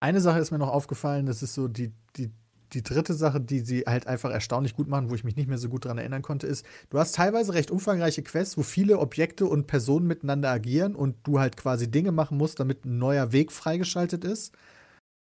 Eine 0.00 0.20
Sache 0.20 0.38
ist 0.38 0.50
mir 0.50 0.58
noch 0.58 0.68
aufgefallen, 0.72 1.26
das 1.26 1.42
ist 1.42 1.54
so 1.54 1.66
die, 1.66 1.92
die, 2.16 2.30
die 2.72 2.82
dritte 2.82 3.14
Sache, 3.14 3.40
die 3.40 3.60
sie 3.60 3.82
halt 3.86 4.06
einfach 4.06 4.30
erstaunlich 4.30 4.74
gut 4.74 4.88
machen, 4.88 5.10
wo 5.10 5.14
ich 5.14 5.24
mich 5.24 5.36
nicht 5.36 5.48
mehr 5.48 5.58
so 5.58 5.68
gut 5.68 5.84
dran 5.84 5.98
erinnern 5.98 6.22
konnte, 6.22 6.46
ist, 6.46 6.64
du 6.90 6.98
hast 6.98 7.14
teilweise 7.14 7.54
recht 7.54 7.70
umfangreiche 7.70 8.22
Quests, 8.22 8.58
wo 8.58 8.62
viele 8.62 8.98
Objekte 8.98 9.46
und 9.46 9.66
Personen 9.66 10.06
miteinander 10.06 10.50
agieren 10.50 10.94
und 10.94 11.16
du 11.24 11.38
halt 11.40 11.56
quasi 11.56 11.90
Dinge 11.90 12.12
machen 12.12 12.38
musst, 12.38 12.60
damit 12.60 12.84
ein 12.84 12.98
neuer 12.98 13.32
Weg 13.32 13.52
freigeschaltet 13.52 14.24
ist. 14.24 14.52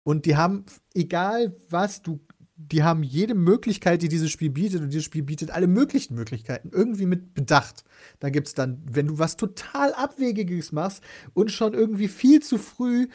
Und 0.02 0.24
die 0.24 0.36
haben, 0.36 0.64
egal 0.94 1.56
was 1.68 2.02
du, 2.02 2.20
die 2.56 2.82
haben 2.82 3.02
jede 3.02 3.34
Möglichkeit, 3.34 4.00
die 4.02 4.08
dieses 4.08 4.30
Spiel 4.30 4.50
bietet, 4.50 4.80
und 4.80 4.88
dieses 4.88 5.04
Spiel 5.04 5.22
bietet 5.22 5.50
alle 5.50 5.66
möglichen 5.66 6.14
Möglichkeiten, 6.14 6.70
irgendwie 6.72 7.04
mit 7.04 7.34
Bedacht. 7.34 7.84
Da 8.18 8.30
gibt 8.30 8.46
es 8.46 8.54
dann, 8.54 8.82
wenn 8.90 9.08
du 9.08 9.18
was 9.18 9.36
total 9.36 9.92
Abwegiges 9.92 10.72
machst 10.72 11.02
und 11.34 11.52
schon 11.52 11.74
irgendwie 11.74 12.08
viel 12.08 12.40
zu 12.40 12.56
früh 12.56 13.08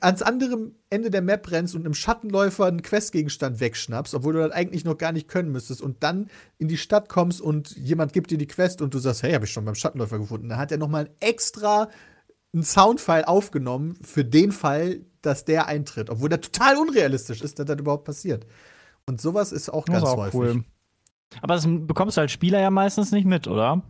ans 0.00 0.22
andere 0.22 0.70
Ende 0.90 1.10
der 1.10 1.22
Map 1.22 1.50
rennst 1.50 1.74
und 1.74 1.84
einem 1.84 1.94
Schattenläufer 1.94 2.66
einen 2.66 2.82
Questgegenstand 2.82 3.60
wegschnappst, 3.60 4.14
obwohl 4.14 4.34
du 4.34 4.40
das 4.40 4.52
eigentlich 4.52 4.84
noch 4.84 4.96
gar 4.96 5.12
nicht 5.12 5.28
können 5.28 5.50
müsstest 5.50 5.82
und 5.82 6.02
dann 6.02 6.30
in 6.58 6.68
die 6.68 6.76
Stadt 6.76 7.08
kommst 7.08 7.40
und 7.40 7.76
jemand 7.76 8.12
gibt 8.12 8.30
dir 8.30 8.38
die 8.38 8.46
Quest 8.46 8.80
und 8.82 8.94
du 8.94 8.98
sagst, 8.98 9.22
hey, 9.22 9.32
habe 9.32 9.46
ich 9.46 9.52
schon 9.52 9.64
beim 9.64 9.74
Schattenläufer 9.74 10.18
gefunden. 10.18 10.48
Da 10.48 10.56
hat 10.56 10.70
er 10.70 10.78
noch 10.78 10.88
mal 10.88 11.10
extra 11.20 11.88
einen 12.52 12.62
Soundfile 12.62 13.26
aufgenommen 13.26 13.96
für 14.02 14.24
den 14.24 14.52
Fall, 14.52 15.00
dass 15.22 15.44
der 15.44 15.66
eintritt, 15.66 16.10
obwohl 16.10 16.28
der 16.28 16.40
total 16.40 16.76
unrealistisch 16.76 17.42
ist, 17.42 17.58
dass 17.58 17.66
das 17.66 17.78
überhaupt 17.78 18.04
passiert. 18.04 18.46
Und 19.06 19.20
sowas 19.20 19.52
ist 19.52 19.68
auch 19.70 19.84
Das 19.86 19.94
ganz 19.94 20.04
ist 20.04 20.10
auch 20.10 20.18
häufig. 20.18 20.34
cool. 20.34 20.64
Aber 21.42 21.54
das 21.54 21.66
bekommst 21.66 22.16
du 22.16 22.20
als 22.22 22.32
Spieler 22.32 22.60
ja 22.60 22.70
meistens 22.70 23.12
nicht 23.12 23.26
mit, 23.26 23.48
oder? 23.48 23.82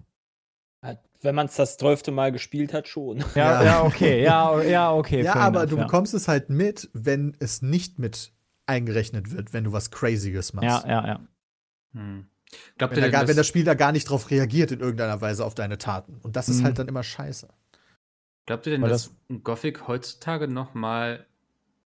Wenn 1.21 1.35
man 1.35 1.47
es 1.47 1.57
das 1.57 1.77
zwölfte 1.77 2.13
Mal 2.13 2.31
gespielt 2.31 2.73
hat, 2.73 2.87
schon. 2.87 3.19
Ja, 3.35 3.63
Ja. 3.63 3.65
ja, 3.65 3.83
okay. 3.83 4.23
Ja, 4.23 4.63
ja, 4.63 4.93
okay. 4.93 5.23
Ja, 5.25 5.35
aber 5.35 5.61
enough, 5.63 5.71
du 5.71 5.77
ja. 5.79 5.85
bekommst 5.85 6.15
es 6.15 6.29
halt 6.29 6.49
mit, 6.49 6.89
wenn 6.93 7.37
es 7.41 7.61
nicht 7.61 7.99
mit 7.99 8.33
eingerechnet 8.67 9.33
wird, 9.33 9.53
wenn 9.53 9.65
du 9.65 9.73
was 9.73 9.91
Crazyes 9.91 10.53
machst. 10.53 10.85
Ja, 10.87 10.89
ja, 10.89 11.07
ja. 11.07 11.21
Hm. 11.95 12.29
Glaubt 12.79 12.95
Wenn, 12.97 13.03
ihr 13.03 13.11
gar, 13.11 13.23
dass, 13.23 13.31
wenn 13.31 13.37
das 13.37 13.47
Spiel 13.49 13.65
da 13.65 13.75
gar 13.75 13.91
nicht 13.93 14.09
drauf 14.09 14.31
reagiert 14.31 14.71
in 14.71 14.81
irgendeiner 14.81 15.21
Weise 15.21 15.45
auf 15.45 15.55
deine 15.55 15.77
Taten. 15.79 16.19
Und 16.23 16.37
das 16.37 16.49
ist 16.49 16.61
Mhm. 16.61 16.65
halt 16.65 16.79
dann 16.79 16.89
immer 16.89 17.03
scheiße. 17.03 17.49
glaubt 18.47 18.67
ihr 18.67 18.73
denn, 18.73 18.83
Weil 18.83 18.89
dass 18.91 19.11
ein 19.29 19.43
Gothic 19.43 19.89
heutzutage 19.89 20.47
noch 20.49 20.73
mal 20.75 21.27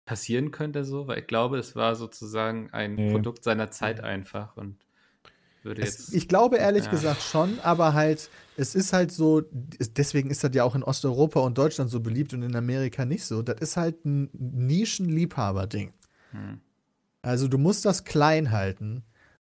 passieren 0.06 0.52
könnte 0.52 0.84
so? 0.84 1.08
Weil 1.08 1.20
ich 1.20 1.28
glaube, 1.28 1.58
es 1.58 1.76
war 1.78 1.96
sozusagen 1.96 2.70
ein 2.74 2.96
Nee. 2.96 3.12
Produkt 3.12 3.44
seiner 3.46 3.72
Zeit 3.72 4.02
einfach 4.02 4.58
und 4.58 4.83
Es, 5.66 6.14
ich 6.14 6.28
glaube 6.28 6.58
ehrlich 6.58 6.86
Ja. 6.86 6.92
gesagt 6.92 7.22
schon, 7.22 7.60
aber 7.60 7.94
halt, 7.94 8.30
es 8.58 8.76
ist 8.76 8.94
halt 8.94 9.12
so, 9.12 9.44
deswegen 9.98 10.30
ist 10.30 10.44
das 10.44 10.52
ja 10.54 10.64
auch 10.64 10.76
in 10.76 10.84
Osteuropa 10.84 11.40
und 11.40 11.58
Deutschland 11.58 11.90
so 11.90 12.00
beliebt 12.00 12.34
und 12.34 12.44
in 12.44 12.56
Amerika 12.56 13.06
nicht 13.06 13.26
so. 13.26 13.42
Das 13.42 13.60
ist 13.62 13.78
halt 13.78 14.06
ein 14.06 14.30
Nischen-Liebhaber-Ding. 14.34 15.94
Hm. 16.32 16.60
Also 17.22 17.48
du 17.48 17.58
musst 17.58 17.86
das 17.86 18.04
klein 18.04 18.52
halten. 18.52 19.04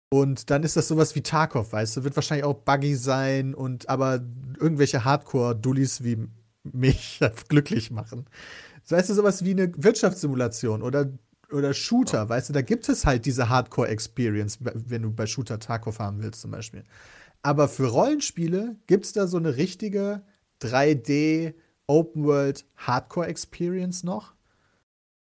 Und 0.09 0.51
dann 0.51 0.63
ist 0.63 0.77
das 0.77 0.89
sowas 0.89 1.15
wie 1.17 1.23
Tarkov, 1.23 1.73
weißt 1.73 1.97
du, 1.97 2.05
wird 2.05 2.15
wahrscheinlich 2.15 2.45
auch 2.45 2.55
buggy 2.55 2.95
sein 2.95 3.55
und 3.55 3.89
aber 3.89 4.21
irgendwelche 4.59 5.05
Hardcore-Dullis 5.05 6.05
wie 6.05 6.29
mich 6.63 7.21
glücklich 7.49 7.91
machen. 7.91 8.27
So 8.85 8.97
weißt 8.97 9.11
du, 9.11 9.15
sowas 9.15 9.45
wie 9.45 9.51
eine 9.51 9.73
Wirtschaftssimulation 9.77 10.83
oder, 10.83 11.11
oder 11.53 11.75
Shooter, 11.75 12.29
weißt 12.29 12.49
du, 12.51 12.53
da 12.53 12.63
gibt 12.63 12.89
es 12.89 13.07
halt 13.07 13.27
diese 13.27 13.49
Hardcore-Experience, 13.49 14.59
wenn 14.63 15.03
du 15.03 15.13
bei 15.13 15.27
Shooter 15.27 15.59
Tarkov 15.59 15.99
haben 15.99 16.23
willst 16.23 16.41
zum 16.41 16.51
Beispiel. 16.51 16.85
Aber 17.43 17.69
für 17.69 17.87
Rollenspiele 17.89 18.77
gibt 18.87 19.05
es 19.07 19.13
da 19.13 19.27
so 19.27 19.37
eine 19.39 19.57
richtige 19.57 20.23
3D 20.61 21.55
Open 21.87 22.25
World 22.25 22.67
Hardcore 22.77 23.29
Experience 23.29 24.05
noch? 24.05 24.35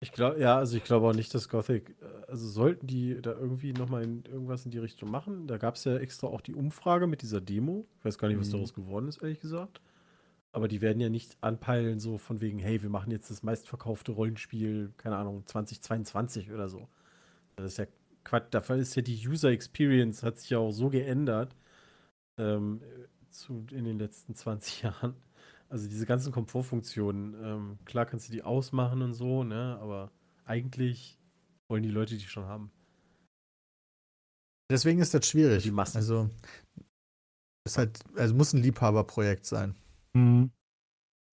Ich 0.01 0.13
glaube, 0.13 0.41
ja, 0.41 0.57
also 0.57 0.77
ich 0.77 0.85
glaube 0.85 1.09
auch 1.09 1.13
nicht, 1.13 1.35
dass 1.35 1.49
Gothic, 1.49 1.97
äh, 2.01 2.05
also 2.29 2.47
sollten 2.49 2.87
die 2.87 3.21
da 3.21 3.33
irgendwie 3.33 3.73
nochmal 3.73 4.03
irgendwas 4.03 4.65
in 4.65 4.71
die 4.71 4.79
Richtung 4.79 5.11
machen. 5.11 5.49
Da 5.49 5.59
gab 5.59 5.75
es 5.75 5.85
ja 5.85 5.97
extra 5.97 6.29
auch 6.29 6.41
die 6.41 6.55
Umfrage 6.55 7.07
mit 7.09 7.23
dieser 7.23 7.41
Demo. 7.41 7.87
Ich 7.99 8.05
weiß 8.05 8.19
gar 8.19 8.29
nicht, 8.29 8.39
was 8.39 8.49
Mhm. 8.49 8.53
daraus 8.53 8.75
geworden 8.75 9.09
ist, 9.09 9.23
ehrlich 9.23 9.41
gesagt. 9.41 9.81
Aber 10.59 10.67
die 10.67 10.81
werden 10.81 10.99
ja 10.99 11.09
nicht 11.09 11.37
anpeilen, 11.41 12.01
so 12.01 12.19
von 12.19 12.41
wegen, 12.41 12.59
hey, 12.59 12.83
wir 12.83 12.91
machen 12.91 13.13
jetzt 13.13 13.31
das 13.31 13.45
meistverkaufte 13.45 14.11
Rollenspiel, 14.11 14.93
keine 14.97 15.17
Ahnung, 15.17 15.47
2022 15.47 16.51
oder 16.51 16.69
so. 16.69 16.89
Das 17.55 17.67
ist 17.67 17.79
ja 17.79 17.87
Quatsch. 18.25 18.49
Dafür 18.51 18.75
ist 18.75 18.97
ja 18.97 19.03
die 19.03 19.29
User 19.29 19.51
Experience, 19.51 20.25
hat 20.25 20.37
sich 20.41 20.51
ja 20.51 20.59
auch 20.59 20.73
so 20.73 20.91
geändert 20.91 21.55
ähm, 22.39 22.83
zu, 23.31 23.67
in 23.71 23.85
den 23.85 24.01
letzten 24.01 24.35
20 24.35 24.83
Jahren. 24.83 25.15
Also 25.69 25.89
diese 25.89 26.07
ganzen 26.07 26.33
Komfortfunktionen, 26.33 27.37
ähm, 27.41 27.79
klar 27.85 28.07
kannst 28.07 28.27
du 28.29 28.33
die 28.33 28.43
ausmachen 28.43 29.01
und 29.03 29.15
so, 29.15 29.45
ne? 29.45 29.79
Aber 29.81 30.11
eigentlich 30.45 31.21
wollen 31.69 31.85
die 31.85 31.91
Leute 31.91 32.17
die 32.17 32.25
schon 32.25 32.47
haben. 32.47 32.73
Deswegen 34.69 34.99
ist 34.99 35.15
das 35.15 35.25
schwierig. 35.25 35.63
Die 35.63 35.71
Massen. 35.71 35.99
Also, 35.99 36.29
ist 37.65 37.79
halt, 37.79 38.01
also 38.17 38.35
muss 38.35 38.53
ein 38.55 38.63
Liebhaberprojekt 38.63 39.47
sein. 39.47 39.77
Mhm. 40.15 40.51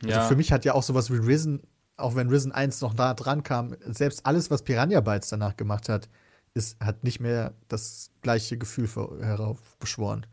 Also 0.03 0.21
für 0.21 0.35
mich 0.35 0.51
hat 0.51 0.65
ja 0.65 0.73
auch 0.73 0.83
sowas 0.83 1.11
wie 1.11 1.17
Risen, 1.17 1.61
auch 1.97 2.15
wenn 2.15 2.29
Risen 2.29 2.51
1 2.51 2.81
noch 2.81 2.93
nah 2.93 3.13
dran 3.13 3.43
kam, 3.43 3.75
selbst 3.81 4.25
alles, 4.25 4.51
was 4.51 4.63
Piranha 4.63 5.01
Bytes 5.01 5.29
danach 5.29 5.57
gemacht 5.57 5.89
hat, 5.89 6.09
ist, 6.53 6.79
hat 6.79 7.03
nicht 7.03 7.19
mehr 7.19 7.53
das 7.67 8.11
gleiche 8.21 8.57
Gefühl 8.57 8.87
heraufbeschworen. 8.87 10.25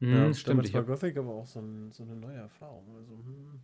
Hm, 0.00 0.12
Ja, 0.12 0.34
stimmt. 0.34 0.64
Ich 0.66 0.74
war 0.74 0.84
Gothic 0.84 1.16
aber 1.16 1.34
auch 1.34 1.46
so, 1.46 1.60
ein, 1.60 1.92
so 1.92 2.02
eine 2.02 2.16
neue 2.16 2.36
Erfahrung. 2.38 2.96
Also, 2.96 3.12
hm. 3.12 3.60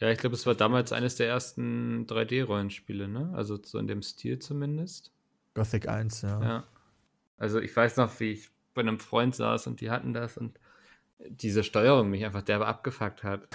ja, 0.00 0.10
ich 0.10 0.18
glaube, 0.18 0.36
es 0.36 0.46
war 0.46 0.54
damals 0.54 0.92
eines 0.92 1.16
der 1.16 1.28
ersten 1.28 2.06
3D-Rollenspiele, 2.06 3.08
ne? 3.08 3.32
Also 3.34 3.58
so 3.62 3.78
in 3.78 3.86
dem 3.86 4.02
Stil 4.02 4.38
zumindest. 4.38 5.12
Gothic 5.54 5.88
1, 5.88 6.22
ja. 6.22 6.42
Ja. 6.42 6.64
Also 7.38 7.60
ich 7.60 7.74
weiß 7.76 7.96
noch, 7.98 8.18
wie 8.20 8.32
ich 8.32 8.50
bei 8.74 8.82
einem 8.82 8.98
Freund 9.00 9.34
saß 9.34 9.66
und 9.66 9.80
die 9.80 9.90
hatten 9.90 10.12
das 10.12 10.38
und 10.38 10.58
diese 11.28 11.64
Steuerung 11.64 12.10
mich 12.10 12.24
einfach 12.24 12.42
derbe 12.42 12.66
abgefuckt 12.66 13.24
hat. 13.24 13.48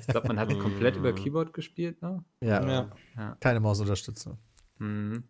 Ich 0.00 0.06
glaube, 0.06 0.28
man 0.28 0.38
hat 0.38 0.48
komplett 0.60 0.96
über 0.96 1.12
Keyboard 1.12 1.52
gespielt, 1.52 2.00
ne? 2.02 2.24
Ja. 2.40 2.90
Ja. 3.16 3.36
Keine 3.40 3.60
Mausunterstützung. 3.60 4.38
Mhm. 4.78 5.24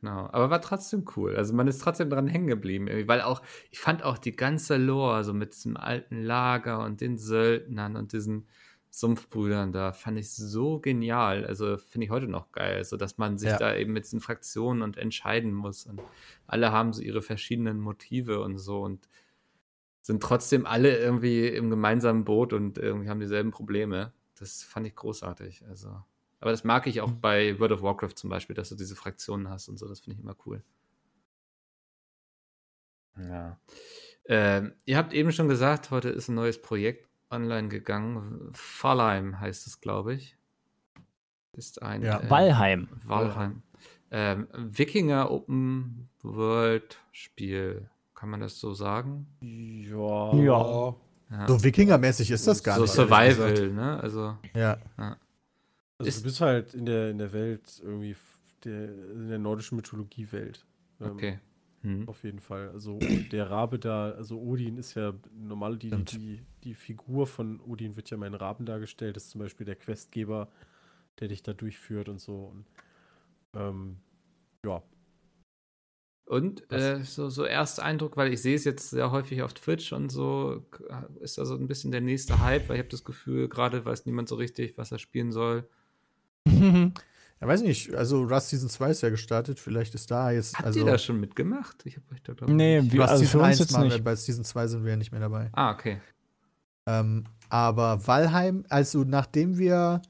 Genau, 0.00 0.28
aber 0.30 0.50
war 0.50 0.60
trotzdem 0.60 1.04
cool. 1.16 1.36
Also 1.36 1.54
man 1.54 1.68
ist 1.68 1.78
trotzdem 1.80 2.10
dran 2.10 2.26
hängen 2.28 2.48
geblieben, 2.48 2.86
irgendwie, 2.86 3.08
weil 3.08 3.22
auch, 3.22 3.40
ich 3.70 3.78
fand 3.78 4.02
auch 4.02 4.18
die 4.18 4.36
ganze 4.36 4.76
Lore, 4.76 5.24
so 5.24 5.32
mit 5.32 5.54
diesem 5.54 5.76
alten 5.76 6.22
Lager 6.22 6.84
und 6.84 7.00
den 7.00 7.16
Söldnern 7.16 7.96
und 7.96 8.12
diesen 8.12 8.46
Sumpfbrüdern 8.90 9.72
da, 9.72 9.92
fand 9.92 10.18
ich 10.18 10.30
so 10.32 10.80
genial. 10.80 11.46
Also 11.46 11.76
finde 11.76 12.06
ich 12.06 12.10
heute 12.10 12.28
noch 12.28 12.52
geil, 12.52 12.84
so 12.84 12.96
dass 12.96 13.16
man 13.18 13.38
sich 13.38 13.50
Ja. 13.50 13.58
da 13.58 13.74
eben 13.74 13.92
mit 13.92 14.04
diesen 14.04 14.20
Fraktionen 14.20 14.82
und 14.82 14.96
entscheiden 14.96 15.52
muss 15.52 15.86
und 15.86 16.00
alle 16.46 16.72
haben 16.72 16.92
so 16.92 17.02
ihre 17.02 17.22
verschiedenen 17.22 17.80
Motive 17.80 18.40
und 18.40 18.58
so 18.58 18.82
und 18.82 19.08
sind 20.06 20.22
trotzdem 20.22 20.66
alle 20.66 20.96
irgendwie 20.96 21.48
im 21.48 21.68
gemeinsamen 21.68 22.24
Boot 22.24 22.52
und 22.52 22.78
irgendwie 22.78 23.10
haben 23.10 23.18
dieselben 23.18 23.50
Probleme. 23.50 24.12
Das 24.38 24.62
fand 24.62 24.86
ich 24.86 24.94
großartig. 24.94 25.64
Also, 25.68 25.88
aber 26.38 26.52
das 26.52 26.62
mag 26.62 26.86
ich 26.86 27.00
auch 27.00 27.10
bei 27.10 27.58
World 27.58 27.72
of 27.72 27.82
Warcraft 27.82 28.14
zum 28.14 28.30
Beispiel, 28.30 28.54
dass 28.54 28.68
du 28.68 28.76
diese 28.76 28.94
Fraktionen 28.94 29.48
hast 29.50 29.68
und 29.68 29.78
so. 29.78 29.88
Das 29.88 29.98
finde 30.00 30.16
ich 30.18 30.22
immer 30.22 30.36
cool. 30.46 30.62
Ja. 33.18 33.58
Ähm, 34.26 34.74
ihr 34.84 34.96
habt 34.96 35.12
eben 35.12 35.32
schon 35.32 35.48
gesagt, 35.48 35.90
heute 35.90 36.10
ist 36.10 36.28
ein 36.28 36.36
neues 36.36 36.62
Projekt 36.62 37.08
online 37.30 37.68
gegangen. 37.68 38.52
Valheim 38.80 39.40
heißt 39.40 39.66
es, 39.66 39.80
glaube 39.80 40.14
ich. 40.14 40.36
Ist 41.52 41.82
ein 41.82 42.02
Ja. 42.04 42.20
äh, 42.20 42.30
Valheim. 42.30 42.88
Valheim. 43.04 43.62
Ähm, 44.12 44.46
Wikinger 44.54 45.32
Open 45.32 46.08
World 46.22 47.00
Spiel. 47.10 47.90
Kann 48.16 48.30
man 48.30 48.40
das 48.40 48.58
so 48.58 48.74
sagen? 48.74 49.26
Ja. 49.40 50.34
Ja. 50.34 50.96
Ja. 51.30 51.48
So 51.48 51.62
Wikinger-mäßig 51.62 52.30
ist 52.30 52.46
das 52.46 52.62
gar 52.62 52.76
so 52.76 52.82
nicht. 52.82 52.92
gesagt. 52.96 53.08
Survival, 53.10 53.72
ne? 53.72 54.00
Also, 54.00 54.36
Ja. 54.54 54.78
Also 55.98 56.08
Ist- 56.08 56.20
du 56.20 56.22
bist 56.24 56.40
halt 56.40 56.74
in 56.74 56.86
der, 56.86 57.10
in 57.10 57.18
der 57.18 57.32
Welt 57.32 57.80
irgendwie, 57.84 58.16
der, 58.64 58.88
in 59.12 59.28
der 59.28 59.38
nordischen 59.38 59.76
Mythologie-Welt. 59.76 60.64
Ähm, 61.00 61.10
okay. 61.10 61.38
Hm. 61.82 62.08
Auf 62.08 62.24
jeden 62.24 62.40
Fall. 62.40 62.70
Also 62.70 62.98
der 63.32 63.50
Rabe 63.50 63.78
da, 63.78 64.10
also 64.12 64.40
Odin 64.40 64.76
ist 64.78 64.94
ja 64.94 65.12
normal, 65.34 65.76
die, 65.76 65.90
die, 65.90 66.40
die 66.64 66.74
Figur 66.74 67.26
von 67.26 67.60
Odin 67.60 67.96
wird 67.96 68.10
ja 68.10 68.16
mein 68.16 68.34
Raben 68.34 68.64
dargestellt, 68.66 69.16
das 69.16 69.24
ist 69.24 69.30
zum 69.30 69.40
Beispiel 69.40 69.66
der 69.66 69.76
Questgeber, 69.76 70.48
der 71.20 71.28
dich 71.28 71.42
da 71.42 71.52
durchführt 71.52 72.08
und 72.08 72.20
so. 72.20 72.46
Und, 72.46 72.66
ähm, 73.54 73.96
ja. 74.64 74.82
Und 76.26 76.70
äh, 76.72 77.02
so, 77.04 77.30
so 77.30 77.44
Ersteindruck, 77.44 78.16
weil 78.16 78.32
ich 78.32 78.42
sehe 78.42 78.56
es 78.56 78.64
jetzt 78.64 78.90
sehr 78.90 79.12
häufig 79.12 79.42
auf 79.42 79.54
Twitch 79.54 79.92
und 79.92 80.10
so, 80.10 80.66
ist 81.20 81.38
also 81.38 81.54
ein 81.54 81.68
bisschen 81.68 81.92
der 81.92 82.00
nächste 82.00 82.40
Hype, 82.40 82.68
weil 82.68 82.76
ich 82.76 82.80
habe 82.80 82.88
das 82.88 83.04
Gefühl, 83.04 83.48
gerade 83.48 83.84
weiß 83.84 84.06
niemand 84.06 84.28
so 84.28 84.34
richtig, 84.34 84.76
was 84.76 84.90
er 84.92 84.98
spielen 84.98 85.32
soll. 85.32 85.68
Ja, 87.38 87.46
weiß 87.48 87.60
nicht. 87.60 87.94
Also 87.94 88.22
Rust 88.24 88.48
Season 88.48 88.70
2 88.70 88.90
ist 88.92 89.02
ja 89.02 89.10
gestartet. 89.10 89.60
Vielleicht 89.60 89.94
ist 89.94 90.10
da 90.10 90.30
jetzt. 90.30 90.54
Habt 90.56 90.68
also 90.68 90.80
ihr 90.80 90.86
da 90.86 90.96
schon 90.96 91.20
mitgemacht? 91.20 91.84
Ich 91.84 91.96
habe 91.96 92.06
euch 92.14 92.22
da 92.22 92.32
glaube 92.32 92.54
Nee, 92.54 92.80
nicht. 92.80 92.94
wir- 92.94 93.00
Rust 93.02 93.10
also 93.10 93.24
Season 93.24 93.40
für 93.40 93.46
uns 93.46 93.48
1 93.48 93.58
jetzt 93.58 93.72
wir, 93.76 93.84
nicht. 93.84 94.04
bei 94.04 94.16
Season 94.16 94.42
2 94.42 94.66
sind 94.68 94.84
wir 94.84 94.92
ja 94.92 94.96
nicht 94.96 95.12
mehr 95.12 95.20
dabei. 95.20 95.50
Ah, 95.52 95.70
okay. 95.72 96.00
Ähm, 96.86 97.24
aber 97.50 98.06
Valheim, 98.06 98.64
also 98.70 99.04
nachdem 99.04 99.58
wir 99.58 100.00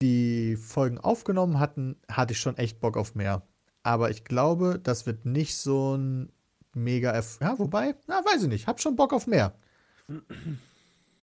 die 0.00 0.56
Folgen 0.56 0.98
aufgenommen 0.98 1.58
hatten, 1.58 1.96
hatte 2.08 2.34
ich 2.34 2.40
schon 2.40 2.56
echt 2.56 2.78
Bock 2.80 2.96
auf 2.96 3.14
mehr. 3.16 3.42
Aber 3.86 4.10
ich 4.10 4.24
glaube, 4.24 4.80
das 4.82 5.06
wird 5.06 5.26
nicht 5.26 5.56
so 5.56 5.96
ein 5.96 6.32
mega 6.74 7.12
Erf 7.12 7.38
Ja, 7.40 7.56
wobei, 7.60 7.94
na, 8.08 8.16
weiß 8.24 8.42
ich 8.42 8.48
nicht. 8.48 8.66
Hab 8.66 8.80
schon 8.80 8.96
Bock 8.96 9.12
auf 9.12 9.28
mehr. 9.28 9.54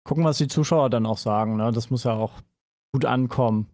Gucken, 0.02 0.24
was 0.24 0.38
die 0.38 0.48
Zuschauer 0.48 0.90
dann 0.90 1.06
auch 1.06 1.18
sagen. 1.18 1.56
Ne? 1.56 1.70
Das 1.70 1.90
muss 1.90 2.02
ja 2.02 2.12
auch 2.14 2.32
gut 2.92 3.04
ankommen. 3.04 3.70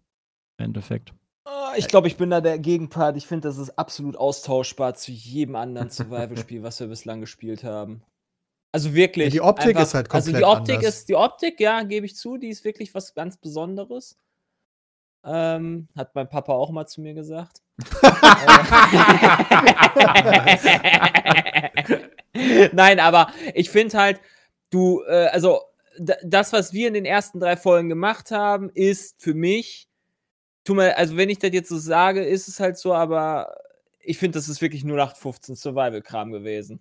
Im 0.59 0.65
Endeffekt. 0.65 1.11
Ah, 1.45 1.73
Ich 1.75 1.87
glaube, 1.87 2.07
ich 2.07 2.17
bin 2.17 2.29
da 2.29 2.39
der 2.39 2.59
Gegenpart. 2.59 3.17
Ich 3.17 3.25
finde, 3.25 3.47
das 3.47 3.57
ist 3.57 3.71
absolut 3.79 4.15
austauschbar 4.15 4.93
zu 4.93 5.11
jedem 5.11 5.55
anderen 5.55 5.89
Survival-Spiel, 5.89 6.61
was 6.63 6.79
wir 6.79 6.85
bislang 6.87 7.19
gespielt 7.19 7.63
haben. 7.63 8.03
Also 8.71 8.93
wirklich. 8.93 9.25
Ja, 9.25 9.31
die 9.31 9.41
Optik 9.41 9.79
ist 9.79 9.95
halt 9.95 10.13
Also 10.13 10.27
die 10.31 10.39
komplett 10.39 10.59
Optik 10.59 10.75
anders. 10.77 10.95
ist, 10.99 11.09
die 11.09 11.15
Optik, 11.15 11.59
ja, 11.59 11.81
gebe 11.81 12.05
ich 12.05 12.15
zu, 12.15 12.37
die 12.37 12.49
ist 12.49 12.63
wirklich 12.63 12.93
was 12.93 13.15
ganz 13.15 13.37
Besonderes. 13.37 14.19
Ähm, 15.29 15.89
hat 15.95 16.15
mein 16.15 16.29
Papa 16.29 16.53
auch 16.53 16.71
mal 16.71 16.85
zu 16.87 17.01
mir 17.01 17.13
gesagt. 17.13 17.61
Nein, 22.71 22.99
aber 22.99 23.31
ich 23.53 23.69
finde 23.69 23.97
halt, 23.97 24.21
du, 24.69 25.03
äh, 25.07 25.27
also 25.27 25.61
das, 26.23 26.53
was 26.53 26.73
wir 26.73 26.87
in 26.87 26.93
den 26.93 27.05
ersten 27.05 27.39
drei 27.39 27.57
Folgen 27.57 27.89
gemacht 27.89 28.31
haben, 28.31 28.69
ist 28.69 29.21
für 29.21 29.33
mich, 29.33 29.89
tu 30.63 30.75
mal, 30.75 30.91
also 30.93 31.17
wenn 31.17 31.29
ich 31.29 31.39
das 31.39 31.51
jetzt 31.53 31.69
so 31.69 31.77
sage, 31.77 32.23
ist 32.23 32.47
es 32.47 32.59
halt 32.59 32.77
so, 32.77 32.93
aber 32.93 33.55
ich 33.99 34.17
finde, 34.19 34.37
das 34.37 34.47
ist 34.47 34.61
wirklich 34.61 34.83
nur 34.83 34.99
815 34.99 35.55
Survival-Kram 35.55 36.31
gewesen. 36.31 36.79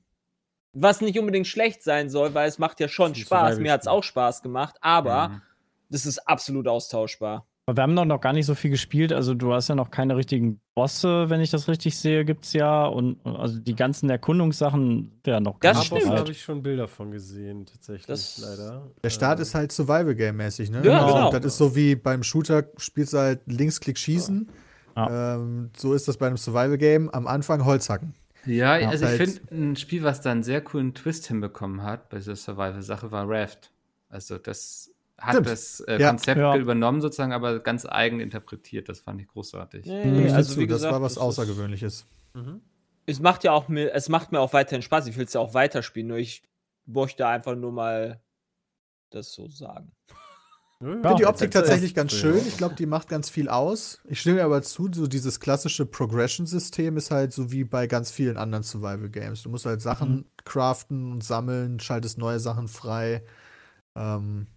Was 0.75 1.01
nicht 1.01 1.19
unbedingt 1.19 1.47
schlecht 1.47 1.83
sein 1.83 2.11
soll, 2.11 2.35
weil 2.35 2.49
es 2.49 2.59
macht 2.59 2.79
ja 2.81 2.89
schon 2.89 3.15
Spaß. 3.15 3.59
Mir 3.59 3.73
hat 3.73 3.81
es 3.81 3.87
auch 3.87 4.05
Spaß 4.05 4.43
gemacht, 4.43 4.77
aber 4.83 5.29
Mhm. 5.31 5.43
das 5.89 6.05
ist 6.05 6.19
absolut 6.29 6.69
austauschbar. 6.69 7.47
Aber 7.69 7.79
wir 7.79 7.83
haben 7.83 7.97
doch 7.97 8.05
noch 8.05 8.21
gar 8.21 8.33
nicht 8.33 8.47
so 8.47 8.55
viel 8.55 8.71
gespielt. 8.71 9.13
Also 9.13 9.35
du 9.35 9.53
hast 9.53 9.67
ja 9.69 9.75
noch 9.75 9.91
keine 9.91 10.17
richtigen 10.17 10.61
Bosse, 10.77 11.29
wenn 11.31 11.41
ich 11.41 11.51
das 11.51 11.67
richtig 11.67 11.99
sehe, 11.99 12.25
gibt's 12.25 12.53
ja. 12.53 12.85
Und 12.87 13.15
und 13.25 13.35
also 13.37 13.59
die 13.59 13.75
ganzen 13.75 14.09
Erkundungssachen 14.09 15.11
werden 15.25 15.43
noch 15.43 15.59
gar 15.59 15.77
nicht 15.77 15.91
da 15.91 16.17
habe 16.19 16.31
ich 16.31 16.41
schon 16.43 16.63
Bilder 16.63 16.87
von 16.87 17.11
gesehen, 17.11 17.67
tatsächlich, 17.67 18.07
Das- 18.07 18.39
leider. 18.39 18.87
Der 19.03 19.11
Start 19.11 19.39
Ähm, 19.41 19.43
ist 19.43 19.55
halt 19.57 19.73
Survival-Game-mäßig, 19.73 20.71
ne? 20.71 20.83
Ja, 20.85 21.03
Also, 21.03 21.15
genau. 21.15 21.31
Das 21.33 21.45
ist 21.45 21.59
so 21.59 21.75
wie 21.75 21.97
beim 21.97 22.23
Shooter, 22.23 22.65
spielst 22.77 23.15
du 23.15 23.19
halt 23.19 23.41
Linksklick 23.47 23.99
schießen. 23.99 24.49
Ja. 24.97 25.35
Ähm, 25.35 25.71
so 25.77 25.93
ist 25.93 26.07
das 26.07 26.17
bei 26.19 26.29
einem 26.29 26.37
Survival-Game. 26.37 27.11
Am 27.11 27.27
Anfang 27.27 27.65
Holzhacken. 27.65 28.15
Ja, 28.47 28.77
Ja, 28.79 28.91
also 28.91 29.07
ich 29.07 29.19
halt- 29.19 29.31
finde, 29.41 29.55
ein 29.73 29.77
Spiel, 29.77 30.05
was 30.05 30.21
da 30.21 30.31
einen 30.31 30.45
sehr 30.45 30.61
coolen 30.61 30.95
Twist 30.95 31.27
hinbekommen 31.27 31.83
hat 31.83 32.11
bei 32.11 32.19
dieser 32.19 32.37
Survival-Sache, 32.37 33.11
war 33.11 33.29
Raft. 33.29 33.73
Also 34.09 34.39
das 34.39 34.93
hat 35.19 35.35
Stimmt. 35.35 35.47
das 35.49 35.81
äh, 35.81 35.99
Ja. 36.01 36.09
Konzept 36.11 36.39
Ja. 36.41 36.57
übernommen 36.57 37.01
sozusagen, 37.01 37.33
aber 37.33 37.61
ganz 37.61 37.87
eigen 37.87 38.21
interpretiert. 38.21 38.89
Das 38.89 39.01
fand 39.01 39.21
ich 39.21 39.29
großartig. 39.29 39.87
Nee, 39.87 40.05
Mhm. 40.05 40.15
Stimme 40.21 40.35
also 40.35 40.55
zu, 40.55 40.61
wie 40.61 40.67
das 40.67 40.77
gesagt, 40.79 40.93
war 40.95 41.03
was 41.03 41.15
das 41.15 41.23
ist- 41.23 41.23
Außergewöhnliches. 41.23 42.07
Mhm. 42.35 42.61
Es 43.07 43.21
macht 43.21 43.45
ja 43.45 43.53
auch 43.53 43.69
mir, 43.69 43.95
es 43.95 44.09
macht 44.09 44.33
mir 44.33 44.41
auch 44.41 44.53
weiterhin 44.53 44.83
Spaß. 44.83 45.07
Ich 45.07 45.17
will 45.17 45.25
es 45.27 45.33
ja 45.33 45.41
auch 45.41 45.55
weiterspielen, 45.55 46.09
nur 46.09 46.19
ich 46.19 46.43
möchte 46.87 47.27
einfach 47.27 47.55
nur 47.57 47.73
mal 47.73 48.21
das 49.11 49.33
so 49.33 49.49
sagen. 49.49 49.93
Ja, 50.81 50.87
ja. 50.89 50.95
Ich 50.97 51.01
finde 51.03 51.15
die 51.17 51.27
Optik 51.27 51.51
das- 51.53 51.63
tatsächlich 51.63 51.95
ganz 51.95 52.13
schön. 52.13 52.37
Ich 52.47 52.59
glaube, 52.59 52.75
die 52.75 52.85
macht 52.85 53.09
ganz 53.09 53.31
viel 53.31 53.49
aus. 53.49 54.01
Ich 54.05 54.21
stimme 54.21 54.37
mir 54.37 54.45
aber 54.45 54.61
zu, 54.63 54.91
so 54.93 55.07
dieses 55.07 55.41
klassische 55.41 55.87
Progression-System 55.87 56.97
ist 56.99 57.11
halt 57.11 57.33
so 57.33 57.51
wie 57.53 57.65
bei 57.65 57.87
ganz 57.87 58.11
vielen 58.11 58.37
anderen 58.37 58.65
Survival-Games. 58.65 59.43
Du 59.45 59.49
musst 59.49 59.65
halt 59.65 59.81
Sachen 59.81 60.27
craften 60.45 61.13
und 61.13 61.25
sammeln, 61.25 61.81
schaltest 61.81 62.19
neue 62.19 62.41
Sachen 62.41 62.69
frei. 62.69 63.23
Ähm, 63.95 64.49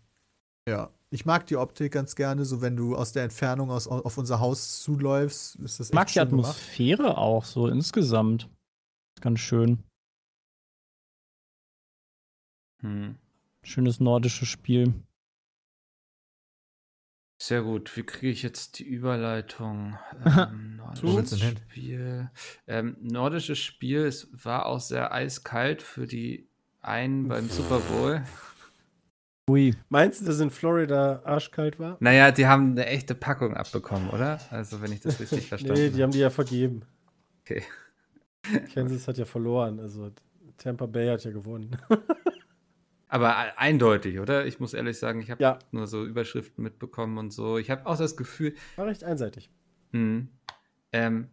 ja. 0.69 0.89
Ich 1.11 1.25
mag 1.25 1.47
die 1.47 1.57
Optik 1.57 1.93
ganz 1.93 2.15
gerne, 2.15 2.45
so 2.45 2.61
wenn 2.61 2.77
du 2.77 2.95
aus 2.95 3.13
der 3.13 3.23
Entfernung 3.23 3.71
aus, 3.71 3.87
auf 3.87 4.17
unser 4.17 4.39
Haus 4.39 4.81
zuläufst, 4.81 5.55
ist 5.55 5.79
das 5.79 5.89
Ich 5.89 5.95
mag 5.95 6.07
die 6.07 6.13
schön 6.13 6.29
gemacht. 6.29 6.49
Atmosphäre 6.49 7.17
auch 7.17 7.45
so 7.45 7.67
insgesamt. 7.67 8.47
Ganz 9.19 9.39
schön. 9.39 9.83
Hm. 12.81 13.17
Schönes 13.63 13.99
nordisches 13.99 14.47
Spiel. 14.47 14.93
Sehr 17.41 17.63
gut. 17.63 17.95
Wie 17.95 18.03
kriege 18.03 18.29
ich 18.29 18.43
jetzt 18.43 18.79
die 18.79 18.83
Überleitung? 18.83 19.97
Ähm, 20.25 20.75
nordisches? 20.75 21.39
Spiel. 21.39 22.29
Ähm, 22.67 22.97
nordisches 22.99 23.59
Spiel, 23.59 24.05
es 24.05 24.29
war 24.31 24.65
auch 24.65 24.79
sehr 24.79 25.13
eiskalt 25.13 25.81
für 25.81 26.05
die 26.05 26.49
einen 26.81 27.27
beim 27.27 27.49
Super 27.49 27.79
Bowl. 27.79 28.23
Ui. 29.49 29.73
Meinst 29.89 30.21
du, 30.21 30.25
dass 30.25 30.39
in 30.39 30.49
Florida 30.51 31.21
arschkalt 31.25 31.79
war? 31.79 31.97
Naja, 31.99 32.31
die 32.31 32.45
haben 32.47 32.71
eine 32.71 32.85
echte 32.85 33.15
Packung 33.15 33.55
abbekommen, 33.55 34.09
oder? 34.11 34.39
Also, 34.51 34.81
wenn 34.81 34.91
ich 34.91 34.99
das 35.01 35.19
richtig 35.19 35.47
verstanden 35.49 35.81
Nee, 35.81 35.87
die 35.89 35.93
habe. 35.95 36.03
haben 36.03 36.11
die 36.11 36.19
ja 36.19 36.29
vergeben. 36.29 36.83
Okay. 37.41 37.63
Kansas 38.73 39.07
hat 39.07 39.17
ja 39.17 39.25
verloren, 39.25 39.79
also 39.79 40.11
Tampa 40.57 40.85
Bay 40.85 41.07
hat 41.09 41.23
ja 41.23 41.31
gewonnen. 41.31 41.75
Aber 43.07 43.29
e- 43.29 43.53
eindeutig, 43.57 44.19
oder? 44.19 44.45
Ich 44.45 44.59
muss 44.59 44.73
ehrlich 44.73 44.97
sagen, 44.99 45.19
ich 45.21 45.31
habe 45.31 45.41
Ja. 45.41 45.59
nur 45.71 45.87
so 45.87 46.05
Überschriften 46.05 46.63
mitbekommen 46.63 47.17
und 47.17 47.31
so. 47.33 47.57
Ich 47.57 47.69
habe 47.71 47.85
auch 47.87 47.97
das 47.97 48.15
Gefühl, 48.15 48.53
War 48.75 48.85
recht 48.85 49.03
einseitig. 49.03 49.49
hm, 49.93 50.29
ähm, 50.91 51.29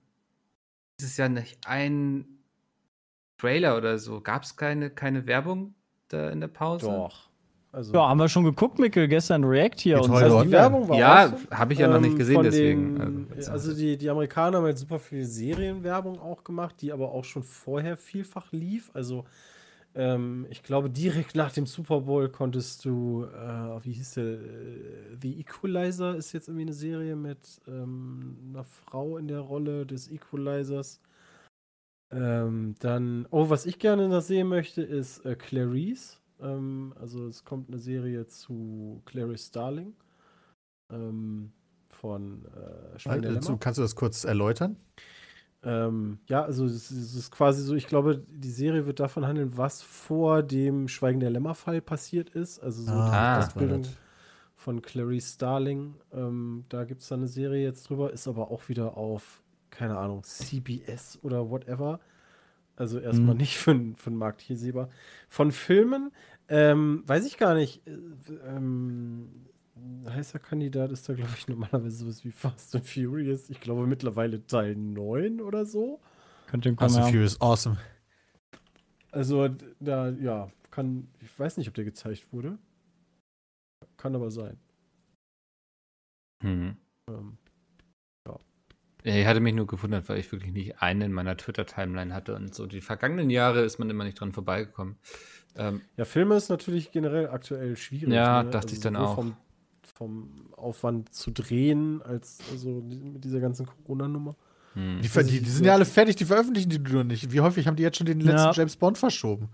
es 0.99 1.05
ist 1.05 1.17
ja 1.19 1.29
nicht 1.29 1.67
ein 1.67 2.25
Trailer 3.37 3.77
oder 3.77 3.99
so. 3.99 4.23
Gab 4.23 4.45
es 4.45 4.57
keine, 4.57 4.89
keine 4.91 5.27
Werbung 5.27 5.75
da 6.09 6.31
in 6.31 6.41
der 6.41 6.49
Pause? 6.49 6.87
Doch. 6.87 7.29
Also, 7.77 7.93
Ja, 7.93 8.09
haben 8.09 8.19
wir 8.19 8.29
schon 8.31 8.45
geguckt, 8.45 8.79
Mikkel, 8.79 9.07
gestern 9.07 9.45
React 9.45 9.77
hier 9.77 10.01
und 10.01 10.11
Holger 10.11 10.31
so. 10.31 10.43
die 10.43 10.51
Werbung 10.51 10.89
war 10.89 10.97
Ja, 10.97 11.31
habe 11.51 11.75
ich 11.75 11.79
ja 11.79 11.89
noch 11.89 12.01
nicht 12.01 12.13
Ähm, 12.13 12.19
gesehen, 12.19 12.43
deswegen. 12.43 12.99
Den, 12.99 13.27
also, 13.37 13.53
also 13.53 13.75
die, 13.75 13.99
die 13.99 14.09
Amerikaner 14.09 14.57
haben 14.57 14.65
halt 14.65 14.79
super 14.79 14.99
viel 14.99 15.27
Serienwerbung 15.27 16.19
auch 16.19 16.43
gemacht, 16.43 16.77
die 16.81 16.91
aber 16.91 17.13
auch 17.13 17.25
schon 17.25 17.43
vorher 17.43 17.99
vielfach 17.99 18.51
lief. 18.51 18.91
Also 18.95 19.27
ähm, 19.95 20.47
ich 20.49 20.63
glaube, 20.63 20.89
direkt 20.89 21.35
nach 21.37 21.53
dem 21.53 21.67
Super 21.67 22.01
Bowl 22.01 22.31
konntest 22.31 22.83
du, 22.87 23.25
äh, 23.25 23.85
wie 23.85 23.93
hieß 23.93 24.15
der, 24.15 24.25
äh, 24.25 24.39
The 25.21 25.39
Equalizer 25.39 26.17
ist 26.17 26.33
jetzt 26.33 26.49
irgendwie 26.49 26.65
eine 26.65 26.73
Serie 26.73 27.15
mit 27.15 27.61
ähm, 27.69 28.39
einer 28.55 28.65
Frau 28.65 29.19
in 29.19 29.29
der 29.29 29.41
Rolle 29.41 29.85
des 29.85 30.11
Equalizers. 30.11 31.03
Ähm, 32.11 32.75
dann, 32.79 33.27
oh, 33.31 33.51
was 33.51 33.67
ich 33.67 33.79
gerne 33.79 34.09
noch 34.09 34.23
sehen 34.23 34.49
möchte, 34.49 34.81
ist 34.81 35.27
äh, 35.27 35.35
Clarice. 35.35 36.21
Ähm, 36.41 36.95
also 37.01 37.27
es 37.29 37.45
kommt 37.45 37.69
eine 37.69 37.79
Serie 37.79 38.27
zu 38.27 39.03
Clarice 39.07 39.47
Starling 39.49 39.95
ähm, 40.91 41.53
von 41.91 42.45
äh, 42.47 42.99
Schwein 42.99 43.23
der 43.23 43.31
Also, 43.31 43.33
Lämmer. 43.33 43.59
kannst 43.59 43.79
du 43.79 43.83
das 43.83 43.95
kurz 43.95 44.25
erläutern? 44.25 44.77
Ähm, 45.63 46.19
ja, 46.29 46.45
also 46.45 46.65
es, 46.67 46.91
es 46.91 47.15
ist 47.15 47.31
quasi 47.31 47.63
so, 47.63 47.75
ich 47.75 47.87
glaube, 47.87 48.23
die 48.29 48.51
Serie 48.51 48.87
wird 48.87 49.01
davon 49.01 49.27
handeln, 49.27 49.57
was 49.57 49.83
vor 49.83 50.43
dem 50.43 50.87
Schweigen 50.89 51.21
der 51.21 51.31
Lämmer-Fall 51.31 51.81
passiert 51.81 52.31
ist. 52.31 52.61
Also 52.61 52.83
so 52.85 53.03
Ah, 53.03 53.03
die 53.03 53.31
Ausbildung 53.33 53.97
von 54.57 54.83
Clarice 54.83 55.35
Starling. 55.35 55.97
Ähm, 56.13 56.65
da 56.69 56.85
gibt 56.85 57.03
es 57.03 57.09
dann 57.09 57.21
eine 57.21 57.29
Serie 57.29 57.65
jetzt 57.65 57.89
drüber, 57.91 58.13
ist 58.13 58.29
aber 58.29 58.51
auch 58.51 58.69
wieder 58.69 58.97
auf, 58.97 59.43
keine 59.71 59.99
Ahnung, 59.99 60.23
CBS 60.25 61.19
oder 61.23 61.51
whatever. 61.51 62.01
Also 62.77 62.99
erstmal 62.99 63.35
Mhm. 63.35 63.41
nicht 63.41 63.57
für, 63.59 63.71
n- 63.73 63.97
für 63.97 64.11
den 64.11 64.19
Markt 64.19 64.41
hier 64.43 64.57
sehbar. 64.57 64.91
Von 65.29 65.51
Filmen, 65.51 66.13
ähm, 66.49 67.03
weiß 67.07 67.27
ich 67.27 67.39
gar 67.39 67.55
nicht. 67.55 67.87
Äh, 67.87 67.97
ähm, 68.47 69.47
heißer 70.09 70.39
Kandidat 70.39 70.91
ist 70.93 71.09
da, 71.09 71.15
glaube 71.15 71.33
ich, 71.37 71.49
normalerweise 71.49 71.97
sowas 71.97 72.25
wie 72.25 72.31
Fast 72.33 72.75
and 72.77 72.87
Furious. 72.87 73.51
Ich 73.51 73.61
glaube 73.61 73.87
mittlerweile 73.87 74.47
Teil 74.47 74.77
9 74.77 75.41
oder 75.41 75.65
so. 75.65 76.01
Könnte 76.47 76.69
kommen, 76.75 76.91
Fast 76.91 76.99
and. 76.99 77.11
Furious, 77.11 77.41
awesome. 77.41 77.79
Also 79.11 79.49
da, 79.81 80.11
ja, 80.11 80.51
kann, 80.71 81.09
ich 81.21 81.39
weiß 81.39 81.57
nicht, 81.57 81.69
ob 81.69 81.75
der 81.75 81.85
gezeigt 81.85 82.31
wurde. 82.33 82.59
Kann 83.97 84.15
aber 84.15 84.31
sein. 84.31 84.59
Hm. 86.43 86.77
Ähm, 87.09 87.39
Ich 89.15 89.27
hatte 89.27 89.39
mich 89.39 89.55
nur 89.55 89.69
gewundert, 89.69 90.09
weil 90.09 90.19
ich 90.19 90.33
wirklich 90.33 90.53
nicht 90.53 90.83
einen 90.83 91.01
in 91.01 91.13
meiner 91.13 91.37
Twitter-Timeline 91.37 92.13
hatte 92.13 92.35
und 92.35 92.55
so. 92.55 92.67
Die 92.67 92.81
vergangenen 92.81 93.31
Jahre 93.31 93.61
ist 93.61 93.79
man 93.79 93.89
immer 93.89 94.03
nicht 94.03 94.19
dran 94.19 94.33
vorbeigekommen. 94.33 94.97
Ähm, 95.57 95.83
ja, 95.97 96.05
Filme 96.05 96.35
ist 96.35 96.49
natürlich 96.49 96.91
generell 96.91 97.29
aktuell 97.29 97.77
schwierig. 97.77 98.13
Ja, 98.13 98.43
ne? 98.43 98.51
dachte 98.51 98.75
ich 98.75 98.81
dann 98.81 98.97
auch. 98.97 99.15
Vom, 99.15 99.37
vom 99.95 100.53
Aufwand 100.57 101.15
zu 101.15 101.31
drehen, 101.31 102.03
als 102.03 102.41
also 102.51 102.83
mit 102.83 103.23
dieser 103.23 103.39
ganzen 103.39 103.67
Corona-Nummer. 103.67 104.35
hm. 104.75 105.01
Die, 105.01 105.09
die, 105.09 105.41
die 105.41 105.51
sind 105.51 105.65
ja 105.65 105.75
alle 105.75 105.85
fertig, 105.85 106.17
die 106.17 106.25
veröffentlichen 106.25 106.69
die 106.69 106.79
nur 106.81 107.05
nicht. 107.05 107.31
Wie 107.31 107.41
häufig 107.41 107.69
haben 107.69 107.77
die 107.77 107.85
jetzt 107.85 107.99
schon 107.99 108.07
den 108.07 108.21
letzten 108.21 108.49
Ja. 108.49 108.53
James 108.53 108.77
Bond 108.77 108.99
verschoben? 108.99 109.51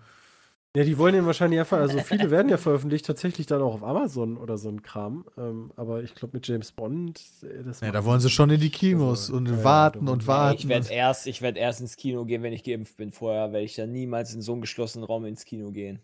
Ja, 0.75 0.85
die 0.85 0.97
wollen 0.97 1.13
den 1.13 1.27
wahrscheinlich 1.27 1.61
einfach, 1.61 1.79
also 1.79 1.99
viele 2.05 2.31
werden 2.31 2.49
ja 2.49 2.57
veröffentlicht, 2.57 3.05
tatsächlich 3.05 3.47
dann 3.47 3.61
auch 3.61 3.75
auf 3.75 3.85
Amazon 3.85 4.39
oder 4.39 4.57
so 4.57 4.71
ein 4.71 4.83
Kram. 4.83 5.27
Ähm, 5.37 5.71
aber 5.77 6.03
ich 6.03 6.15
glaube, 6.15 6.35
mit 6.39 6.49
James 6.49 6.73
Bond, 6.73 7.21
äh, 7.43 7.63
das 7.63 7.81
Ja, 7.81 7.93
da 7.93 8.05
wollen 8.07 8.21
sie 8.21 8.31
schon 8.31 8.49
in 8.49 8.59
die 8.61 8.71
Kinos 8.71 9.25
Also, 9.29 9.37
und 9.37 9.49
ja, 9.51 9.65
warten 9.65 10.09
und 10.09 10.27
warten. 10.27 10.57
Ich 10.59 10.69
werde 10.69 10.89
erst, 10.91 11.27
ich 11.27 11.43
werd 11.43 11.59
erst 11.59 11.83
ins 11.83 11.97
Kino 11.97 12.25
gehen, 12.25 12.43
wenn 12.43 12.55
ich 12.55 12.65
geimpft 12.65 12.97
bin. 12.97 13.13
Vorher 13.13 13.53
werde 13.53 13.65
ich 13.67 13.75
dann 13.75 13.93
niemals 13.93 14.33
in 14.35 14.41
so 14.41 14.53
einen 14.53 14.63
geschlossenen 14.63 15.05
Raum 15.05 15.27
ins 15.27 15.45
Kino 15.45 15.71
gehen. 15.73 16.01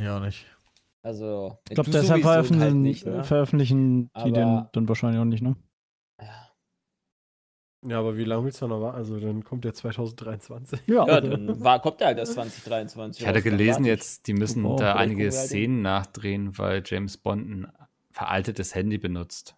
ja, 0.00 0.18
nicht. 0.20 0.46
Also, 1.02 1.58
Ich 1.68 1.74
glaube, 1.74 1.90
deshalb 1.90 2.06
sowieso 2.22 2.28
veröffentlichen, 2.28 2.62
halt 2.62 2.74
nicht, 2.74 3.06
ne? 3.06 3.22
veröffentlichen 3.22 4.10
die 4.24 4.32
den 4.32 4.42
Aber- 4.42 4.70
dann 4.72 4.88
wahrscheinlich 4.88 5.20
auch 5.20 5.24
nicht, 5.24 5.42
ne? 5.42 5.54
Ja. 7.82 7.98
Aber 7.98 8.16
wie 8.16 8.24
lange 8.24 8.44
willst 8.44 8.60
du 8.62 8.66
noch 8.68 8.80
warten? 8.80 8.96
Also 8.96 9.20
dann 9.20 9.44
kommt 9.44 9.64
der 9.64 9.74
2023. 9.74 10.80
Ja, 10.86 11.06
Ja, 11.06 11.20
dann 11.20 11.60
war, 11.62 11.80
kommt 11.80 12.00
er 12.00 12.08
halt 12.08 12.18
erst 12.18 12.32
2023. 12.34 13.22
Ich 13.22 13.28
hatte 13.28 13.42
gelesen 13.42 13.84
jetzt, 13.84 14.26
die 14.26 14.32
müssen 14.34 14.64
Wow. 14.64 14.80
da 14.80 14.94
einige 14.96 15.30
Szenen 15.30 15.82
nachdrehen, 15.82 16.56
weil 16.58 16.82
James 16.84 17.16
Bond 17.16 17.48
ein 17.48 17.72
veraltetes 18.10 18.74
Handy 18.74 18.98
benutzt. 18.98 19.54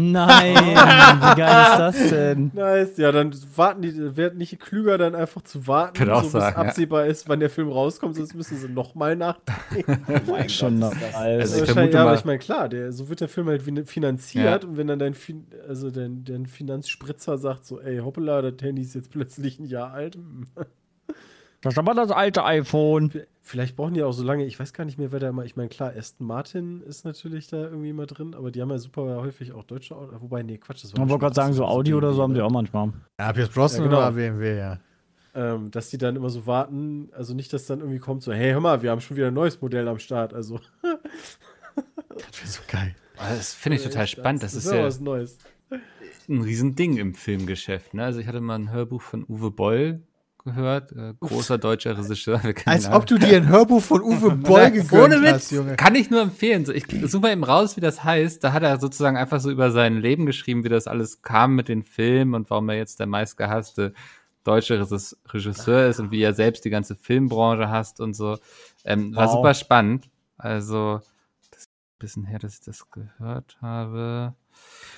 Nein, 0.00 0.54
wie 0.56 1.36
geil 1.36 1.66
ist 1.70 1.78
das 1.78 2.10
denn? 2.10 2.50
Nice. 2.54 2.96
Ja, 2.96 3.12
dann 3.12 3.34
warten 3.56 3.82
die, 3.82 4.16
werden 4.16 4.38
nicht 4.38 4.58
klüger, 4.60 4.98
dann 4.98 5.14
einfach 5.14 5.42
zu 5.42 5.66
warten, 5.66 6.04
so 6.06 6.20
bis 6.22 6.32
sagen, 6.32 6.54
ja. 6.60 6.68
absehbar 6.68 7.06
ist, 7.06 7.28
wann 7.28 7.40
der 7.40 7.50
Film 7.50 7.68
rauskommt, 7.70 8.16
sonst 8.16 8.34
müssen 8.34 8.56
sie 8.56 8.68
nochmal 8.68 9.16
nachdenken. 9.16 10.04
Oh 10.08 10.30
mein 10.30 10.48
Schon 10.48 10.80
Gott, 10.80 10.94
das- 11.00 11.14
Also 11.14 11.54
ich 11.54 11.60
wahrscheinlich- 11.60 11.70
vermute 11.72 11.94
ja, 11.94 12.00
aber 12.02 12.10
mal- 12.10 12.18
ich 12.18 12.24
meine, 12.24 12.38
klar, 12.38 12.68
der, 12.68 12.92
so 12.92 13.08
wird 13.08 13.20
der 13.20 13.28
Film 13.28 13.48
halt 13.48 13.62
fin- 13.62 13.84
finanziert 13.86 14.62
Ja. 14.64 14.68
und 14.68 14.76
wenn 14.76 14.86
dann 14.86 14.98
dein, 14.98 15.14
fin 15.14 15.46
also 15.68 15.90
dein, 15.90 16.24
dein 16.24 16.46
Finanzspritzer 16.46 17.38
sagt 17.38 17.66
so, 17.66 17.80
ey, 17.80 17.98
hoppala, 17.98 18.42
das 18.42 18.54
Handy 18.62 18.82
ist 18.82 18.94
jetzt 18.94 19.10
plötzlich 19.10 19.58
ein 19.58 19.64
Jahr 19.66 19.92
alt. 19.92 20.14
hm. 20.16 20.46
Das 21.62 21.74
ist 21.74 21.78
aber 21.78 21.92
das 21.94 22.10
alte 22.10 22.42
iPhone. 22.44 23.12
Vielleicht 23.50 23.74
brauchen 23.74 23.94
die 23.94 24.04
auch 24.04 24.12
so 24.12 24.22
lange, 24.22 24.44
ich 24.44 24.60
weiß 24.60 24.72
gar 24.72 24.84
nicht 24.84 24.96
mehr, 24.96 25.10
wer 25.10 25.18
da 25.18 25.28
immer, 25.28 25.44
ich 25.44 25.56
meine, 25.56 25.68
klar, 25.68 25.92
Aston 25.96 26.24
Martin 26.24 26.82
ist 26.82 27.04
natürlich 27.04 27.48
da 27.48 27.56
irgendwie 27.64 27.88
immer 27.88 28.06
drin, 28.06 28.36
aber 28.36 28.52
die 28.52 28.62
haben 28.62 28.70
ja 28.70 28.78
super 28.78 29.02
häufig 29.16 29.50
auch 29.50 29.64
deutsche 29.64 29.96
Autos, 29.96 30.20
wobei, 30.20 30.44
nee, 30.44 30.56
Quatsch, 30.56 30.84
das 30.84 30.92
war 30.92 31.00
Man 31.00 31.08
wollte 31.08 31.22
gerade 31.22 31.34
sagen, 31.34 31.52
so 31.52 31.62
das 31.62 31.70
Audi 31.72 31.92
oder 31.92 32.12
so 32.12 32.22
haben 32.22 32.32
die 32.32 32.38
BMW, 32.38 32.46
auch 32.46 32.52
manchmal. 32.52 32.92
Ja, 33.18 33.32
Pierce 33.32 33.48
Brosnan 33.48 33.82
Ja, 33.82 33.88
genau. 33.88 33.98
oder 34.02 34.12
BMW, 34.12 34.56
ja. 34.56 34.78
ähm, 35.34 35.72
dass 35.72 35.90
die 35.90 35.98
dann 35.98 36.14
immer 36.14 36.30
so 36.30 36.46
warten, 36.46 37.08
also 37.12 37.34
nicht, 37.34 37.52
dass 37.52 37.66
dann 37.66 37.80
irgendwie 37.80 37.98
kommt 37.98 38.22
so, 38.22 38.32
hey, 38.32 38.52
hör 38.52 38.60
mal, 38.60 38.82
wir 38.82 38.92
haben 38.92 39.00
schon 39.00 39.16
wieder 39.16 39.26
ein 39.26 39.34
neues 39.34 39.60
Modell 39.60 39.88
am 39.88 39.98
Start, 39.98 40.32
also. 40.32 40.60
Das 41.74 42.40
wäre 42.40 42.48
so 42.48 42.60
geil. 42.68 42.94
Das 43.16 43.54
finde 43.54 43.78
ich 43.78 43.82
total 43.82 44.06
spannend. 44.06 44.42
Das 44.44 44.54
ist 44.54 44.70
ja 44.70 44.76
ja 44.76 44.84
was 44.84 45.00
Neues. 45.00 45.38
ein 46.28 46.42
Riesending 46.42 46.98
im 46.98 47.14
Filmgeschäft. 47.14 47.94
Ne? 47.94 48.04
Also 48.04 48.20
ich 48.20 48.26
hatte 48.26 48.40
mal 48.40 48.56
ein 48.56 48.70
Hörbuch 48.70 49.00
von 49.02 49.24
Uwe 49.28 49.50
Boll 49.50 50.02
gehört, 50.44 50.92
äh, 50.92 51.14
großer 51.20 51.58
deutscher 51.58 51.96
Regisseur. 51.98 52.40
Als 52.66 52.86
ihn 52.86 52.92
ob 52.92 53.06
du 53.06 53.18
dir 53.18 53.36
ein 53.36 53.48
Hörbuch 53.48 53.82
von 53.82 54.00
Uwe 54.02 54.30
Boll 54.36 54.60
Ohne 54.62 54.70
gegönnt 54.70 55.22
Witz, 55.22 55.32
hast, 55.32 55.52
Junge. 55.52 55.76
Kann 55.76 55.94
ich 55.94 56.10
nur 56.10 56.20
empfehlen. 56.22 56.64
So, 56.64 56.72
ich 56.72 56.86
suche 57.04 57.22
mal 57.22 57.32
eben 57.32 57.44
raus, 57.44 57.76
wie 57.76 57.80
das 57.80 58.02
heißt. 58.04 58.42
Da 58.42 58.52
hat 58.52 58.62
er 58.62 58.78
sozusagen 58.80 59.16
einfach 59.16 59.40
so 59.40 59.50
über 59.50 59.70
sein 59.70 59.96
Leben 60.00 60.26
geschrieben, 60.26 60.64
wie 60.64 60.68
das 60.68 60.86
alles 60.86 61.22
kam 61.22 61.54
mit 61.54 61.68
den 61.68 61.82
Filmen 61.82 62.34
und 62.34 62.50
warum 62.50 62.68
er 62.68 62.76
jetzt 62.76 63.00
der 63.00 63.06
meistgehasste 63.06 63.92
deutsche 64.44 64.80
Regis- 64.80 65.16
Regisseur 65.28 65.86
ist 65.88 66.00
und 66.00 66.10
wie 66.10 66.22
er 66.22 66.32
selbst 66.34 66.64
die 66.64 66.70
ganze 66.70 66.96
Filmbranche 66.96 67.68
hasst 67.70 68.00
und 68.00 68.14
so. 68.14 68.38
Ähm, 68.84 69.14
war 69.14 69.26
Wow. 69.26 69.32
super 69.34 69.54
spannend. 69.54 70.08
Also, 70.38 71.00
bisschen 72.00 72.24
her, 72.24 72.40
dass 72.40 72.54
ich 72.54 72.60
das 72.62 72.90
gehört 72.90 73.56
habe. 73.62 74.34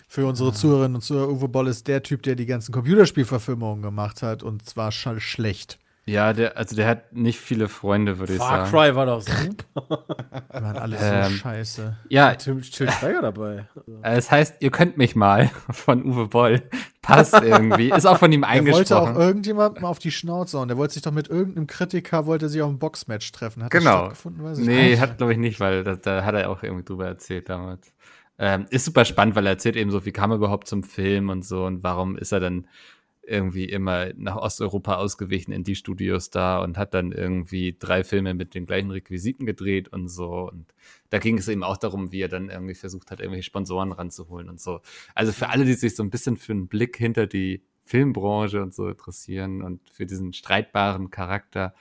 Für 0.08 0.26
unsere 0.26 0.54
Zuhörerinnen 0.54 0.94
und 0.94 1.02
Zuhörer, 1.02 1.28
Uwe 1.28 1.48
Boll 1.48 1.68
ist 1.68 1.86
der 1.86 2.02
Typ, 2.02 2.22
der 2.22 2.34
die 2.34 2.46
ganzen 2.46 2.72
Computerspielverfilmungen 2.72 3.82
gemacht 3.82 4.22
hat 4.22 4.42
und 4.42 4.66
zwar 4.66 4.90
schlecht. 4.90 5.78
Ja, 6.04 6.32
der, 6.32 6.56
also 6.56 6.74
der 6.74 6.88
hat 6.88 7.12
nicht 7.12 7.38
viele 7.38 7.68
Freunde, 7.68 8.18
würde 8.18 8.32
ich 8.32 8.38
Far 8.40 8.66
sagen. 8.66 8.70
Cry 8.70 8.96
war 8.96 9.06
doch 9.06 9.20
super. 9.20 10.04
Die 10.50 10.54
waren 10.62 10.76
alle 10.76 10.96
Ähm, 11.00 11.24
so 11.30 11.36
scheiße. 11.36 11.96
Ja, 12.08 12.34
Tim, 12.34 12.60
Schweiger 12.62 13.22
dabei. 13.22 13.66
Also, 13.76 13.98
äh, 14.02 14.16
es 14.16 14.28
heißt, 14.30 14.56
ihr 14.60 14.70
könnt 14.72 14.96
mich 14.98 15.14
mal 15.14 15.48
von 15.70 16.04
Uwe 16.04 16.26
Boll. 16.26 16.62
Passt 17.02 17.34
irgendwie. 17.34 17.90
Ist 17.92 18.06
auch 18.06 18.18
von 18.18 18.32
ihm 18.32 18.42
Er 18.42 18.64
wollte 18.66 18.96
auch 18.96 19.06
eingesprochen. 19.06 19.16
irgendjemandem 19.28 19.84
auf 19.84 20.00
die 20.00 20.10
Schnauze 20.10 20.58
hauen. 20.58 20.66
Der 20.66 20.76
wollte 20.76 20.94
sich 20.94 21.02
doch 21.02 21.12
mit 21.12 21.28
irgendeinem 21.28 21.68
Kritiker, 21.68 22.26
wollte 22.26 22.48
sich 22.48 22.62
auf 22.62 22.70
ein 22.70 22.80
Boxmatch 22.80 23.30
treffen. 23.30 23.62
Hat 23.62 23.72
das 23.72 23.78
Genau. 23.80 23.98
stattgefunden? 24.00 24.42
Weiß 24.44 24.58
ich 24.58 24.66
Nee, 24.66 24.90
nicht. 24.90 25.00
hat 25.00 25.18
glaube 25.18 25.32
ich 25.32 25.38
nicht, 25.38 25.60
weil 25.60 25.84
da, 25.84 25.94
da 25.94 26.24
hat 26.24 26.34
er 26.34 26.50
auch 26.50 26.64
irgendwie 26.64 26.84
drüber 26.84 27.06
erzählt 27.06 27.48
damals. 27.48 27.92
Ähm, 28.38 28.66
ist 28.70 28.86
super 28.86 29.04
spannend, 29.04 29.36
weil 29.36 29.46
er 29.46 29.52
erzählt 29.52 29.76
eben 29.76 29.92
so, 29.92 30.04
wie 30.04 30.10
kam 30.10 30.32
er 30.32 30.36
überhaupt 30.38 30.66
zum 30.66 30.82
Film 30.82 31.28
und 31.28 31.44
so 31.44 31.64
und 31.64 31.84
warum 31.84 32.16
ist 32.16 32.32
er 32.32 32.40
dann 32.40 32.66
irgendwie 33.24 33.66
immer 33.66 34.12
nach 34.16 34.36
Osteuropa 34.36 34.96
ausgewichen 34.96 35.52
in 35.52 35.62
die 35.62 35.76
Studios 35.76 36.30
da 36.30 36.58
und 36.58 36.76
hat 36.76 36.92
dann 36.94 37.12
irgendwie 37.12 37.76
drei 37.78 38.02
Filme 38.02 38.34
mit 38.34 38.54
den 38.54 38.66
gleichen 38.66 38.90
Requisiten 38.90 39.46
gedreht 39.46 39.88
und 39.88 40.08
so. 40.08 40.50
Und 40.50 40.74
da 41.10 41.18
ging 41.18 41.38
es 41.38 41.48
eben 41.48 41.62
auch 41.62 41.76
darum, 41.76 42.10
wie 42.10 42.20
er 42.20 42.28
dann 42.28 42.50
irgendwie 42.50 42.74
versucht 42.74 43.10
hat, 43.10 43.20
irgendwelche 43.20 43.46
Sponsoren 43.46 43.92
ranzuholen 43.92 44.48
und 44.48 44.60
so. 44.60 44.80
Also 45.14 45.32
für 45.32 45.48
alle, 45.48 45.64
die 45.64 45.74
sich 45.74 45.94
so 45.94 46.02
ein 46.02 46.10
bisschen 46.10 46.36
für 46.36 46.52
einen 46.52 46.66
Blick 46.66 46.96
hinter 46.96 47.26
die 47.26 47.62
Filmbranche 47.84 48.62
und 48.62 48.74
so 48.74 48.88
interessieren 48.88 49.62
und 49.62 49.88
für 49.90 50.06
diesen 50.06 50.32
streitbaren 50.32 51.10
Charakter, 51.10 51.74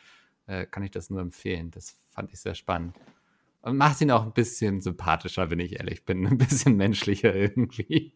äh, 0.45 0.65
kann 0.65 0.83
ich 0.83 0.91
das 0.91 1.09
nur 1.09 1.21
empfehlen. 1.21 1.71
Das 1.71 1.99
fand 2.09 2.31
ich 2.31 2.39
sehr 2.39 2.55
spannend. 2.55 2.95
Und 3.61 3.77
macht 3.77 4.01
ihn 4.01 4.11
auch 4.11 4.23
ein 4.23 4.33
bisschen 4.33 4.81
sympathischer, 4.81 5.49
wenn 5.49 5.59
ich 5.59 5.77
ehrlich 5.77 6.03
bin. 6.03 6.25
Ein 6.27 6.37
bisschen 6.37 6.77
menschlicher 6.77 7.33
irgendwie. 7.33 8.13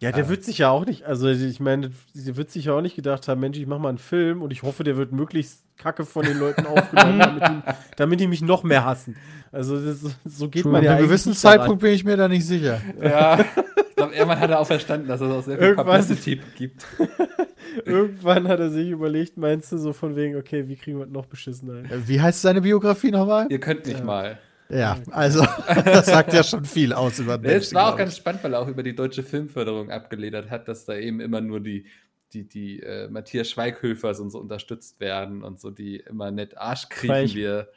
Ja, 0.00 0.10
der 0.12 0.24
Ah. 0.24 0.28
wird 0.28 0.44
sich 0.44 0.58
ja 0.58 0.70
auch 0.70 0.86
nicht, 0.86 1.04
also 1.04 1.28
ich 1.28 1.60
meine, 1.60 1.90
der 2.14 2.36
wird 2.36 2.50
sich 2.50 2.64
ja 2.66 2.72
auch 2.74 2.80
nicht 2.80 2.96
gedacht 2.96 3.28
haben, 3.28 3.40
Mensch, 3.40 3.58
ich 3.58 3.66
mach 3.66 3.78
mal 3.78 3.90
einen 3.90 3.98
Film 3.98 4.42
und 4.42 4.50
ich 4.52 4.62
hoffe, 4.62 4.82
der 4.84 4.96
wird 4.96 5.12
möglichst 5.12 5.62
kacke 5.76 6.04
von 6.04 6.24
den 6.24 6.38
Leuten 6.38 6.66
aufgenommen, 6.66 7.18
damit, 7.20 7.42
die, 7.48 7.72
damit 7.96 8.20
die 8.20 8.26
mich 8.26 8.42
noch 8.42 8.62
mehr 8.62 8.84
hassen. 8.84 9.16
Also 9.52 9.78
das, 9.84 10.00
so 10.24 10.48
geht 10.48 10.64
An 10.64 10.72
man 10.72 10.82
ja 10.82 10.90
einem 10.92 10.98
eigentlich 10.98 11.08
gewissen 11.10 11.30
nicht 11.30 11.44
daran. 11.44 11.58
Zeitpunkt 11.58 11.82
bin 11.82 11.92
ich 11.92 12.04
mir 12.04 12.16
da 12.16 12.28
nicht 12.28 12.46
sicher. 12.46 12.80
Ja, 13.02 13.38
ich 13.40 13.96
glaube, 13.96 14.14
irgendwann 14.14 14.40
hat 14.40 14.50
er 14.50 14.60
auch 14.60 14.66
verstanden, 14.66 15.06
dass 15.08 15.20
es 15.20 15.30
auch 15.30 15.42
sehr 15.42 15.58
viel 15.58 15.66
Irgendwann- 15.68 16.00
Publicity 16.00 16.40
gibt. 16.56 16.86
Irgendwann 17.84 18.48
hat 18.48 18.60
er 18.60 18.70
sich 18.70 18.88
überlegt, 18.90 19.36
meinst 19.36 19.72
du, 19.72 19.78
so 19.78 19.92
von 19.92 20.16
wegen, 20.16 20.36
okay, 20.36 20.68
wie 20.68 20.76
kriegen 20.76 20.98
wir 20.98 21.06
noch 21.06 21.26
beschissener 21.26 21.76
hin? 21.76 21.84
Äh, 21.86 22.06
Wie 22.08 22.20
heißt 22.20 22.42
seine 22.42 22.60
Biografie 22.60 23.10
nochmal? 23.10 23.46
Ihr 23.50 23.60
könnt 23.60 23.86
nicht 23.86 24.04
mal. 24.04 24.38
Ja, 24.72 24.98
also 25.10 25.42
das 25.84 26.06
sagt 26.06 26.32
ja 26.32 26.42
schon 26.42 26.64
viel 26.64 26.92
aus 26.92 27.18
über 27.18 27.38
den 27.38 27.50
Es 27.50 27.74
war 27.74 27.92
auch 27.92 27.96
ganz 27.96 28.16
spannend, 28.16 28.42
weil 28.42 28.54
er 28.54 28.60
auch 28.60 28.68
über 28.68 28.82
die 28.82 28.94
deutsche 28.94 29.22
Filmförderung 29.22 29.90
abgeledert 29.90 30.50
hat, 30.50 30.66
dass 30.68 30.84
da 30.86 30.94
eben 30.96 31.20
immer 31.20 31.40
nur 31.40 31.60
die, 31.60 31.86
die, 32.32 32.48
die 32.48 32.80
äh, 32.80 33.08
Matthias 33.08 33.50
Schweighöfers 33.50 34.20
und 34.20 34.30
so 34.30 34.38
unterstützt 34.38 34.98
werden 35.00 35.42
und 35.42 35.60
so, 35.60 35.70
die 35.70 35.96
immer 35.96 36.30
nett 36.30 36.56
Arsch 36.56 36.88
kriechen, 36.88 37.28
Schweig. 37.28 37.34
wie 37.34 37.44
er 37.44 37.68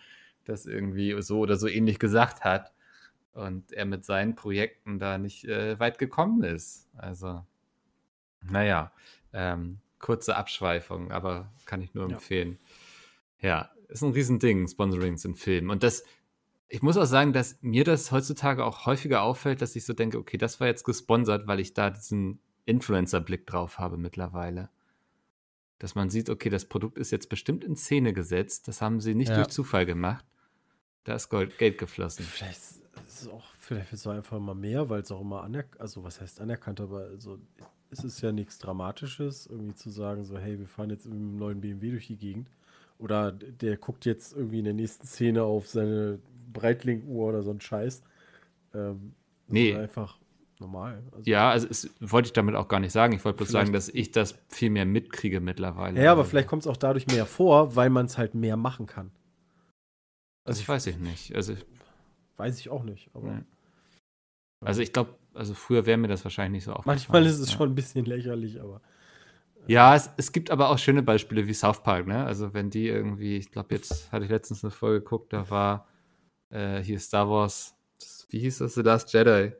das 0.45 0.65
irgendwie 0.65 1.21
so 1.21 1.39
oder 1.39 1.57
so 1.57 1.67
ähnlich 1.67 1.99
gesagt 1.99 2.43
hat. 2.43 2.71
Und 3.33 3.73
er 3.73 3.85
mit 3.85 4.05
seinen 4.05 4.35
Projekten 4.35 4.97
da 4.97 5.17
nicht 5.17 5.43
äh, 5.45 5.77
weit 5.77 5.97
gekommen 5.97 6.43
ist. 6.43 6.87
Also, 6.95 7.43
naja, 8.49 8.93
ähm, 9.33 9.79
kurze 9.99 10.37
Abschweifung, 10.37 11.11
aber 11.11 11.51
kann 11.65 11.81
ich 11.81 11.93
nur 11.93 12.07
Ja. 12.07 12.13
empfehlen. 12.13 12.57
Ja, 13.41 13.69
ist 13.89 14.03
ein 14.03 14.11
Riesending, 14.13 14.67
Sponsorings 14.67 15.25
in 15.25 15.35
Filmen. 15.35 15.69
Und 15.69 15.83
das, 15.83 16.05
ich 16.67 16.81
muss 16.81 16.97
auch 16.97 17.05
sagen, 17.05 17.31
dass 17.33 17.57
mir 17.61 17.83
das 17.83 18.11
heutzutage 18.11 18.65
auch 18.65 18.85
häufiger 18.85 19.21
auffällt, 19.21 19.61
dass 19.61 19.75
ich 19.75 19.85
so 19.85 19.93
denke, 19.93 20.17
okay, 20.17 20.37
das 20.37 20.59
war 20.59 20.67
jetzt 20.67 20.83
gesponsert, 20.83 21.47
weil 21.47 21.59
ich 21.59 21.73
da 21.73 21.89
diesen 21.89 22.39
Influencer-Blick 22.65 23.45
drauf 23.45 23.77
habe 23.77 23.97
mittlerweile. 23.97 24.69
Dass 25.77 25.93
man 25.93 26.09
sieht, 26.09 26.29
okay, 26.29 26.49
das 26.49 26.65
Produkt 26.65 26.97
ist 26.97 27.11
jetzt 27.11 27.29
bestimmt 27.29 27.63
in 27.63 27.75
Szene 27.75 28.13
gesetzt. 28.13 28.67
Das 28.67 28.81
haben 28.81 28.99
sie 28.99 29.13
nicht 29.13 29.29
Ja. 29.29 29.35
durch 29.35 29.49
Zufall 29.49 29.85
gemacht. 29.85 30.25
Da 31.03 31.13
ist 31.15 31.29
Gold, 31.29 31.57
Geld 31.59 31.77
geflossen. 31.77 32.25
Vielleicht 32.25 32.57
ist 32.57 32.81
es 33.21 33.27
auch, 33.27 33.45
vielleicht 33.59 33.93
ist 33.93 33.99
es 33.99 34.07
einfach 34.07 34.39
mal 34.39 34.55
mehr, 34.55 34.89
weil 34.89 35.01
es 35.01 35.11
auch 35.11 35.21
immer 35.21 35.43
anerkannt, 35.43 35.79
also 35.79 36.03
was 36.03 36.19
heißt 36.19 36.41
anerkannt, 36.41 36.81
aber 36.81 37.01
also 37.01 37.37
es 37.91 38.03
ist 38.03 38.21
ja 38.21 38.31
nichts 38.31 38.57
Dramatisches, 38.57 39.45
irgendwie 39.45 39.75
zu 39.75 39.91
sagen, 39.91 40.25
so, 40.25 40.37
hey, 40.39 40.57
wir 40.57 40.67
fahren 40.67 40.89
jetzt 40.89 41.05
mit 41.05 41.13
einem 41.13 41.37
neuen 41.37 41.61
BMW 41.61 41.91
durch 41.91 42.07
die 42.07 42.17
Gegend. 42.17 42.49
Oder 42.97 43.31
der 43.31 43.77
guckt 43.77 44.05
jetzt 44.05 44.33
irgendwie 44.35 44.59
in 44.59 44.65
der 44.65 44.73
nächsten 44.73 45.05
Szene 45.05 45.43
auf 45.43 45.67
seine 45.67 46.19
Breitling-Uhr 46.59 47.29
oder 47.29 47.43
so 47.43 47.51
ein 47.51 47.61
Scheiß. 47.61 48.01
Ähm, 48.73 49.13
Nee. 49.47 49.75
einfach 49.75 50.17
normal. 50.59 51.03
Also, 51.11 51.29
Ja, 51.29 51.51
also 51.51 51.67
es, 51.69 51.89
wollte 51.99 52.27
ich 52.27 52.33
damit 52.33 52.55
auch 52.55 52.67
gar 52.67 52.79
nicht 52.79 52.91
sagen. 52.93 53.13
Ich 53.13 53.23
wollte 53.23 53.37
bloß 53.37 53.49
sagen, 53.49 53.73
dass 53.73 53.89
ich 53.89 54.11
das 54.11 54.39
viel 54.49 54.69
mehr 54.71 54.85
mitkriege 54.85 55.39
mittlerweile. 55.39 56.01
ja, 56.01 56.11
aber 56.11 56.21
Also, 56.21 56.31
vielleicht 56.31 56.47
kommt 56.47 56.63
es 56.63 56.67
auch 56.67 56.77
dadurch 56.77 57.05
mehr 57.07 57.25
vor, 57.27 57.75
weil 57.75 57.89
man 57.91 58.07
es 58.07 58.17
halt 58.17 58.33
mehr 58.33 58.57
machen 58.57 58.87
kann. 58.87 59.11
Das 60.45 60.67
weiß 60.67 60.87
ich 60.87 60.97
nicht. 60.97 61.35
Also, 61.35 61.53
Weiß 62.37 62.59
ich 62.59 62.69
auch 62.69 62.83
nicht, 62.83 63.09
aber 63.13 63.31
Nee. 63.31 63.43
also 64.65 64.81
ich 64.81 64.91
glaube, 64.91 65.15
also 65.33 65.53
früher 65.53 65.85
wäre 65.85 65.97
mir 65.97 66.07
das 66.09 66.23
wahrscheinlich 66.25 66.57
nicht 66.59 66.63
so 66.65 66.71
aufgefallen. 66.73 66.97
manchmal 66.97 67.25
ist 67.25 67.39
es 67.39 67.51
ja. 67.51 67.57
schon 67.57 67.69
ein 67.69 67.75
bisschen 67.75 68.03
lächerlich, 68.05 68.59
aber 68.59 68.81
Ja, 69.67 69.95
es, 69.95 70.09
es 70.17 70.31
gibt 70.33 70.51
aber 70.51 70.69
auch 70.69 70.77
schöne 70.77 71.01
Beispiele 71.01 71.47
wie 71.47 71.53
South 71.53 71.81
Park, 71.81 72.07
ne? 72.07 72.25
Also 72.25 72.53
wenn 72.53 72.69
die 72.69 72.87
irgendwie, 72.87 73.37
ich 73.37 73.51
glaube, 73.51 73.73
jetzt 73.73 74.11
hatte 74.11 74.25
ich 74.25 74.31
letztens 74.31 74.63
eine 74.63 74.71
Folge 74.71 74.99
geguckt, 75.01 75.31
da 75.33 75.49
war 75.49 75.87
äh, 76.49 76.79
hier 76.81 76.99
Star 76.99 77.29
Wars, 77.29 77.75
das, 77.99 78.27
wie 78.29 78.39
hieß 78.39 78.59
das, 78.59 78.75
The 78.75 78.81
Last 78.81 79.13
Jedi, 79.13 79.53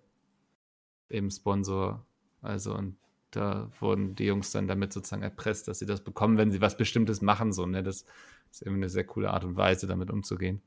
eben 1.10 1.32
Sponsor. 1.32 2.06
Also 2.42 2.76
und 2.76 2.98
da 3.32 3.70
wurden 3.80 4.16
die 4.16 4.26
Jungs 4.26 4.52
dann 4.52 4.68
damit 4.68 4.94
sozusagen 4.94 5.24
erpresst, 5.24 5.68
dass 5.68 5.80
sie 5.80 5.86
das 5.86 6.02
bekommen, 6.02 6.38
wenn 6.38 6.52
sie 6.52 6.62
was 6.62 6.78
Bestimmtes 6.78 7.22
machen, 7.22 7.52
so, 7.52 7.66
ne? 7.66 7.84
Das 7.84 8.06
ist 8.52 8.62
irgendwie 8.62 8.84
eine 8.84 8.90
sehr 8.90 9.06
coole 9.06 9.32
Art 9.32 9.44
und 9.44 9.58
Weise, 9.58 9.88
damit 9.88 10.10
umzugehen. 10.10 10.62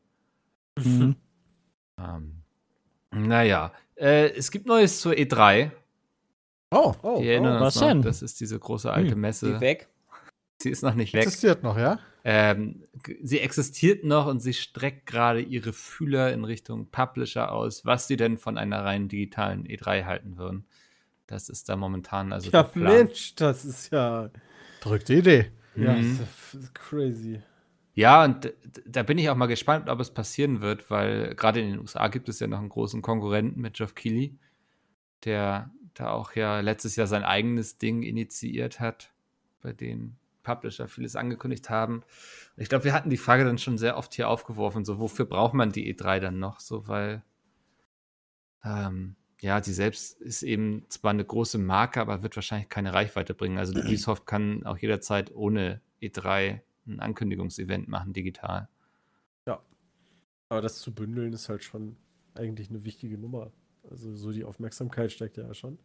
Mhm. 0.78 1.16
Ähm, 1.98 2.42
naja, 3.10 3.72
äh, 3.96 4.30
es 4.30 4.50
gibt 4.50 4.66
Neues 4.66 5.00
zur 5.00 5.12
E3. 5.12 5.70
Oh, 6.70 6.94
oh, 7.02 7.22
erinnern 7.22 7.60
was 7.60 7.76
noch, 7.76 7.88
denn? 7.88 8.02
das 8.02 8.20
ist 8.20 8.40
diese 8.40 8.58
große 8.58 8.92
alte 8.92 9.12
Hm, 9.12 9.20
Messe. 9.20 9.54
Die 9.54 9.60
weg. 9.60 9.88
Sie 10.60 10.70
ist 10.70 10.82
noch 10.82 10.94
nicht 10.94 11.14
weg. 11.14 11.22
existiert 11.22 11.62
noch, 11.62 11.78
ja? 11.78 11.98
Ähm, 12.30 12.84
sie 13.22 13.40
existiert 13.40 14.04
noch 14.04 14.26
und 14.26 14.40
sie 14.40 14.52
streckt 14.52 15.06
gerade 15.06 15.40
ihre 15.40 15.72
Fühler 15.72 16.30
in 16.30 16.44
Richtung 16.44 16.90
Publisher 16.90 17.50
aus, 17.50 17.86
was 17.86 18.06
sie 18.06 18.18
denn 18.18 18.36
von 18.36 18.58
einer 18.58 18.84
rein 18.84 19.08
digitalen 19.08 19.66
E3 19.66 20.04
halten 20.04 20.36
würden. 20.36 20.66
Das 21.26 21.48
ist 21.48 21.70
da 21.70 21.76
momentan 21.76 22.34
also 22.34 22.50
ja. 22.50 22.70
Mensch, 22.74 23.34
das 23.34 23.64
ist 23.64 23.90
ja, 23.92 24.28
Verrückte 24.82 25.14
Idee. 25.14 25.52
ja 25.74 25.94
Mhm. 25.94 26.18
das 26.18 26.54
ist 26.54 26.74
crazy. 26.74 27.40
Ja, 27.94 28.22
und 28.26 28.52
da 28.84 29.04
bin 29.04 29.16
ich 29.16 29.30
auch 29.30 29.34
mal 29.34 29.46
gespannt, 29.46 29.88
ob 29.88 29.98
es 29.98 30.10
passieren 30.10 30.60
wird, 30.60 30.90
weil 30.90 31.34
gerade 31.34 31.60
in 31.60 31.70
den 31.70 31.80
USA 31.80 32.08
gibt 32.08 32.28
es 32.28 32.40
ja 32.40 32.46
noch 32.46 32.58
einen 32.58 32.68
großen 32.68 33.00
Konkurrenten 33.00 33.62
mit 33.62 33.78
Geoff 33.78 33.94
Keighley, 33.94 34.36
der 35.24 35.70
da 35.94 36.10
auch 36.10 36.32
ja 36.34 36.60
letztes 36.60 36.94
Jahr 36.96 37.06
sein 37.06 37.22
eigenes 37.22 37.78
Ding 37.78 38.02
initiiert 38.02 38.80
hat, 38.80 39.14
bei 39.62 39.72
dem 39.72 40.16
Publisher 40.54 40.88
vieles 40.88 41.16
angekündigt 41.16 41.70
haben. 41.70 42.02
Ich 42.56 42.68
glaube, 42.68 42.84
wir 42.84 42.92
hatten 42.92 43.10
die 43.10 43.16
Frage 43.16 43.44
dann 43.44 43.58
schon 43.58 43.78
sehr 43.78 43.96
oft 43.96 44.14
hier 44.14 44.28
aufgeworfen, 44.28 44.84
so 44.84 44.98
wofür 44.98 45.26
braucht 45.26 45.54
man 45.54 45.70
die 45.72 45.92
E3 45.94 46.20
dann 46.20 46.38
noch, 46.38 46.60
so 46.60 46.88
weil 46.88 47.22
ähm, 48.64 49.14
ja, 49.40 49.60
die 49.60 49.72
selbst 49.72 50.20
ist 50.20 50.42
eben 50.42 50.84
zwar 50.88 51.12
eine 51.12 51.24
große 51.24 51.58
Marke, 51.58 52.00
aber 52.00 52.22
wird 52.22 52.34
wahrscheinlich 52.36 52.68
keine 52.68 52.92
Reichweite 52.92 53.34
bringen. 53.34 53.58
Also 53.58 53.72
Ubisoft 53.80 54.26
kann 54.26 54.64
auch 54.66 54.78
jederzeit 54.78 55.34
ohne 55.34 55.80
E3 56.02 56.60
ein 56.86 57.00
Ankündigungsevent 57.00 57.88
machen, 57.88 58.12
digital. 58.12 58.68
Aber 60.50 60.62
das 60.62 60.78
zu 60.78 60.94
bündeln 60.94 61.34
ist 61.34 61.50
halt 61.50 61.62
schon 61.62 61.96
eigentlich 62.34 62.70
eine 62.70 62.82
wichtige 62.84 63.18
Nummer. 63.18 63.52
Also 63.90 64.14
so 64.16 64.32
die 64.32 64.44
Aufmerksamkeit 64.44 65.12
steigt 65.12 65.36
ja 65.36 65.52
schon 65.52 65.74
ein 65.74 65.78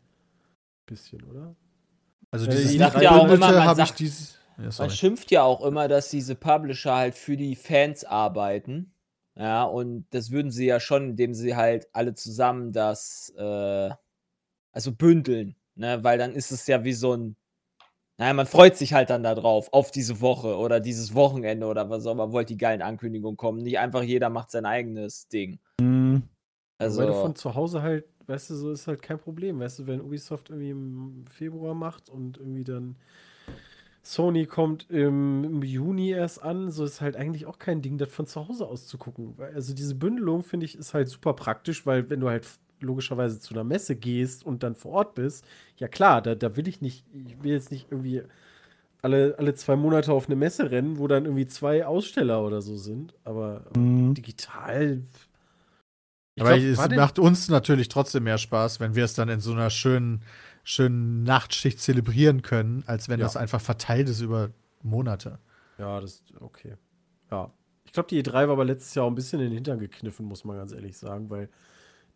bisschen, 0.86 1.22
oder? 1.24 1.54
Also 2.32 2.46
Äh, 2.46 2.52
dieses 2.52 2.72
ich 2.72 2.80
sag 2.80 2.94
nicht 2.94 3.04
ja 3.04 3.12
auch 3.12 3.26
immer, 3.26 3.52
man 3.52 3.64
habe 3.66 3.82
ich 3.82 3.88
sagt- 3.90 4.00
dieses. 4.00 4.40
Ja, 4.58 4.70
Man 4.80 4.90
schimpft 4.90 5.32
ja 5.32 5.44
auch 5.44 5.66
immer, 5.66 5.88
dass 5.88 6.10
diese 6.10 6.36
Publisher 6.36 6.96
halt 6.96 7.16
für 7.16 7.38
die 7.38 7.56
Fans 7.56 8.04
arbeiten. 8.04 8.94
Ja, 9.36 9.64
und 9.64 10.06
das 10.12 10.32
würden 10.32 10.52
sie 10.52 10.68
ja 10.68 10.80
schon, 10.80 11.12
indem 11.12 11.34
sie 11.34 11.56
halt 11.56 11.88
alle 11.92 12.14
zusammen 12.14 12.72
das, 12.72 13.34
äh, 13.36 13.90
also 14.72 14.92
bündeln, 14.92 15.56
ne? 15.76 16.04
Weil 16.04 16.20
dann 16.20 16.36
ist 16.36 16.52
es 16.52 16.68
ja 16.68 16.84
wie 16.84 16.94
so 16.94 17.14
ein, 17.14 17.36
naja, 18.18 18.34
man 18.34 18.46
freut 18.46 18.78
sich 18.78 18.94
halt 18.94 19.10
dann 19.10 19.24
da 19.24 19.34
drauf, 19.34 19.70
auf 19.74 19.90
diese 19.90 20.22
Woche 20.22 20.56
oder 20.56 20.80
dieses 20.80 21.16
Wochenende 21.16 21.66
oder 21.66 21.90
was 21.90 22.06
auch 22.06 22.12
immer, 22.12 22.32
wollt 22.32 22.50
die 22.50 22.58
geilen 22.58 22.84
Ankündigungen 22.84 23.38
kommen. 23.38 23.64
Nicht 23.64 23.80
einfach 23.80 24.04
jeder 24.04 24.30
macht 24.30 24.52
sein 24.52 24.66
eigenes 24.66 25.28
Ding. 25.30 25.60
Mhm. 25.82 26.24
Also, 26.78 27.02
Weil 27.02 27.08
du 27.08 27.14
von 27.14 27.36
zu 27.36 27.56
Hause 27.56 27.82
halt, 27.82 28.06
weißt 28.28 28.52
du, 28.52 28.56
so 28.56 28.72
ist 28.72 28.88
halt 28.88 29.02
kein 29.02 29.18
Problem. 29.18 29.60
Weißt 29.60 29.80
du, 29.80 29.88
wenn 29.88 30.02
Ubisoft 30.02 30.50
irgendwie 30.50 30.70
im 30.70 31.26
Februar 31.30 31.74
macht 31.74 32.10
und 32.10 32.38
irgendwie 32.38 32.64
dann 32.64 32.98
Sony 34.04 34.46
kommt 34.46 34.90
im, 34.90 35.46
im 35.46 35.64
Juni 35.64 36.10
erst 36.10 36.44
an, 36.44 36.70
so 36.72 36.84
ist 36.84 37.00
halt 37.02 37.16
eigentlich 37.16 37.46
auch 37.46 37.58
kein 37.58 37.82
Ding, 37.82 37.98
das 37.98 38.10
von 38.10 38.28
zu 38.28 38.48
Hause 38.48 38.68
aus 38.68 38.86
zu 38.86 38.98
gucken. 38.98 39.36
Also 39.56 39.74
diese 39.74 39.96
Bündelung 39.96 40.44
finde 40.44 40.66
ich 40.66 40.78
ist 40.78 40.94
halt 40.94 41.08
super 41.08 41.34
praktisch, 41.34 41.86
weil 41.86 42.10
wenn 42.10 42.20
du 42.20 42.30
halt 42.30 42.46
logischerweise 42.82 43.40
zu 43.40 43.54
einer 43.54 43.64
Messe 43.64 43.96
gehst 43.96 44.46
und 44.46 44.62
dann 44.62 44.76
vor 44.76 44.92
Ort 44.92 45.16
bist, 45.16 45.46
ja 45.78 45.88
klar, 45.88 46.22
da, 46.22 46.36
da 46.36 46.58
will 46.58 46.68
ich 46.68 46.82
nicht, 46.82 47.06
ich 47.14 47.42
will 47.42 47.52
jetzt 47.54 47.72
nicht 47.72 47.88
irgendwie 47.92 48.24
alle, 49.02 49.36
alle 49.38 49.54
zwei 49.54 49.76
Monate 49.78 50.12
auf 50.12 50.28
eine 50.28 50.36
Messe 50.36 50.70
rennen, 50.72 50.98
wo 50.98 51.08
dann 51.08 51.26
irgendwie 51.26 51.46
zwei 51.46 51.86
Aussteller 51.86 52.44
oder 52.46 52.62
so 52.62 52.76
sind, 52.78 53.14
aber 53.24 53.64
Mhm. 53.76 54.14
digital. 54.16 55.02
Aber 56.40 56.58
glaub, 56.58 56.62
es 56.62 56.90
macht 56.98 57.20
uns 57.20 57.48
natürlich 57.50 57.90
trotzdem 57.90 58.24
mehr 58.24 58.38
Spaß, 58.38 58.80
wenn 58.80 58.96
wir 58.96 59.06
es 59.06 59.14
dann 59.14 59.30
in 59.30 59.40
so 59.40 59.52
einer 59.52 59.70
schönen, 59.70 60.24
schönen 60.64 61.24
Nachtschicht 61.24 61.80
zelebrieren 61.80 62.42
können, 62.42 62.84
als 62.88 63.10
wenn 63.10 63.20
Ja. 63.20 63.26
das 63.26 63.38
einfach 63.38 63.62
verteilt 63.62 64.10
ist 64.10 64.22
über 64.22 64.50
Monate. 64.82 65.40
Ja, 65.78 66.00
das 66.00 66.24
okay. 66.40 66.76
Ja. 67.32 67.52
Ich 67.86 67.92
glaube, 67.92 68.10
die 68.10 68.22
E3 68.24 68.34
war 68.48 68.52
aber 68.52 68.66
letztes 68.66 68.96
Jahr 68.96 69.06
auch 69.06 69.10
ein 69.12 69.16
bisschen 69.16 69.40
in 69.40 69.48
den 69.48 69.54
Hintern 69.56 69.80
gekniffen, 69.80 70.26
muss 70.26 70.46
man 70.46 70.58
ganz 70.58 70.72
ehrlich 70.72 70.98
sagen, 70.98 71.30
weil 71.30 71.50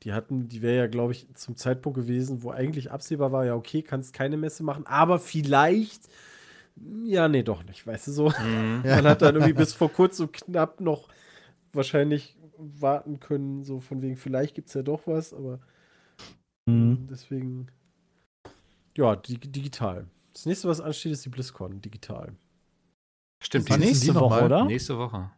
die 0.03 0.13
hatten, 0.13 0.47
die 0.47 0.61
wäre 0.61 0.77
ja, 0.77 0.87
glaube 0.87 1.11
ich, 1.11 1.27
zum 1.35 1.55
Zeitpunkt 1.55 1.97
gewesen, 1.97 2.43
wo 2.43 2.51
eigentlich 2.51 2.91
absehbar 2.91 3.31
war, 3.31 3.45
ja, 3.45 3.55
okay, 3.55 3.81
kannst 3.81 4.13
keine 4.13 4.37
Messe 4.37 4.63
machen, 4.63 4.85
aber 4.87 5.19
vielleicht, 5.19 6.07
ja, 7.03 7.27
nee, 7.27 7.43
doch 7.43 7.63
nicht, 7.63 7.85
weißt 7.85 8.07
du 8.07 8.11
so. 8.11 8.29
Mhm. 8.29 8.81
Ja. 8.85 8.95
Man 9.01 9.07
hat 9.07 9.21
dann 9.21 9.35
irgendwie 9.35 9.53
bis 9.53 9.73
vor 9.73 9.91
kurzem 9.91 10.31
knapp 10.31 10.79
noch 10.81 11.09
wahrscheinlich 11.73 12.37
warten 12.57 13.19
können, 13.19 13.63
so 13.63 13.79
von 13.79 14.01
wegen, 14.01 14.15
vielleicht 14.17 14.55
gibt 14.55 14.67
es 14.69 14.73
ja 14.73 14.83
doch 14.83 15.01
was, 15.05 15.33
aber 15.33 15.59
Mhm. 16.65 17.07
deswegen, 17.09 17.67
ja, 18.97 19.15
di 19.15 19.37
digital. 19.37 20.07
Das 20.33 20.45
nächste, 20.45 20.67
was 20.67 20.81
ansteht, 20.81 21.13
ist 21.13 21.25
die 21.25 21.29
BlizzCon, 21.29 21.81
digital. 21.81 22.35
Stimmt, 23.41 23.69
die 23.69 23.73
ist 23.73 23.79
Nächste 23.79 24.05
die 24.07 24.15
Woche, 24.15 24.43
oder? 24.43 24.65
nächste 24.65 24.97
Woche. 24.97 25.31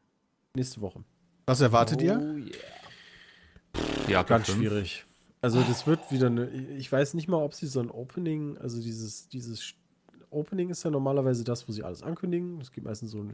Nächste 0.55 0.81
Woche. 0.81 1.03
Was 1.45 1.61
erwartet 1.61 2.01
ihr? 2.01 2.19
Oh, 2.19 2.37
yeah. 2.37 2.55
Diablo 4.07 4.35
Ganz 4.35 4.45
5. 4.47 4.57
schwierig. 4.57 5.05
Also 5.41 5.61
das 5.61 5.87
wird 5.87 6.11
wieder 6.11 6.27
eine. 6.27 6.49
Ich 6.49 6.91
weiß 6.91 7.13
nicht 7.13 7.27
mal, 7.27 7.41
ob 7.41 7.53
sie 7.53 7.67
so 7.67 7.79
ein 7.79 7.91
Opening, 7.91 8.57
also 8.57 8.81
dieses, 8.81 9.29
dieses 9.29 9.73
Opening 10.31 10.69
ist 10.69 10.83
ja 10.83 10.91
normalerweise 10.91 11.43
das, 11.43 11.67
wo 11.67 11.71
sie 11.71 11.83
alles 11.83 12.03
ankündigen. 12.03 12.59
Das 12.59 12.71
geht 12.71 12.83
meistens 12.83 13.11
so 13.11 13.19
eine 13.19 13.33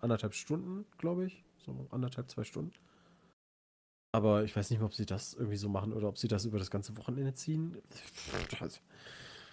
anderthalb 0.00 0.34
Stunden, 0.34 0.84
glaube 0.98 1.26
ich. 1.26 1.44
So 1.64 1.86
anderthalb, 1.90 2.30
zwei 2.30 2.44
Stunden. 2.44 2.72
Aber 4.12 4.44
ich 4.44 4.54
weiß 4.54 4.70
nicht 4.70 4.78
mal, 4.80 4.86
ob 4.86 4.94
sie 4.94 5.06
das 5.06 5.34
irgendwie 5.34 5.56
so 5.56 5.68
machen 5.68 5.92
oder 5.92 6.08
ob 6.08 6.18
sie 6.18 6.28
das 6.28 6.44
über 6.44 6.58
das 6.58 6.70
ganze 6.70 6.96
Wochenende 6.96 7.34
ziehen. 7.34 7.76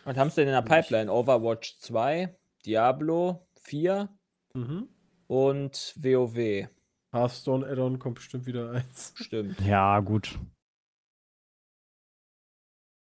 Was 0.03 0.17
haben 0.17 0.29
sie 0.29 0.37
denn 0.37 0.47
in 0.47 0.53
der 0.53 0.61
Pipeline? 0.61 1.11
Overwatch 1.11 1.77
2, 1.79 2.35
Diablo 2.65 3.47
4 3.61 4.09
mhm. 4.53 4.87
und 5.27 5.93
WoW. 5.97 6.67
Hearthstone 7.13 7.67
Add-on 7.67 7.99
kommt 7.99 8.15
bestimmt 8.15 8.45
wieder 8.45 8.71
eins. 8.71 9.13
Stimmt. 9.15 9.59
Ja, 9.61 9.99
gut. 9.99 10.39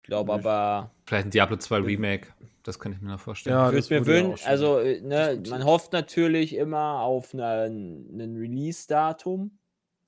Ich 0.03 0.09
glaube 0.09 0.33
aber, 0.33 0.91
Vielleicht 1.05 1.27
ein 1.27 1.31
Diablo 1.31 1.57
2 1.57 1.77
Remake. 1.79 2.29
Das 2.63 2.79
könnte 2.79 2.97
ich 2.97 3.03
mir 3.03 3.11
noch 3.11 3.21
vorstellen. 3.21 3.57
Ja, 3.57 3.71
ich 3.71 3.77
das 3.77 3.91
würde 3.91 4.01
mir 4.01 4.07
wurde 4.07 4.19
ja 4.19 4.29
wünschen, 4.29 4.49
also 4.49 4.79
äh, 4.79 5.01
ne, 5.01 5.43
man 5.49 5.65
hofft 5.65 5.93
natürlich 5.93 6.55
immer 6.55 7.01
auf 7.01 7.35
einen, 7.35 8.09
einen 8.13 8.37
Release-Datum, 8.37 9.58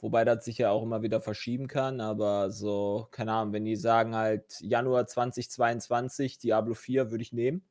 wobei 0.00 0.24
das 0.24 0.44
sich 0.44 0.58
ja 0.58 0.70
auch 0.70 0.82
immer 0.82 1.02
wieder 1.02 1.20
verschieben 1.20 1.68
kann, 1.68 2.00
aber 2.00 2.50
so, 2.50 3.08
keine 3.10 3.32
Ahnung, 3.32 3.52
wenn 3.52 3.64
die 3.64 3.76
sagen 3.76 4.14
halt 4.14 4.60
Januar 4.60 5.06
2022, 5.06 6.38
Diablo 6.38 6.74
4 6.74 7.10
würde 7.10 7.22
ich 7.22 7.32
nehmen. 7.32 7.62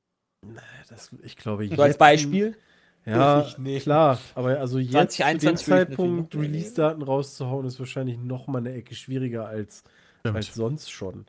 Das, 0.89 1.15
ich 1.23 1.35
glaube, 1.35 1.67
So 1.67 1.81
als 1.81 1.97
Beispiel. 1.97 2.55
Ja, 3.05 3.47
klar. 3.79 4.19
Aber 4.35 4.59
also 4.59 4.77
jetzt 4.77 5.17
zu 5.17 5.23
dem 5.23 5.39
2021 5.39 5.67
würde 5.67 5.81
ich 5.81 5.89
Zeitpunkt 5.89 6.35
Release-Daten 6.35 7.01
rauszuhauen, 7.01 7.65
ist 7.65 7.79
wahrscheinlich 7.79 8.17
noch 8.17 8.47
mal 8.47 8.59
eine 8.59 8.73
Ecke 8.73 8.93
schwieriger 8.93 9.47
als, 9.47 9.83
als 10.23 10.53
sonst 10.53 10.91
schon. 10.91 11.25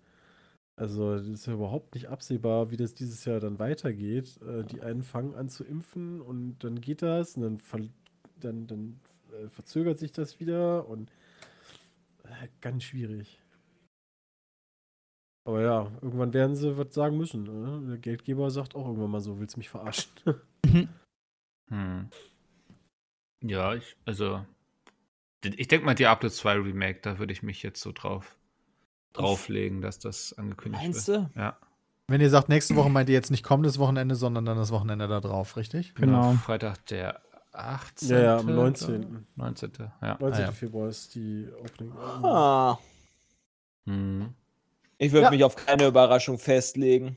Also 0.76 1.16
das 1.16 1.26
ist 1.26 1.46
ja 1.46 1.52
überhaupt 1.52 1.94
nicht 1.94 2.08
absehbar, 2.08 2.70
wie 2.70 2.76
das 2.76 2.94
dieses 2.94 3.24
Jahr 3.24 3.38
dann 3.38 3.58
weitergeht. 3.58 4.40
Äh, 4.42 4.64
die 4.64 4.80
einen 4.80 5.02
fangen 5.02 5.34
an 5.34 5.48
zu 5.48 5.62
impfen 5.64 6.20
und 6.20 6.58
dann 6.64 6.80
geht 6.80 7.02
das 7.02 7.36
und 7.36 7.42
dann, 7.42 7.58
ver 7.58 7.80
dann, 8.40 8.66
dann 8.66 9.00
äh, 9.32 9.48
verzögert 9.48 9.98
sich 9.98 10.12
das 10.12 10.40
wieder 10.40 10.88
und 10.88 11.10
äh, 12.24 12.48
ganz 12.60 12.84
schwierig. 12.84 13.40
Aber 15.46 15.62
ja, 15.62 15.90
irgendwann 16.02 16.32
werden 16.32 16.54
sie 16.54 16.76
was 16.76 16.94
sagen 16.94 17.16
müssen. 17.16 17.44
Ne? 17.44 17.88
Der 17.88 17.98
Geldgeber 17.98 18.50
sagt 18.50 18.74
auch 18.74 18.86
irgendwann 18.86 19.10
mal 19.10 19.20
so, 19.20 19.38
willst 19.40 19.56
du 19.56 19.60
mich 19.60 19.68
verarschen? 19.68 20.10
Hm. 21.70 22.08
Ja, 23.44 23.74
ich, 23.74 23.96
also. 24.04 24.44
Ich 25.44 25.68
denke 25.68 25.86
mal, 25.86 25.94
Diablo 25.94 26.28
2 26.28 26.54
Remake, 26.54 26.98
da 27.00 27.20
würde 27.20 27.32
ich 27.32 27.44
mich 27.44 27.62
jetzt 27.62 27.80
so 27.80 27.92
drauf 27.92 28.36
drauflegen, 29.12 29.80
dass 29.80 30.00
das 30.00 30.32
angekündigt 30.32 30.82
Meinst 30.82 31.08
wird. 31.08 31.28
du? 31.34 31.40
Ja. 31.40 31.56
Wenn 32.08 32.20
ihr 32.20 32.28
sagt, 32.28 32.48
nächste 32.48 32.74
Woche 32.74 32.90
meint 32.90 33.08
ihr 33.08 33.14
jetzt 33.14 33.30
nicht 33.30 33.44
kommendes 33.44 33.78
Wochenende, 33.78 34.16
sondern 34.16 34.44
dann 34.44 34.56
das 34.56 34.72
Wochenende 34.72 35.06
da 35.06 35.20
drauf, 35.20 35.56
richtig? 35.56 35.94
Genau. 35.94 36.32
Freitag 36.32 36.84
der 36.86 37.22
18. 37.52 38.08
Ja, 38.10 38.20
ja, 38.20 38.36
am 38.38 38.46
19. 38.54 39.26
19. 39.36 39.72
Ja. 40.02 40.16
19. 40.20 40.42
Ah, 40.44 40.46
ja. 40.46 40.52
Februar 40.52 40.88
ist 40.88 41.14
die 41.14 41.48
Opening. 41.60 41.92
Ah, 41.98 42.78
Hm. 43.86 44.34
ich 44.98 45.12
würde 45.12 45.24
Ja. 45.24 45.30
mich 45.30 45.44
auf 45.44 45.56
keine 45.56 45.86
Überraschung 45.86 46.38
festlegen. 46.38 47.16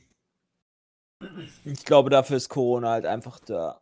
Ich 1.64 1.86
glaube, 1.86 2.10
dafür 2.10 2.38
ist 2.38 2.50
Corona 2.50 2.90
halt 2.90 3.06
einfach 3.06 3.40
da. 3.40 3.80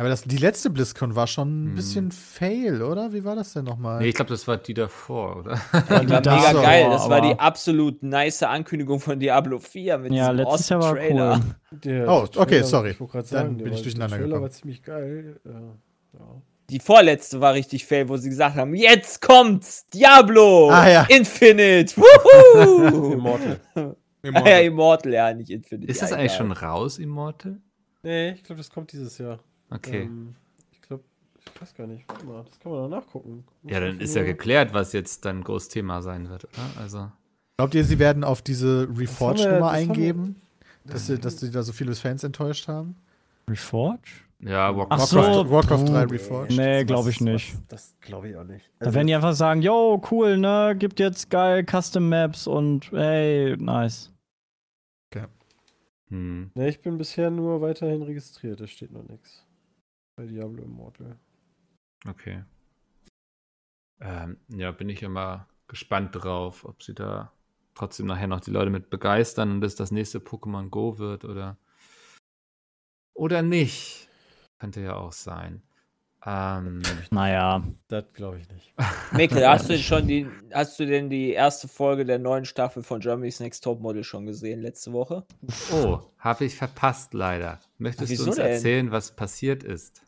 Aber 0.00 0.08
das, 0.08 0.22
die 0.22 0.36
letzte 0.36 0.70
BlizzCon 0.70 1.16
war 1.16 1.26
schon 1.26 1.64
ein 1.64 1.66
Hm. 1.70 1.74
bisschen 1.74 2.12
fail, 2.12 2.82
oder? 2.82 3.12
Wie 3.12 3.24
war 3.24 3.34
das 3.34 3.52
denn 3.52 3.64
nochmal? 3.64 3.98
Nee, 4.00 4.10
ich 4.10 4.14
glaube, 4.14 4.30
das 4.30 4.46
war 4.46 4.56
die 4.56 4.72
davor, 4.72 5.38
oder? 5.38 5.60
Ja, 5.72 5.98
die 6.00 6.08
war 6.10 6.20
mega 6.36 6.52
geil. 6.52 6.88
Das 6.88 7.08
war 7.08 7.20
die 7.20 7.36
absolut 7.38 8.00
nice 8.04 8.44
Ankündigung 8.44 9.00
von 9.00 9.18
Diablo 9.18 9.58
4 9.58 9.98
mit 9.98 10.12
Ja, 10.12 10.30
diesem 10.32 10.36
letztes 10.46 10.68
Jahr 10.68 10.80
war 10.82 10.94
Trailer. 10.94 11.40
cool. 11.72 11.78
Der, 11.80 12.08
Oh, 12.08 12.26
okay, 12.36 12.62
sorry. 12.62 12.90
Ich 12.90 12.98
gerade 12.98 13.10
Dann 13.12 13.24
sagen, 13.26 13.56
bin 13.56 13.72
ich 13.72 13.82
durcheinander 13.82 14.16
Der 14.18 14.24
Trailer 14.26 14.26
gekommen. 14.36 14.42
war 14.44 14.50
ziemlich 14.50 14.82
geil. 14.84 15.40
Ja, 15.44 15.50
ja. 16.20 16.42
Die 16.70 16.78
vorletzte 16.80 17.40
war 17.40 17.54
richtig 17.54 17.84
fail, 17.84 18.08
wo 18.08 18.16
sie 18.18 18.28
gesagt 18.28 18.54
haben: 18.56 18.74
Jetzt 18.76 19.20
kommt's! 19.20 19.88
Diablo! 19.88 20.68
Ah, 20.70 20.88
ja. 20.88 21.02
Infinite! 21.08 21.96
Wuhu! 22.00 23.14
Immortal. 23.14 23.60
ah, 23.74 24.48
ja, 24.48 24.58
Immortal, 24.60 25.12
ja, 25.12 25.34
nicht 25.34 25.50
Infinite. 25.50 25.90
Ist 25.90 26.02
das 26.02 26.10
ja, 26.10 26.16
eigentlich 26.18 26.34
egal. 26.34 26.46
schon 26.46 26.52
raus, 26.52 26.98
Immortal? 26.98 27.56
Nee, 28.04 28.30
ich 28.32 28.44
glaube, 28.44 28.58
das 28.58 28.70
kommt 28.70 28.92
dieses 28.92 29.18
Jahr. 29.18 29.40
Okay. 29.70 30.02
Ähm, 30.02 30.34
ich 30.72 30.80
glaube, 30.82 31.04
ich 31.38 31.60
weiß 31.60 31.74
gar 31.74 31.86
nicht. 31.86 32.04
Warte 32.08 32.26
mal, 32.26 32.44
das 32.44 32.58
kann 32.58 32.72
man 32.72 32.82
noch 32.82 32.88
nachgucken. 32.88 33.44
Muss 33.62 33.72
ja, 33.72 33.80
dann 33.80 34.00
ist 34.00 34.14
ja 34.14 34.22
geklärt, 34.24 34.72
was 34.72 34.92
jetzt 34.92 35.24
dann 35.24 35.42
groß 35.44 35.68
Thema 35.68 36.02
sein 36.02 36.28
wird, 36.28 36.44
oder? 36.44 36.80
Also. 36.82 37.10
Glaubt 37.56 37.74
ihr, 37.74 37.84
sie 37.84 37.98
werden 37.98 38.24
auf 38.24 38.40
diese 38.42 38.88
Reforge-Nummer 38.96 39.60
wir- 39.60 39.70
eingeben? 39.70 40.36
Dass 40.84 41.06
sie, 41.06 41.18
dass 41.18 41.38
sie 41.40 41.50
da 41.50 41.62
so 41.62 41.72
viele 41.72 41.94
Fans 41.94 42.24
enttäuscht 42.24 42.66
haben? 42.68 42.96
Reforge? 43.48 44.00
Ja, 44.40 44.74
Warcraft. 44.74 44.96
Ach 45.02 45.06
so. 45.06 45.16
Warcraft, 45.18 45.50
Warcraft 45.50 45.84
3 45.88 46.06
Puh. 46.06 46.12
Reforged. 46.12 46.56
Nee, 46.56 46.84
glaube 46.84 47.10
ich 47.10 47.20
nicht. 47.20 47.54
was- 47.54 47.66
Das 47.68 47.94
glaube 48.00 48.28
ich 48.30 48.36
auch 48.36 48.44
nicht. 48.44 48.70
Da 48.78 48.94
werden 48.94 49.06
die 49.08 49.14
einfach 49.14 49.34
sagen, 49.34 49.60
yo, 49.60 50.00
cool, 50.10 50.38
ne? 50.38 50.76
Gibt 50.78 51.00
jetzt 51.00 51.28
geil 51.28 51.66
Custom 51.68 52.08
Maps 52.08 52.46
und 52.46 52.90
hey, 52.92 53.56
nice. 53.58 54.12
Hm. 56.10 56.50
Ne, 56.54 56.68
ich 56.70 56.80
bin 56.80 56.96
bisher 56.96 57.30
nur 57.30 57.60
weiterhin 57.60 58.02
registriert. 58.02 58.60
Da 58.60 58.66
steht 58.66 58.92
noch 58.92 59.06
nichts. 59.06 59.44
Bei 60.18 60.26
Diablo 60.26 60.64
Immortal. 60.64 61.16
Okay. 62.08 62.42
Ähm, 64.00 64.36
ja, 64.48 64.72
bin 64.72 64.88
ich 64.88 65.04
immer 65.04 65.46
gespannt 65.68 66.10
drauf, 66.12 66.64
ob 66.64 66.82
sie 66.82 66.92
da 66.92 67.32
trotzdem 67.76 68.06
nachher 68.06 68.26
noch 68.26 68.40
die 68.40 68.50
Leute 68.50 68.70
mit 68.70 68.90
begeistern 68.90 69.52
und 69.52 69.64
es 69.64 69.76
das 69.76 69.92
nächste 69.92 70.18
Pokémon 70.18 70.70
Go 70.70 70.98
wird 70.98 71.24
oder 71.24 71.56
oder 73.14 73.42
nicht. 73.42 74.08
Könnte 74.58 74.80
ja 74.80 74.96
auch 74.96 75.12
sein. 75.12 75.62
Ähm, 76.26 76.82
Naja. 77.10 77.62
Das 77.86 78.04
glaube 78.12 78.40
ich 78.40 78.48
nicht. 78.48 78.74
Mikkel, 79.12 79.48
hast 79.48 79.68
du 79.68 79.74
denn 79.74 79.82
schon 79.82 80.08
die, 80.08 80.26
hast 80.52 80.80
du 80.80 80.86
denn 80.86 81.10
die 81.10 81.30
erste 81.30 81.68
Folge 81.68 82.04
der 82.04 82.18
neuen 82.18 82.44
Staffel 82.44 82.82
von 82.82 82.98
Germany's 82.98 83.38
Next 83.38 83.62
Topmodel 83.62 84.02
schon 84.02 84.26
gesehen 84.26 84.62
letzte 84.62 84.92
Woche? 84.92 85.24
oh, 85.72 86.00
habe 86.18 86.44
ich 86.44 86.56
verpasst 86.56 87.14
leider. 87.14 87.60
Möchtest 87.78 88.10
Wieso 88.10 88.24
du 88.24 88.30
uns 88.30 88.36
denn? 88.36 88.46
erzählen, 88.46 88.90
was 88.90 89.14
passiert 89.14 89.62
ist? 89.62 90.02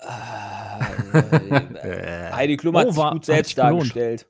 Äh, 0.00 0.04
Heidi 2.32 2.56
Klum 2.56 2.76
hat 2.76 2.88
Oh, 2.88 2.92
sich 2.92 3.10
gut 3.10 3.24
selbst 3.24 3.58
dargestellt. 3.58 4.28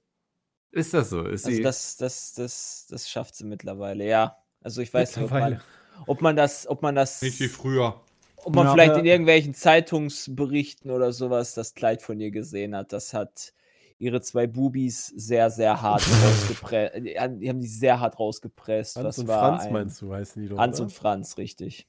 Ist 0.70 0.94
das 0.94 1.10
so? 1.10 1.22
Ist 1.24 1.46
Also 1.46 1.56
sie 1.56 1.62
das, 1.62 1.96
das, 1.96 2.34
das, 2.34 2.86
das 2.90 3.08
schafft 3.10 3.34
sie 3.34 3.44
mittlerweile, 3.44 4.06
ja. 4.06 4.36
Also 4.62 4.82
ich 4.82 4.92
weiß 4.92 5.16
nicht, 5.16 5.24
ob 5.26 5.30
man, 5.30 5.60
ob 6.06 6.20
man 6.20 6.36
das, 6.36 6.66
ob 6.68 6.82
man 6.82 6.94
das, 6.94 7.22
Nicht 7.22 7.40
wie 7.40 7.48
früher. 7.48 8.00
ob 8.36 8.54
man 8.54 8.66
Ja. 8.66 8.72
vielleicht 8.72 8.96
in 8.96 9.04
irgendwelchen 9.04 9.54
Zeitungsberichten 9.54 10.90
oder 10.90 11.12
sowas 11.12 11.54
das 11.54 11.74
Kleid 11.74 12.02
von 12.02 12.20
ihr 12.20 12.30
gesehen 12.30 12.76
hat. 12.76 12.92
Das 12.92 13.14
hat 13.14 13.52
ihre 13.98 14.20
zwei 14.20 14.46
Bubis 14.46 15.06
sehr, 15.06 15.50
sehr 15.50 15.80
hart 15.82 16.02
rausgepresst. 16.24 16.94
Die 17.04 17.18
haben 17.18 17.40
die 17.40 17.48
haben 17.48 17.60
die 17.60 17.66
sehr 17.66 17.98
hart 18.00 18.18
rausgepresst. 18.18 18.96
Hans 18.96 19.04
das 19.04 19.18
und 19.18 19.28
war 19.28 19.40
Franz 19.56 19.62
ein, 19.64 19.72
meinst 19.72 20.02
du, 20.02 20.12
heißen 20.12 20.42
die 20.42 20.48
doch. 20.48 20.58
Hans 20.58 20.76
oder? 20.78 20.84
und 20.84 20.92
Franz, 20.92 21.38
richtig. 21.38 21.88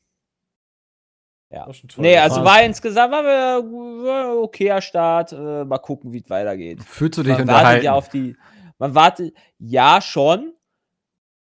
Ja. 1.52 1.68
Nee, 1.98 2.18
also 2.18 2.44
war 2.44 2.62
insgesamt 2.64 3.12
war 3.12 3.58
ein 3.58 4.38
okayer 4.38 4.82
Start. 4.82 5.32
Äh, 5.34 5.66
mal 5.66 5.80
gucken, 5.80 6.12
wie 6.14 6.22
es 6.22 6.30
weitergeht. 6.30 6.84
Fühlst 6.84 7.18
du 7.18 7.24
dich 7.24 7.38
Man 7.38 7.48
wartet 7.48 7.84
ja 7.84 7.94
auf 7.94 8.10
die. 8.10 8.36
Man 8.78 8.94
wartet, 8.94 9.34
ja 9.58 10.00
schon. 10.02 10.54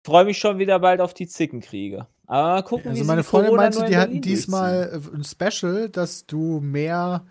Freue 0.06 0.26
mich 0.26 0.38
schon 0.38 0.58
wieder 0.60 0.80
bald 0.80 1.02
auf 1.02 1.14
die 1.14 1.28
Zickenkriege. 1.28 2.08
Aber 2.26 2.48
mal 2.48 2.62
gucken, 2.64 2.86
wie 2.86 2.89
Also 2.89 3.02
sie 3.04 3.08
meine 3.08 3.24
Freundin 3.24 3.50
Corona 3.50 3.64
meinte, 3.64 3.86
die 3.86 3.98
hatten 3.98 4.22
diesmal 4.22 4.89
äh, 4.94 5.16
ein 5.16 5.24
Special, 5.26 5.89
dass 5.89 6.26
du 6.26 6.62
mehr, 6.62 7.26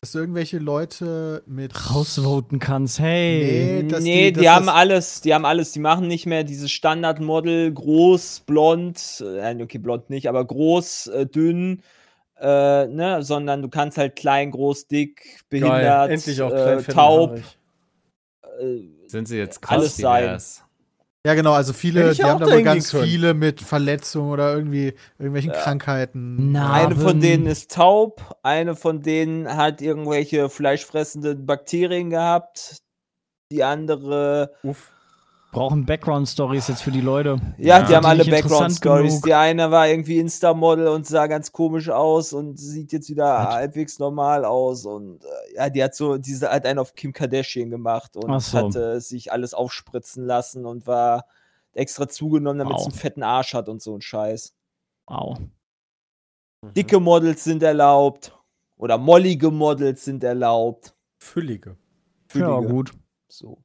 dass 0.00 0.12
du 0.12 0.18
irgendwelche 0.20 0.58
Leute 0.58 1.42
mit 1.46 1.90
Rausvoten 1.94 2.58
kannst, 2.58 2.98
hey. 2.98 3.82
Nee, 3.82 3.88
dass 3.88 4.02
nee, 4.02 4.32
die- 4.32 4.40
die, 4.40 4.48
haben 4.48 4.70
alles, 4.70 5.20
die 5.20 5.34
haben 5.34 5.44
alles, 5.44 5.72
die 5.72 5.80
machen 5.80 6.08
nicht 6.08 6.24
mehr 6.24 6.42
dieses 6.42 6.72
Standardmodel, 6.72 7.72
groß, 7.72 8.40
blond, 8.46 9.22
äh, 9.24 9.40
nein, 9.42 9.60
okay, 9.62 9.78
blond 9.78 10.08
nicht, 10.08 10.28
aber 10.28 10.44
groß, 10.44 11.08
äh, 11.08 11.26
dünn, 11.26 11.82
äh, 12.40 12.86
ne, 12.86 13.22
sondern 13.22 13.62
du 13.62 13.68
kannst 13.68 13.98
halt 13.98 14.16
klein, 14.16 14.50
groß, 14.50 14.86
dick, 14.86 15.44
behindert, 15.48 16.26
äh, 16.26 16.82
taub, 16.82 17.38
äh, 18.60 18.80
Sind 19.06 19.28
sie 19.28 19.38
jetzt 19.38 19.60
alles 19.68 19.96
krass 19.96 19.96
sein. 19.96 20.22
divers? 20.24 20.64
Ja, 21.26 21.34
genau, 21.34 21.52
also 21.52 21.72
viele, 21.72 22.14
die 22.14 22.22
haben 22.22 22.38
da 22.38 22.46
wohl 22.46 22.52
dahin 22.52 22.64
ganz 22.64 22.90
können. 22.92 23.04
viele 23.04 23.34
mit 23.34 23.60
Verletzungen 23.60 24.30
oder 24.30 24.54
irgendwie 24.54 24.94
irgendwelchen 25.18 25.52
Krankheiten. 25.52 26.52
Na. 26.52 26.72
Eine 26.72 26.94
von 26.94 27.04
Narben. 27.04 27.20
denen 27.20 27.46
ist 27.46 27.72
taub, 27.72 28.38
eine 28.42 28.76
von 28.76 29.02
denen 29.02 29.56
hat 29.56 29.82
irgendwelche 29.82 30.48
fleischfressenden 30.48 31.44
Bakterien 31.44 32.10
gehabt, 32.10 32.78
die 33.52 33.64
andere 33.64 34.54
Uff. 34.62 34.92
Brauchen 35.50 35.86
Background-Stories 35.86 36.68
jetzt 36.68 36.82
für 36.82 36.90
die 36.90 37.00
Leute. 37.00 37.40
Ja, 37.56 37.78
Ja. 37.80 37.86
die 37.86 37.96
haben 37.96 38.04
alle 38.06 38.24
Background-Stories. 38.24 39.22
Die 39.22 39.32
eine 39.32 39.70
war 39.70 39.88
irgendwie 39.88 40.18
Insta-Model 40.18 40.88
und 40.88 41.06
sah 41.06 41.26
ganz 41.26 41.52
komisch 41.52 41.88
aus 41.88 42.34
und 42.34 42.58
sieht 42.58 42.92
jetzt 42.92 43.08
wieder 43.08 43.24
Was? 43.24 43.54
halbwegs 43.54 43.98
normal 43.98 44.44
aus. 44.44 44.84
Und 44.84 45.24
äh, 45.24 45.54
ja, 45.54 45.70
die 45.70 45.82
hat 45.82 45.94
so, 45.94 46.18
diese 46.18 46.50
hat 46.50 46.66
einen 46.66 46.78
auf 46.78 46.94
Kim 46.94 47.12
Kardashian 47.14 47.70
gemacht 47.70 48.14
und 48.16 48.40
so. 48.40 48.58
hatte 48.58 49.00
sich 49.00 49.32
alles 49.32 49.54
aufspritzen 49.54 50.26
lassen 50.26 50.66
und 50.66 50.86
war 50.86 51.24
extra 51.72 52.08
zugenommen, 52.08 52.58
damit 52.58 52.74
Wow. 52.74 52.82
sie 52.82 52.90
einen 52.90 52.98
fetten 52.98 53.22
Arsch 53.22 53.54
hat 53.54 53.68
und 53.70 53.80
so 53.80 53.94
ein 53.96 54.02
Scheiß. 54.02 54.54
Wow. 55.06 55.38
Dicke 56.76 57.00
Models 57.00 57.44
sind 57.44 57.62
erlaubt. 57.62 58.34
Oder 58.76 58.98
mollige 58.98 59.50
Models 59.50 60.04
sind 60.04 60.22
erlaubt. 60.22 60.94
Füllige. 61.18 61.70
Ja, 62.34 62.56
Füllige. 62.58 62.72
gut. 62.72 62.92
So. 63.28 63.58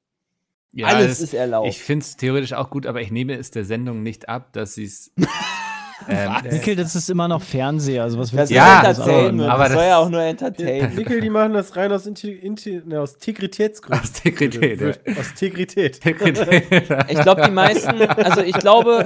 Ja, 0.75 0.87
Alles 0.87 1.11
es- 1.13 1.21
ist 1.21 1.33
erlaubt. 1.35 1.69
Ich 1.69 1.81
finde 1.83 2.03
es 2.03 2.17
theoretisch 2.17 2.53
auch 2.53 2.69
gut, 2.69 2.85
aber 2.87 2.99
ich 3.01 3.11
nehme 3.11 3.35
es 3.37 3.51
der 3.51 3.63
Sendung 3.63 4.01
nicht 4.03 4.27
ab, 4.27 4.53
dass 4.53 4.73
sie 4.73 4.85
es. 4.85 5.11
ähm, 6.09 6.31
Nickel, 6.51 6.75
das 6.75 6.95
ist 6.95 7.09
immer 7.11 7.27
noch 7.27 7.41
Fernseher. 7.43 8.03
Also 8.03 8.17
was 8.17 8.31
das 8.31 8.49
Ja? 8.49 8.79
Entertainment. 8.83 9.49
aber 9.49 9.65
das 9.65 9.73
soll 9.73 9.81
das- 9.81 9.87
ja 9.87 9.97
auch 9.99 10.09
nur 10.09 10.21
Entertainment. 10.21 10.95
Nickel, 10.95 11.21
die 11.21 11.29
machen 11.29 11.53
das 11.53 11.75
rein 11.75 11.91
aus, 11.91 12.07
Inti 12.07 12.31
Inti 12.33 12.81
ne, 12.85 12.99
aus 12.99 13.13
Integritätsgründen. 13.13 14.01
aus 14.03 14.09
Integrität. 14.25 14.79
ja. 14.81 14.85
Wird- 14.87 15.01
Aus 15.17 15.29
Integrität. 15.29 15.99
Ich 17.09 17.21
glaube, 17.21 17.43
die 17.45 17.51
meisten, 17.51 18.01
also 18.01 18.41
ich 18.41 18.53
glaube, 18.57 19.05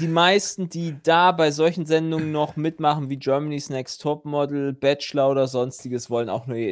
die 0.00 0.06
meisten, 0.08 0.68
die 0.68 0.96
da 1.02 1.32
bei 1.32 1.50
solchen 1.50 1.86
Sendungen 1.86 2.30
noch 2.30 2.56
mitmachen, 2.56 3.08
wie 3.08 3.16
Germany's 3.16 3.70
Next 3.70 4.02
Topmodel, 4.02 4.74
Bachelor 4.74 5.30
oder 5.30 5.48
sonstiges, 5.48 6.10
wollen 6.10 6.28
auch 6.28 6.46
nur 6.46 6.56
ihr 6.58 6.70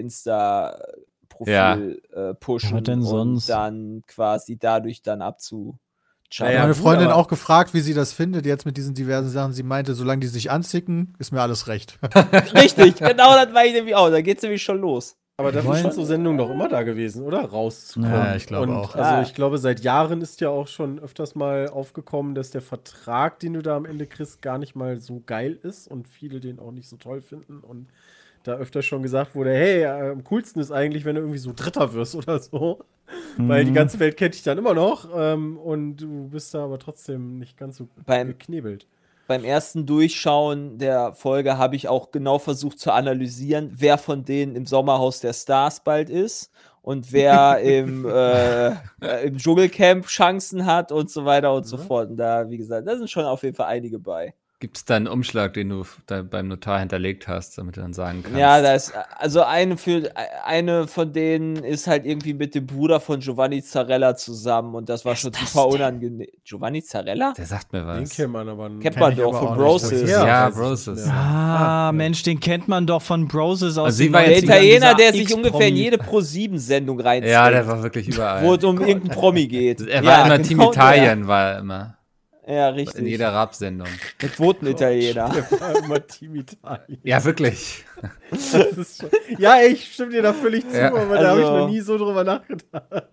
Insta-Profil 1.41 2.03
Ja. 2.15 2.31
äh, 2.31 2.35
pushen 2.35 2.85
denn 2.85 2.99
und 3.01 3.05
sonst? 3.05 3.49
dann 3.49 4.03
quasi 4.07 4.57
dadurch 4.59 5.03
dann 5.03 5.23
abzu. 5.23 5.79
Naja, 6.41 6.63
Meine 6.63 6.75
Freundin 6.75 7.09
auch 7.09 7.29
gefragt, 7.29 7.73
wie 7.73 7.81
sie 7.81 7.95
das 7.95 8.13
findet, 8.13 8.47
jetzt 8.47 8.67
mit 8.67 8.77
diesen 8.77 8.95
diversen 8.95 9.29
Sachen. 9.29 9.53
Sie 9.53 9.63
meinte, 9.63 9.95
solange 9.95 10.21
die 10.21 10.27
sich 10.27 10.51
anzicken, 10.51 11.15
ist 11.21 11.31
mir 11.33 11.41
alles 11.41 11.69
recht. 11.69 11.99
Richtig, 12.55 12.97
genau 12.97 13.35
das 13.35 13.55
war 13.55 13.65
ich 13.65 13.73
nämlich 13.73 13.95
auch. 13.95 14.11
Da 14.11 14.21
geht's 14.23 14.43
nämlich 14.43 14.63
schon 14.63 14.81
los. 14.81 15.17
Aber 15.39 15.53
dafür 15.53 15.71
Wollen- 15.73 15.83
sind 15.83 15.93
so 15.95 16.05
Sendungen 16.05 16.39
doch 16.39 16.51
immer 16.51 16.69
da 16.69 16.83
gewesen, 16.83 17.23
oder? 17.23 17.45
Rauszukommen. 17.45 18.11
Ja, 18.11 18.35
ich 18.35 18.47
glaube 18.47 18.73
Und 18.73 18.75
auch. 18.77 18.95
Also 18.97 19.11
Ja. 19.17 19.23
ich 19.23 19.35
glaube, 19.35 19.59
seit 19.59 19.81
Jahren 19.81 20.21
ist 20.23 20.41
ja 20.41 20.49
auch 20.49 20.67
schon 20.67 20.99
öfters 20.99 21.35
mal 21.35 21.69
aufgekommen, 21.69 22.35
dass 22.35 22.51
der 22.51 22.63
Vertrag, 22.63 23.39
den 23.39 23.53
du 23.53 23.63
da 23.63 23.77
am 23.77 23.85
Ende 23.85 24.07
kriegst, 24.07 24.41
gar 24.43 24.57
nicht 24.59 24.75
mal 24.75 24.99
so 24.99 25.23
geil 25.27 25.59
ist 25.63 25.87
und 25.89 26.09
viele 26.09 26.41
den 26.41 26.59
auch 26.59 26.73
nicht 26.73 26.89
so 26.89 26.97
toll 26.97 27.21
finden. 27.21 27.59
Und 27.61 27.89
da 28.47 28.55
öfter 28.57 28.83
schon 28.83 29.03
gesagt 29.03 29.35
wurde, 29.35 29.51
hey, 29.53 29.85
am 29.87 30.25
coolsten 30.25 30.61
ist 30.61 30.71
eigentlich, 30.73 31.05
wenn 31.05 31.15
du 31.17 31.21
irgendwie 31.23 31.39
so 31.39 31.53
Dritter 31.55 31.93
wirst 31.93 32.15
oder 32.15 32.39
so. 32.39 32.81
Weil 33.37 33.63
Mhm. 33.63 33.69
die 33.69 33.73
ganze 33.75 33.99
Welt 34.01 34.17
kennt 34.17 34.35
dich 34.35 34.43
dann 34.43 34.59
immer 34.59 34.75
noch 34.75 35.09
ähm, 35.15 35.59
und 35.59 35.97
du 35.99 36.29
bist 36.29 36.53
da 36.55 36.65
aber 36.65 36.79
trotzdem 36.79 37.39
nicht 37.39 37.57
ganz 37.57 37.77
so 37.77 37.89
Beim- 38.05 38.29
geknebelt. 38.29 38.87
Beim 39.29 39.45
ersten 39.45 39.87
Durchschauen 39.87 40.79
der 40.79 41.13
Folge 41.13 41.59
habe 41.59 41.75
ich 41.77 41.89
auch 41.89 42.11
genau 42.13 42.39
versucht 42.39 42.79
zu 42.79 42.93
analysieren, 42.93 43.73
wer 43.77 43.99
von 43.99 44.25
denen 44.25 44.55
im 44.55 44.67
Sommerhaus 44.67 45.19
der 45.21 45.33
Stars 45.33 45.83
bald 45.83 46.11
ist 46.11 46.51
und 46.83 47.13
wer 47.13 47.59
im, 47.63 48.07
äh, 48.07 48.69
äh, 48.71 49.27
im 49.27 49.37
Dschungelcamp 49.39 50.07
Chancen 50.07 50.65
hat 50.67 50.93
und 50.93 51.11
so 51.11 51.25
weiter 51.25 51.53
und 51.55 51.65
so 51.65 51.77
fort. 51.77 52.11
Und 52.11 52.17
da, 52.19 52.49
wie 52.51 52.57
gesagt, 52.57 52.87
da 52.87 52.97
sind 52.97 53.11
schon 53.11 53.25
auf 53.25 53.43
jeden 53.43 53.57
Fall 53.57 53.67
einige 53.67 53.99
bei. 53.99 54.33
Gibt 54.59 54.79
es 54.79 54.87
da 54.87 54.97
einen 54.97 55.07
Umschlag, 55.07 55.53
den 55.53 55.69
du 55.69 55.85
beim 56.31 56.49
Notar 56.49 56.79
hinterlegt 56.81 57.29
hast, 57.29 57.59
damit 57.59 57.77
du 57.77 57.83
dann 57.83 57.93
sagen 57.93 58.23
kannst? 58.23 58.39
Ja, 58.39 58.63
da 58.63 58.73
ist, 58.75 58.95
also 59.19 59.43
eine 59.43 59.77
für 59.77 60.11
eine 60.47 60.87
von 60.89 61.13
denen 61.13 61.57
ist 61.57 61.87
halt 61.87 62.07
irgendwie 62.07 62.33
mit 62.33 62.55
dem 62.55 62.67
Bruder 62.67 62.99
von 62.99 63.21
Giovanni 63.21 63.63
Zarella 63.63 64.17
zusammen 64.17 64.75
und 64.75 64.89
das 64.89 65.05
war 65.05 65.13
Wer 65.13 65.17
schon 65.17 65.33
super 65.35 65.67
unangenehm. 65.67 66.27
Giovanni 66.43 66.83
Zarella? 66.83 67.35
Der 67.37 67.45
sagt 67.45 67.71
mir 67.75 67.81
Den 67.81 68.03
was. 68.05 68.17
kennt 68.17 68.33
man 68.33 68.49
aber. 68.49 68.69
Kennt 68.69 68.83
Kenn 68.83 68.99
man 68.99 69.15
doch 69.15 69.39
von 69.39 69.49
nicht. 69.49 69.57
Broses. 69.59 70.11
Ja, 70.11 70.27
Ja, 70.27 70.49
Broses. 70.49 71.05
nicht. 71.05 71.13
Ah, 71.15 71.89
Ah, 71.89 71.93
Mensch, 71.93 72.23
den 72.23 72.41
kennt 72.41 72.67
man 72.67 72.87
doch 72.87 73.03
von 73.03 73.29
Broses 73.29 73.77
aus 73.77 73.85
Also 73.87 73.99
sie 73.99 74.05
den 74.05 74.13
war 74.15 74.23
Der 74.23 74.31
jetzt 74.33 74.45
90ern, 74.45 74.53
Italiener, 74.55 74.95
der 74.95 75.13
sich 75.13 75.35
ungefähr 75.35 75.69
in 75.69 75.77
jede 75.77 75.99
Pro-7-Sendung 75.99 76.99
reinzieht. 76.99 77.31
Ja, 77.31 77.51
der 77.51 77.67
war 77.67 77.83
wirklich 77.83 78.09
überall. 78.09 78.43
wo 78.43 78.55
es 78.55 78.65
um 78.65 78.81
irgendeinen 78.81 79.11
Promi 79.11 79.47
geht. 79.49 79.83
er 79.87 80.03
war 80.03 80.19
ja, 80.21 80.25
immer 80.27 80.43
Team 80.43 80.59
genau 80.59 80.71
Italien, 80.73 81.27
war 81.29 81.53
er 81.53 81.59
immer. 81.59 81.96
Ja, 82.47 82.69
richtig. 82.69 83.01
In 83.01 83.07
jeder 83.09 83.35
Rap-Sendung. 83.35 83.89
Mit 84.23 84.33
Quoten-Italiener. 84.37 85.31
Der 85.31 85.61
war 85.61 85.77
immer 85.85 86.07
Team 86.07 86.37
Italien. 86.37 87.01
Ja, 87.03 87.25
wirklich. 87.25 87.85
Das 88.31 88.55
ist 88.55 89.01
schon, 89.01 89.11
ja, 89.39 89.61
ich 89.63 89.93
stimme 89.95 90.13
dir 90.13 90.23
da 90.23 90.33
völlig 90.33 90.69
zu, 90.69 90.79
Ja. 90.79 90.95
aber 90.95 91.19
da 91.19 91.31
habe 91.31 91.41
ich 91.41 91.47
Also- 91.47 91.59
noch 91.59 91.69
nie 91.69 91.81
so 91.81 91.99
drüber 91.99 92.23
nachgedacht. 92.23 93.09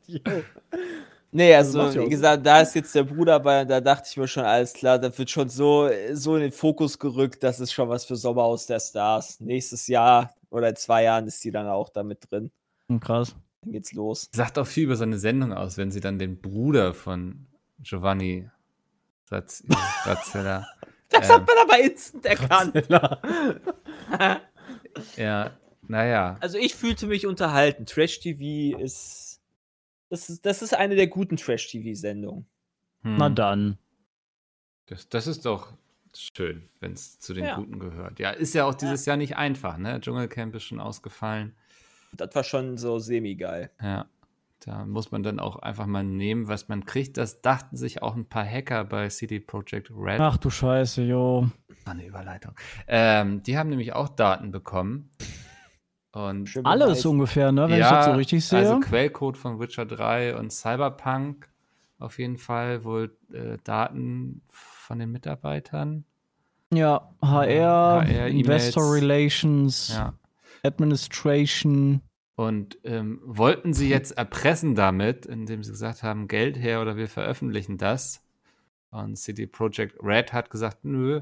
Nee, 1.35 1.55
Also 1.55 1.81
also 1.81 2.01
wie 2.01 2.09
gesagt, 2.09 2.45
da 2.45 2.61
ist 2.61 2.75
jetzt 2.75 2.93
der 2.93 3.03
Bruder 3.03 3.39
bei 3.39 3.63
und 3.63 3.67
da 3.69 3.81
dachte 3.81 4.07
ich 4.07 4.17
mir 4.17 4.27
schon, 4.27 4.43
alles 4.43 4.71
klar, 4.73 4.99
da 4.99 5.15
wird 5.17 5.29
schon 5.31 5.49
so, 5.49 5.89
so 6.13 6.35
in 6.35 6.43
den 6.43 6.51
Fokus 6.51 6.99
gerückt, 6.99 7.41
das 7.41 7.59
ist 7.59 7.71
schon 7.73 7.89
was 7.89 8.05
für 8.05 8.15
Sommerhaus 8.15 8.67
der 8.67 8.79
Stars. 8.79 9.39
Nächstes 9.39 9.87
Jahr 9.87 10.35
oder 10.51 10.69
in 10.69 10.75
zwei 10.75 11.03
Jahren 11.05 11.25
ist 11.25 11.43
die 11.43 11.49
dann 11.51 11.67
auch 11.67 11.89
damit 11.89 12.19
drin. 12.29 12.51
Hm, 12.87 12.99
Krass. 12.99 13.35
Dann 13.63 13.71
geht's 13.71 13.93
los. 13.93 14.29
Sagt 14.35 14.59
auch 14.59 14.67
viel 14.67 14.83
über 14.83 14.95
seine 14.95 15.17
Sendung 15.17 15.53
aus, 15.53 15.77
wenn 15.77 15.89
sie 15.89 16.01
dann 16.01 16.19
den 16.19 16.39
Bruder 16.39 16.93
von 16.93 17.47
Giovanni 17.79 18.47
Razzella. 19.33 20.67
Das 21.09 21.29
Ähm. 21.29 21.35
hat 21.35 21.47
man 21.47 21.57
aber 21.61 21.79
instant 21.79 22.25
erkannt. 22.25 22.73
Ja, 25.15 25.51
naja. 25.87 26.37
Also 26.39 26.57
ich 26.57 26.73
fühlte 26.75 27.05
mich 27.07 27.27
unterhalten. 27.27 27.85
Trash 27.85 28.19
TV 28.19 28.77
ist 28.79 29.41
das 30.09 30.29
ist, 30.29 30.45
das 30.45 30.61
ist 30.61 30.75
eine 30.75 30.95
der 30.95 31.07
guten 31.07 31.37
Trash 31.37 31.67
TV 31.71 31.95
Sendungen. 31.99 32.45
Hm. 33.01 33.17
Na 33.17 33.29
dann. 33.29 33.77
Das, 34.85 35.09
das 35.09 35.27
ist 35.27 35.45
doch 35.45 35.73
schön, 36.15 36.69
wenn 36.79 36.93
es 36.93 37.19
zu 37.19 37.33
den 37.33 37.45
Ja. 37.45 37.55
Guten 37.55 37.79
gehört. 37.79 38.19
Ja, 38.19 38.31
ist 38.31 38.53
ja 38.53 38.65
auch 38.65 38.75
dieses 38.75 39.05
Jahr 39.05 39.17
nicht 39.17 39.37
einfach, 39.37 39.77
ne? 39.77 39.99
Dschungelcamp 39.99 40.53
ist 40.55 40.63
schon 40.63 40.79
ausgefallen. 40.79 41.55
Das 42.11 42.35
war 42.35 42.43
schon 42.43 42.77
so 42.77 42.99
semi 42.99 43.35
geil. 43.35 43.71
Ja. 43.81 44.05
Da 44.65 44.85
muss 44.85 45.11
man 45.11 45.23
dann 45.23 45.39
auch 45.39 45.57
einfach 45.57 45.85
mal 45.87 46.03
nehmen, 46.03 46.47
was 46.47 46.69
man 46.69 46.85
kriegt. 46.85 47.17
Das 47.17 47.41
dachten 47.41 47.75
sich 47.75 48.01
auch 48.01 48.15
ein 48.15 48.25
paar 48.29 48.45
Hacker 48.45 48.85
bei 48.85 49.09
CD 49.09 49.39
Projekt 49.39 49.91
Red. 49.91 50.19
Ach 50.21 50.37
du 50.37 50.49
Scheiße, 50.49 51.03
jo. 51.03 51.49
Ah, 51.85 51.91
eine 51.91 52.05
Überleitung. 52.05 52.53
Ähm, 52.87 53.43
die 53.43 53.57
haben 53.57 53.69
nämlich 53.69 53.93
auch 53.93 54.07
Daten 54.09 54.51
bekommen. 54.51 55.11
Und 56.13 56.47
Schön 56.47 56.65
Alles 56.65 56.87
beweisen. 56.89 57.07
ungefähr, 57.11 57.51
ne? 57.51 57.67
Wenn 57.67 57.75
ich 57.81 57.85
das 57.87 58.05
so 58.05 58.11
richtig 58.11 58.45
sehe. 58.45 58.59
Also 58.59 58.79
Quellcode 58.79 59.37
von 59.37 59.59
Witcher 59.59 59.85
3 59.85 60.37
und 60.37 60.51
Cyberpunk 60.51 61.49
auf 61.99 62.19
jeden 62.19 62.37
Fall, 62.37 62.83
wohl 62.83 63.17
äh, 63.33 63.57
Daten 63.63 64.41
von 64.49 64.99
den 64.99 65.11
Mitarbeitern. 65.11 66.05
ja, 66.73 67.09
HR, 67.21 68.05
HR, 68.05 68.27
Investor. 68.27 68.93
Relations, 68.93 69.89
Ja. 69.95 70.13
Administration. 70.63 72.01
Und 72.35 72.79
ähm, 72.83 73.21
wollten 73.23 73.73
sie 73.73 73.89
jetzt 73.89 74.17
erpressen 74.17 74.73
damit, 74.75 75.25
indem 75.25 75.63
sie 75.63 75.71
gesagt 75.71 76.01
haben, 76.01 76.27
Geld 76.27 76.57
her 76.57 76.81
oder 76.81 76.97
wir 76.97 77.07
veröffentlichen 77.07 77.77
das. 77.77 78.25
Und 78.89 79.17
CD 79.17 79.45
Projekt 79.45 79.97
Red 80.01 80.33
hat 80.33 80.49
gesagt, 80.49 80.83
nö, 80.83 81.21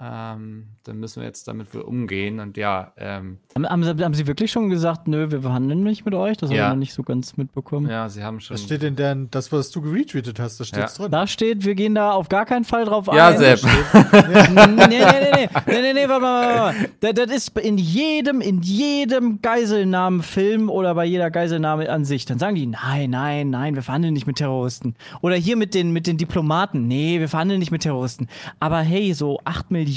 ähm, 0.00 0.68
dann 0.84 1.00
müssen 1.00 1.20
wir 1.20 1.26
jetzt 1.26 1.48
damit 1.48 1.74
wohl 1.74 1.80
umgehen. 1.80 2.38
Und 2.38 2.56
ja, 2.56 2.92
ähm, 2.96 3.38
Haben, 3.56 3.66
haben, 3.68 3.82
sie, 3.82 4.04
haben 4.04 4.14
Sie 4.14 4.26
wirklich 4.28 4.52
schon 4.52 4.68
gesagt, 4.70 5.08
nö, 5.08 5.30
wir 5.32 5.42
verhandeln 5.42 5.82
nicht 5.82 6.04
mit 6.04 6.14
euch? 6.14 6.36
Das 6.36 6.50
habe 6.50 6.56
Ja. 6.58 6.66
ich 6.68 6.70
noch 6.74 6.78
nicht 6.78 6.92
so 6.94 7.02
ganz 7.02 7.36
mitbekommen. 7.36 7.90
ja, 7.90 8.08
sie 8.08 8.22
haben 8.22 8.38
schon. 8.38 8.54
Was 8.54 8.62
steht 8.62 8.82
denn 8.82 8.94
denn, 8.94 9.28
das, 9.32 9.50
was 9.50 9.70
du 9.72 9.80
geretweetet 9.82 10.38
hast, 10.38 10.60
da 10.60 10.64
steht's 10.64 10.94
drin. 10.94 11.10
Da 11.10 11.26
steht, 11.26 11.64
wir 11.64 11.74
gehen 11.74 11.96
da 11.96 12.12
auf 12.12 12.28
gar 12.28 12.46
keinen 12.46 12.64
Fall 12.64 12.84
drauf 12.84 13.08
ja, 13.12 13.28
ein. 13.28 13.38
Sepp. 13.38 13.60
nee, 13.64 14.20
nee, 14.52 14.76
nee, 14.76 14.86
nee, 14.88 15.48
nee, 15.66 15.80
nee, 15.82 15.92
nee, 15.94 16.08
warte 16.08 16.20
mal, 16.22 16.54
warte 16.56 16.78
mal. 16.78 16.88
Das, 17.00 17.14
das 17.14 17.36
ist 17.36 17.58
in 17.58 17.76
jedem, 17.76 18.40
in 18.40 18.62
jedem 18.62 19.42
Geiselnahmenfilm 19.42 20.70
oder 20.70 20.94
bei 20.94 21.04
jeder 21.06 21.30
Geiselnahme 21.32 21.90
an 21.90 22.04
sich. 22.04 22.24
Dann 22.24 22.38
sagen 22.38 22.54
die, 22.54 22.66
nein, 22.66 23.10
nein, 23.10 23.50
nein, 23.50 23.74
wir 23.74 23.82
verhandeln 23.82 24.14
nicht 24.14 24.26
mit 24.28 24.36
Terroristen. 24.36 24.94
Oder 25.22 25.34
hier 25.34 25.56
mit 25.56 25.74
den, 25.74 25.92
mit 25.92 26.06
den 26.06 26.18
Diplomaten, 26.18 26.86
nee, 26.86 27.18
wir 27.18 27.28
verhandeln 27.28 27.58
nicht 27.58 27.72
mit 27.72 27.82
Terroristen. 27.82 28.28
Aber 28.60 28.78
hey, 28.78 29.12
so 29.12 29.40
8 29.44 29.70
Millionen, 29.72 29.87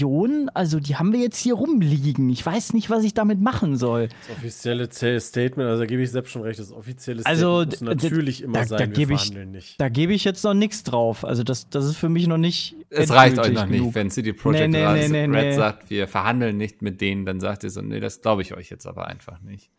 also 0.54 0.80
die 0.80 0.96
haben 0.96 1.12
wir 1.14 1.20
jetzt 1.20 1.38
hier 1.38 1.56
rumliegen. 1.56 2.30
Ich 2.30 2.46
weiß 2.46 2.74
nicht, 2.74 2.90
was 2.90 3.04
ich 3.04 3.14
damit 3.14 3.42
machen 3.42 3.78
soll. 3.78 4.10
Das 4.28 4.38
offizielle 4.38 5.20
Statement, 5.20 5.70
also 5.70 5.82
da 5.82 5.86
gebe 5.86 6.02
ich 6.02 6.12
selbst 6.12 6.32
schon 6.32 6.42
recht, 6.44 6.60
das 6.60 6.72
offizielle 6.72 7.26
Also, 7.26 7.64
Statement 7.64 7.82
muss 7.96 8.04
natürlich 8.04 8.42
immer 8.44 8.60
da- 8.60 8.66
sein, 8.66 8.80
da 8.80 8.86
wir 8.88 8.94
gebe 8.94 9.14
ich- 9.14 9.20
verhandeln 9.22 9.52
nicht. 9.52 9.80
Da 9.82 9.90
gebe 9.90 10.14
ich 10.14 10.24
jetzt 10.24 10.44
noch 10.44 10.54
nichts 10.54 10.84
drauf. 10.84 11.26
Also 11.26 11.44
das, 11.44 11.70
das 11.70 11.86
ist 11.86 11.98
für 11.98 12.10
mich 12.10 12.28
noch 12.28 12.38
nicht. 12.38 12.76
Es 12.90 13.10
reicht 13.12 13.38
euch 13.40 13.54
noch 13.54 13.66
nicht, 13.66 13.80
genug. 13.80 13.96
wenn 13.96 14.10
CD 14.10 14.34
Projekt 14.34 14.72
Nee, 14.72 14.80
nee, 14.80 14.86
Red, 14.86 15.12
nee, 15.12 15.28
nee, 15.28 15.38
Red 15.38 15.46
nee. 15.50 15.56
sagt, 15.56 15.90
wir 15.90 16.08
verhandeln 16.08 16.58
nicht 16.58 16.82
mit 16.82 17.02
denen, 17.02 17.26
dann 17.26 17.40
sagt 17.40 17.64
ihr 17.64 17.70
so, 17.70 17.82
nee, 17.82 18.00
das 18.00 18.22
glaube 18.22 18.42
ich 18.42 18.54
euch 18.54 18.70
jetzt 18.70 18.86
aber 18.88 19.08
einfach 19.08 19.42
nicht. 19.42 19.70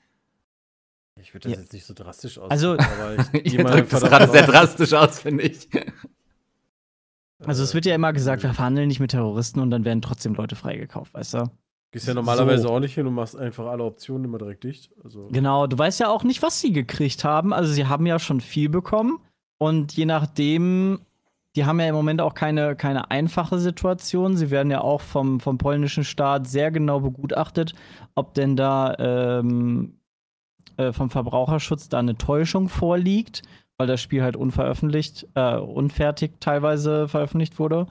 Ich 1.21 1.35
würde 1.35 1.49
das 1.49 1.57
Ja. 1.59 1.63
jetzt 1.63 1.73
nicht 1.75 1.85
so 1.85 1.93
drastisch 1.95 2.39
aus. 2.39 2.51
Also- 2.51 2.73
aber 2.73 3.17
ich 3.45 3.57
mal 3.63 3.71
drückt 3.73 3.93
das 3.93 4.01
gerade 4.03 4.31
sehr 4.33 4.47
drastisch 4.47 4.93
aus, 4.95 5.21
finde 5.21 5.45
ich. 5.45 5.69
Also 7.47 7.63
es 7.63 7.75
wird 7.75 7.87
ja 7.87 7.95
immer 7.95 8.13
gesagt, 8.13 8.43
wir 8.43 8.53
verhandeln 8.55 8.89
nicht 8.89 9.01
mit 9.01 9.11
Terroristen 9.13 9.61
und 9.61 9.71
dann 9.71 9.85
werden 9.85 10.03
trotzdem 10.03 10.35
Leute 10.35 10.57
freigekauft, 10.57 11.15
weißt 11.15 11.35
du? 11.35 11.51
Gehst 11.91 12.09
ja 12.09 12.15
normalerweise 12.15 12.63
So. 12.63 12.69
auch 12.71 12.81
nicht 12.81 12.95
hin 12.95 13.07
und 13.07 13.15
machst 13.15 13.37
einfach 13.37 13.67
alle 13.67 13.85
Optionen 13.85 14.25
immer 14.25 14.39
direkt 14.39 14.65
dicht. 14.65 14.91
Also, 15.05 15.29
Genau, 15.31 15.67
du 15.67 15.77
weißt 15.77 16.01
ja 16.01 16.09
auch 16.09 16.25
nicht, 16.25 16.43
was 16.43 16.61
sie 16.61 16.73
gekriegt 16.73 17.23
haben. 17.25 17.53
Also 17.53 17.73
sie 17.73 17.87
haben 17.87 18.07
ja 18.07 18.19
schon 18.19 18.41
viel 18.41 18.69
bekommen 18.71 19.19
Und 19.59 19.93
je 19.93 20.07
nachdem, 20.07 21.01
die 21.55 21.67
haben 21.67 21.79
ja 21.81 21.87
im 21.89 21.95
Moment 21.95 22.21
auch 22.23 22.33
keine, 22.35 22.77
keine 22.77 23.11
einfache 23.11 23.59
Situation. 23.59 24.37
Sie 24.37 24.51
werden 24.51 24.71
ja 24.71 24.81
auch 24.81 25.03
vom, 25.03 25.39
vom 25.39 25.59
polnischen 25.59 26.03
Staat 26.05 26.47
sehr 26.49 26.71
genau 26.71 27.01
begutachtet, 27.01 27.75
ob 28.15 28.33
denn 28.35 28.57
da 28.57 28.95
ähm, 28.99 29.99
äh, 30.79 30.93
vom 30.93 31.11
Verbraucherschutz 31.11 31.91
da 31.91 31.99
eine 31.99 32.17
Täuschung 32.17 32.71
vorliegt, 32.71 33.43
weil 33.83 33.89
das 33.89 34.01
Spiel 34.01 34.23
halt 34.23 34.37
unveröffentlicht, 34.37 35.27
äh, 35.35 35.57
unfertig 35.57 36.35
teilweise 36.39 37.09
veröffentlicht 37.09 37.59
wurde. 37.59 37.89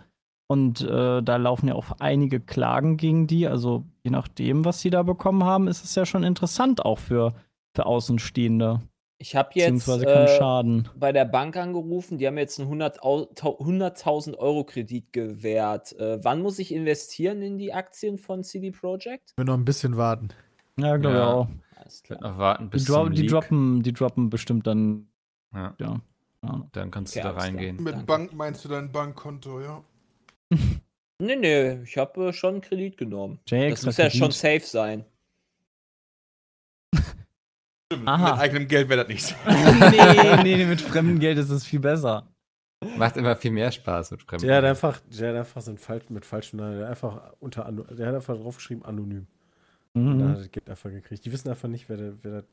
Und 0.48 0.80
äh, 0.82 1.22
da 1.22 1.36
laufen 1.36 1.68
ja 1.68 1.76
auch 1.76 1.92
einige 2.00 2.40
Klagen 2.40 2.96
gegen 2.96 3.28
die. 3.28 3.46
Also 3.46 3.84
je 4.04 4.12
nachdem, 4.12 4.64
was 4.64 4.80
sie 4.80 4.90
da 4.90 5.04
bekommen 5.04 5.44
haben, 5.44 5.68
ist 5.68 5.84
es 5.84 5.96
ja 5.96 6.06
schon 6.06 6.24
interessant 6.24 6.86
auch 6.86 6.98
für, 6.98 7.34
für 7.76 7.86
Außenstehende. 7.86 8.80
Ich 9.18 9.36
habe 9.36 9.50
jetzt 9.54 9.66
Beziehungsweise 9.66 10.06
keinen 10.06 10.26
äh, 10.28 10.38
Schaden. 10.38 10.90
bei 10.98 11.12
der 11.12 11.26
Bank 11.26 11.58
angerufen, 11.58 12.18
die 12.18 12.26
haben 12.26 12.38
jetzt 12.38 12.58
einen 12.58 12.68
100 12.70 13.04
Au- 13.04 13.26
tau- 13.36 13.60
100.000 13.60 14.38
Euro 14.38 14.64
Kredit 14.64 15.12
gewährt. 15.12 15.92
Äh, 16.00 16.24
wann 16.24 16.42
muss 16.42 16.58
ich 16.58 16.74
investieren 16.74 17.42
in 17.42 17.58
die 17.58 17.74
Aktien 17.74 18.18
von 18.18 18.44
CD 18.46 18.72
Projekt? 18.72 19.34
Wir 19.36 19.44
noch 19.46 19.56
ein 19.56 19.66
bisschen 19.66 19.98
warten. 19.98 20.30
Ja, 20.80 20.96
glaube 20.96 21.16
ich 21.18 21.22
Ja. 21.22 21.34
auch. 21.34 21.48
Noch 22.22 22.38
warten 22.38 22.70
bis 22.70 22.86
Die, 22.86 22.92
dro 22.92 23.04
zum 23.06 23.14
die, 23.14 23.26
droppen, 23.26 23.84
die 23.84 23.92
droppen 23.94 24.30
bestimmt 24.30 24.66
dann, 24.68 25.08
Ja, 25.54 25.76
ja. 25.80 26.02
dann 26.72 26.92
kannst 26.92 27.16
Okay, 27.16 27.28
du 27.28 27.34
da 27.34 27.40
reingehen. 27.40 27.78
Mit 27.78 27.94
Danke. 27.94 28.06
Bank 28.06 28.34
meinst 28.34 28.64
du 28.66 28.70
dein 28.70 28.92
Bankkonto, 28.92 29.62
ja? 29.62 29.84
Nee, 31.24 31.36
nee, 31.36 31.84
ich 31.84 31.98
habe 31.98 32.30
äh, 32.30 32.34
schon 32.34 32.56
einen 32.56 32.62
Kredit 32.62 32.98
genommen. 32.98 33.40
Jay, 33.48 33.70
Das 33.70 33.86
muss 33.86 33.98
ja 33.98 34.06
Kredit. 34.06 34.18
schon 34.20 34.32
safe 34.32 34.62
sein. 34.62 35.06
Stimmt, 37.92 38.08
Aha. 38.08 38.32
Mit 38.32 38.40
eigenem 38.42 38.68
Geld 38.68 38.90
wäre 38.90 39.02
das 39.02 39.08
nichts. 39.08 39.36
nee, 39.46 40.44
nee, 40.44 40.56
nee, 40.56 40.66
mit 40.66 40.82
fremdem 40.82 41.20
Geld 41.20 41.38
ist 41.38 41.50
es 41.52 41.64
viel 41.64 41.80
besser. 41.80 42.28
Macht 42.98 43.18
immer 43.18 43.36
viel 43.36 43.52
mehr 43.52 43.72
Spaß 43.72 44.12
mit 44.12 44.24
Fremden. 44.24 44.48
Der 44.48 44.58
hat 44.58 44.64
einfach, 44.64 45.00
der 45.02 45.30
hat 45.30 45.36
einfach 45.36 45.62
so 45.62 45.72
ein 45.72 46.02
mit 46.10 46.26
falschen 46.26 46.58
Namen, 46.58 46.78
der 46.78 46.86
hat 46.86 46.90
einfach 46.92 47.34
unter 47.40 47.72
der 47.72 48.08
hat 48.08 48.16
einfach 48.16 48.36
draufgeschrieben 48.36 48.84
anonym. 48.84 49.28
Hat 49.94 50.04
Mhm. 50.04 50.22
er 50.22 50.36
das 50.36 50.52
Geld 50.52 50.70
einfach 50.70 50.90
gekriegt. 50.90 51.26
Die 51.26 51.32
wissen 51.34 51.50
einfach 51.50 51.68
nicht, 51.68 51.90
wer, 51.90 51.98
der, 51.98 52.14
wer 52.24 52.44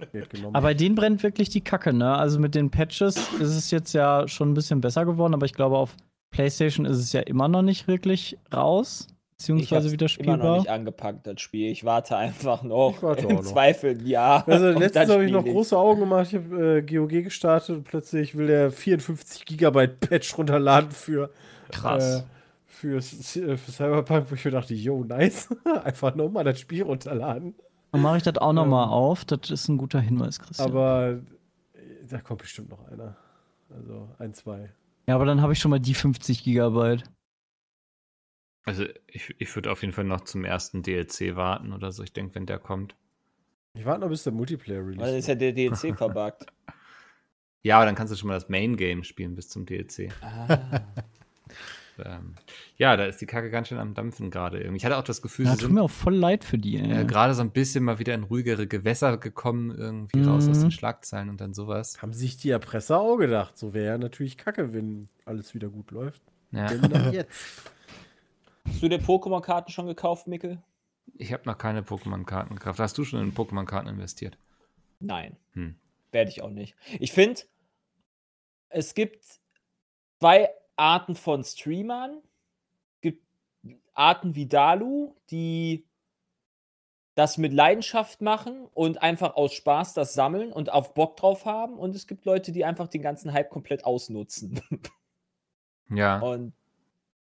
das 0.00 0.10
Geld 0.12 0.30
genommen 0.30 0.56
Aber 0.56 0.64
bei 0.68 0.70
hat. 0.72 0.80
denen 0.80 0.96
brennt 0.96 1.22
wirklich 1.22 1.48
die 1.48 1.60
Kacke, 1.60 1.92
ne? 1.92 2.16
Also 2.16 2.40
mit 2.40 2.54
den 2.56 2.70
Patches 2.70 3.16
ist 3.34 3.54
es 3.56 3.70
jetzt 3.70 3.92
ja 3.92 4.26
schon 4.26 4.50
ein 4.50 4.54
bisschen 4.54 4.80
besser 4.80 5.04
geworden, 5.04 5.34
aber 5.34 5.46
ich 5.46 5.54
glaube, 5.54 5.76
auf 5.78 5.94
PlayStation 6.32 6.86
ist 6.86 6.98
es 6.98 7.12
ja 7.12 7.20
immer 7.20 7.46
noch 7.46 7.62
nicht 7.62 7.86
wirklich 7.86 8.36
raus, 8.52 9.06
Ich 9.08 9.36
beziehungsweise 9.38 9.84
hab's 9.88 9.92
wieder 9.92 10.06
immer 10.18 10.36
noch 10.36 10.42
spielbar. 10.42 10.58
nicht 10.58 10.68
angepackt, 10.70 11.26
das 11.28 11.40
Spiel. 11.40 11.70
Ich 11.70 11.84
warte 11.84 12.16
einfach 12.16 12.62
noch. 12.64 12.94
Ich 12.96 13.02
warte 13.04 13.22
Im 13.28 13.36
auch 13.38 13.42
noch. 13.42 13.50
Zweifel 13.52 14.06
Jahr. 14.08 14.46
Also 14.48 14.70
letztens 14.70 15.10
habe 15.10 15.24
ich 15.24 15.30
noch 15.32 15.44
große 15.44 15.78
Augen 15.78 16.00
gemacht. 16.00 16.26
Ich 16.32 16.34
habe 16.40 16.78
äh, 16.78 16.82
GOG 16.82 17.22
gestartet 17.24 17.76
und 17.76 17.84
plötzlich 17.84 18.36
will 18.36 18.48
der 18.48 18.72
54 18.72 19.44
Gigabyte 19.46 20.00
Patch 20.00 20.36
runterladen 20.36 20.90
für 20.90 21.30
Krass. 21.70 22.20
Äh, 22.20 22.22
für, 22.80 22.96
äh, 22.96 23.56
für 23.56 23.72
Cyberpunk, 23.72 24.30
wo 24.30 24.34
ich 24.34 24.44
mir 24.44 24.50
dachte, 24.50 24.74
yo, 24.74 25.04
nice. 25.04 25.48
Einfach 25.84 26.14
nochmal 26.14 26.44
das 26.44 26.58
Spiel 26.60 26.82
runterladen. 26.82 27.54
Dann 27.92 28.02
mache 28.02 28.16
ich 28.18 28.22
das 28.22 28.38
auch 28.38 28.52
nochmal 28.52 28.84
Ähm, 28.86 28.90
auf. 28.90 29.24
Das 29.24 29.50
ist 29.50 29.68
ein 29.68 29.76
guter 29.76 30.00
Hinweis, 30.00 30.38
Christian. 30.38 30.68
Aber 30.68 31.20
äh, 31.74 32.06
da 32.08 32.20
kommt 32.20 32.40
bestimmt 32.42 32.70
noch 32.70 32.86
einer. 32.88 33.16
Also 33.68 34.08
ein, 34.18 34.34
zwei. 34.34 34.72
ja, 35.06 35.14
aber 35.14 35.24
dann 35.26 35.42
habe 35.42 35.52
ich 35.52 35.58
schon 35.58 35.70
mal 35.70 35.78
die 35.78 35.94
50 35.94 36.42
Gigabyte. 36.42 37.04
Also 38.64 38.84
ich, 39.06 39.34
ich 39.38 39.54
würde 39.54 39.70
auf 39.70 39.82
jeden 39.82 39.92
Fall 39.92 40.04
noch 40.04 40.22
zum 40.22 40.44
ersten 40.44 40.82
DLC 40.82 41.36
warten 41.36 41.72
oder 41.72 41.92
so. 41.92 42.02
Ich 42.02 42.12
denke, 42.12 42.34
wenn 42.34 42.46
der 42.46 42.58
kommt. 42.58 42.96
Ich 43.74 43.84
warte 43.84 44.00
noch, 44.00 44.08
bis 44.08 44.24
der 44.24 44.32
Multiplayer 44.32 44.80
release 44.80 45.00
Weil 45.00 45.10
dann 45.10 45.18
ist 45.18 45.28
ja 45.28 45.34
der 45.34 45.52
DLC 45.52 45.94
verbuggt. 45.96 46.46
Ja, 47.62 47.76
aber 47.76 47.86
dann 47.86 47.94
kannst 47.94 48.12
du 48.12 48.16
schon 48.16 48.28
mal 48.28 48.34
das 48.34 48.48
Main 48.48 48.76
Game 48.76 49.04
spielen 49.04 49.34
bis 49.34 49.48
zum 49.48 49.66
DLC. 49.66 50.10
Ah. 50.22 50.80
Ähm, 52.04 52.34
ja, 52.76 52.96
da 52.96 53.04
ist 53.06 53.20
die 53.20 53.26
Kacke 53.26 53.50
ganz 53.50 53.68
schön 53.68 53.78
am 53.78 53.94
Dampfen 53.94 54.30
gerade 54.30 54.58
irgendwie. 54.58 54.76
Ich 54.78 54.84
hatte 54.84 54.96
auch 54.96 55.02
das 55.04 55.20
Gefühl, 55.22 55.46
Ja, 55.46 55.52
sie 55.52 55.58
tut 55.58 55.66
sind 55.66 55.74
mir 55.74 55.82
auch 55.82 55.90
voll 55.90 56.14
leid 56.14 56.44
für 56.44 56.58
die. 56.58 56.76
äh, 56.76 56.98
Ey. 57.00 57.06
gerade 57.06 57.34
so 57.34 57.42
ein 57.42 57.50
bisschen 57.50 57.84
mal 57.84 57.98
wieder 57.98 58.14
in 58.14 58.22
ruhigere 58.24 58.66
Gewässer 58.66 59.18
gekommen, 59.18 59.70
irgendwie 59.76 60.22
raus 60.22 60.48
aus 60.48 60.58
Mhm. 60.58 60.62
den 60.62 60.70
Schlagzeilen 60.70 61.28
und 61.28 61.40
dann 61.40 61.52
sowas. 61.54 62.00
Haben 62.02 62.12
sich 62.12 62.36
die 62.36 62.50
Erpresser 62.50 63.00
auch 63.00 63.16
gedacht. 63.16 63.58
So 63.58 63.74
wäre 63.74 63.86
ja 63.86 63.98
natürlich 63.98 64.36
kacke, 64.38 64.72
wenn 64.72 65.08
alles 65.24 65.54
wieder 65.54 65.68
gut 65.68 65.90
läuft. 65.90 66.22
Ja. 66.52 66.66
Denn 66.66 66.82
dann 66.90 67.12
jetzt. 67.12 67.72
Hast 68.66 68.82
du 68.82 68.88
dir 68.88 68.98
Pokémon-Karten 69.00 69.70
schon 69.72 69.86
gekauft, 69.86 70.26
Mikkel? 70.26 70.62
Ich 71.18 71.32
habe 71.32 71.42
noch 71.46 71.58
keine 71.58 71.82
Pokémon-Karten 71.82 72.54
gekauft. 72.54 72.78
Hast 72.78 72.96
du 72.98 73.04
schon 73.04 73.20
in 73.20 73.34
Pokémon-Karten 73.34 73.88
investiert? 73.88 74.38
Nein. 75.00 75.36
Hm. 75.54 75.76
Werde 76.12 76.30
ich 76.30 76.42
auch 76.42 76.50
nicht. 76.50 76.74
Ich 76.98 77.12
finde, 77.12 77.40
es 78.68 78.94
gibt 78.94 79.24
zwei 80.18 80.50
Arten 80.80 81.14
von 81.14 81.44
Streamern. 81.44 82.22
Es 82.94 83.00
gibt 83.02 83.24
Arten 83.92 84.34
wie 84.34 84.46
Dalu, 84.46 85.14
die 85.30 85.86
das 87.14 87.36
mit 87.36 87.52
Leidenschaft 87.52 88.22
machen 88.22 88.66
und 88.72 89.02
einfach 89.02 89.36
aus 89.36 89.52
Spaß 89.52 89.92
das 89.92 90.14
sammeln 90.14 90.52
und 90.52 90.72
auf 90.72 90.94
Bock 90.94 91.18
drauf 91.18 91.44
haben. 91.44 91.78
Und 91.78 91.94
es 91.94 92.06
gibt 92.06 92.24
Leute, 92.24 92.50
die 92.50 92.64
einfach 92.64 92.88
den 92.88 93.02
ganzen 93.02 93.32
Hype 93.32 93.50
komplett 93.50 93.84
ausnutzen. 93.84 94.60
Ja. 95.92 96.20
Und 96.20 96.52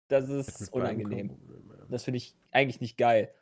das 0.10 0.28
ist 0.28 0.74
beiden 0.74 1.06
unangenehm. 1.06 1.38
Das 1.90 2.04
finde 2.04 2.18
ich 2.18 2.36
eigentlich 2.52 2.82
nicht 2.82 2.98
geil. 2.98 3.34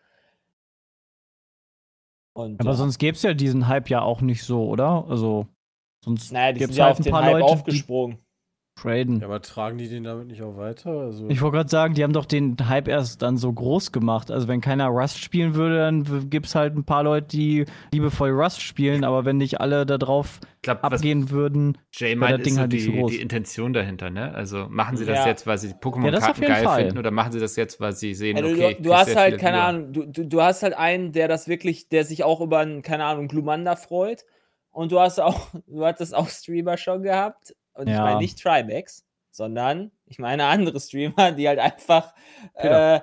Und, 2.33 2.59
Aber 2.59 2.69
ja. 2.69 2.75
sonst 2.75 2.99
gäbe 2.99 3.15
es 3.15 3.23
ja 3.23 3.33
diesen 3.33 3.67
Hype 3.67 3.89
ja 3.89 4.03
auch 4.03 4.21
nicht 4.21 4.43
so, 4.43 4.67
oder? 4.67 5.03
Also, 5.09 5.47
sonst 6.03 6.31
naja, 6.31 6.53
die 6.53 6.59
gibt's 6.59 6.75
sind 6.75 6.79
ja 6.79 6.85
halt 6.85 6.91
auf 6.91 6.99
ein 6.99 7.03
den 7.05 7.11
paar 7.11 7.23
Hype 7.23 7.39
Leute, 7.39 7.45
die 7.45 7.51
aufgesprungen. 7.53 8.24
Traden. 8.75 9.19
Ja, 9.21 9.27
aber 9.27 9.41
tragen 9.41 9.77
die 9.77 9.87
den 9.87 10.03
damit 10.03 10.27
nicht 10.27 10.41
auch 10.41 10.57
weiter? 10.57 10.91
Also, 10.91 11.29
Ich 11.29 11.41
wollte 11.41 11.57
gerade 11.57 11.69
sagen, 11.69 11.93
die 11.93 12.03
haben 12.03 12.13
doch 12.13 12.25
den 12.25 12.55
Hype 12.67 12.87
erst 12.87 13.21
dann 13.21 13.37
so 13.37 13.51
groß 13.51 13.91
gemacht. 13.91 14.29
Also 14.31 14.47
wenn 14.47 14.61
keiner 14.61 14.87
Rust 14.87 15.19
spielen 15.19 15.55
würde, 15.55 15.77
dann 15.77 16.29
gibt 16.29 16.47
es 16.47 16.55
halt 16.55 16.75
ein 16.75 16.83
paar 16.83 17.03
Leute, 17.03 17.27
die 17.27 17.65
liebevoll 17.93 18.31
Rust 18.31 18.61
spielen, 18.61 19.03
aber 19.03 19.25
wenn 19.25 19.37
nicht 19.37 19.61
alle 19.61 19.85
da 19.85 19.97
drauf 19.97 20.39
was 20.65 20.83
abgehen 20.83 21.29
würden. 21.29 21.77
Jay 21.93 22.19
wäre 22.19 22.37
das 22.37 22.39
ist 22.39 22.45
Ding 22.45 22.53
so 22.55 22.59
halt 22.61 22.71
nicht 22.71 22.83
so 22.85 22.91
die, 22.91 22.97
groß. 22.97 23.11
die 23.11 23.21
Intention 23.21 23.73
dahinter, 23.73 24.09
ne? 24.09 24.33
Also 24.33 24.67
machen 24.69 24.97
sie 24.97 25.05
das 25.05 25.19
Ja. 25.19 25.27
jetzt, 25.27 25.47
weil 25.47 25.57
sie 25.57 25.67
die 25.69 25.73
Ja, 25.73 25.79
Pokémon-Karten 25.79 26.41
jeden 26.41 26.53
geil 26.53 26.63
Fall. 26.65 26.81
finden 26.83 26.97
oder 26.97 27.11
machen 27.11 27.31
sie 27.31 27.39
das 27.39 27.55
jetzt, 27.55 27.79
weil 27.79 27.93
sie 27.93 28.13
sehen, 28.13 28.37
Also, 28.37 28.49
okay, 28.49 28.73
du, 28.73 28.81
ich 28.81 28.87
du 28.87 28.93
hast 28.93 29.15
halt, 29.15 29.39
keine. 29.39 29.61
Ahnung, 29.61 29.93
du, 29.93 30.05
du, 30.05 30.25
du 30.27 30.41
hast 30.41 30.63
halt 30.63 30.73
einen, 30.73 31.11
der 31.13 31.27
das 31.27 31.47
wirklich, 31.47 31.87
der 31.89 32.03
sich 32.03 32.23
auch 32.23 32.41
über 32.41 32.59
einen, 32.59 32.81
keine 32.81 33.05
Ahnung, 33.05 33.27
Glumanda 33.29 33.75
freut. 33.77 34.25
Und 34.71 34.91
du 34.91 34.99
hast 34.99 35.19
auch, 35.21 35.49
du 35.67 35.85
hattest 35.85 36.13
auch 36.13 36.27
Streamer 36.29 36.77
schon 36.77 37.03
gehabt. 37.03 37.55
Und 37.75 37.87
ich 37.87 37.93
Ja. 37.93 38.03
meine 38.03 38.19
nicht 38.19 38.41
Trimax, 38.41 39.03
sondern 39.31 39.91
ich 40.07 40.17
meine 40.19 40.45
andere 40.45 40.79
Streamer, 40.79 41.31
die 41.33 41.47
halt 41.47 41.59
einfach 41.59 42.13
äh, 42.55 42.99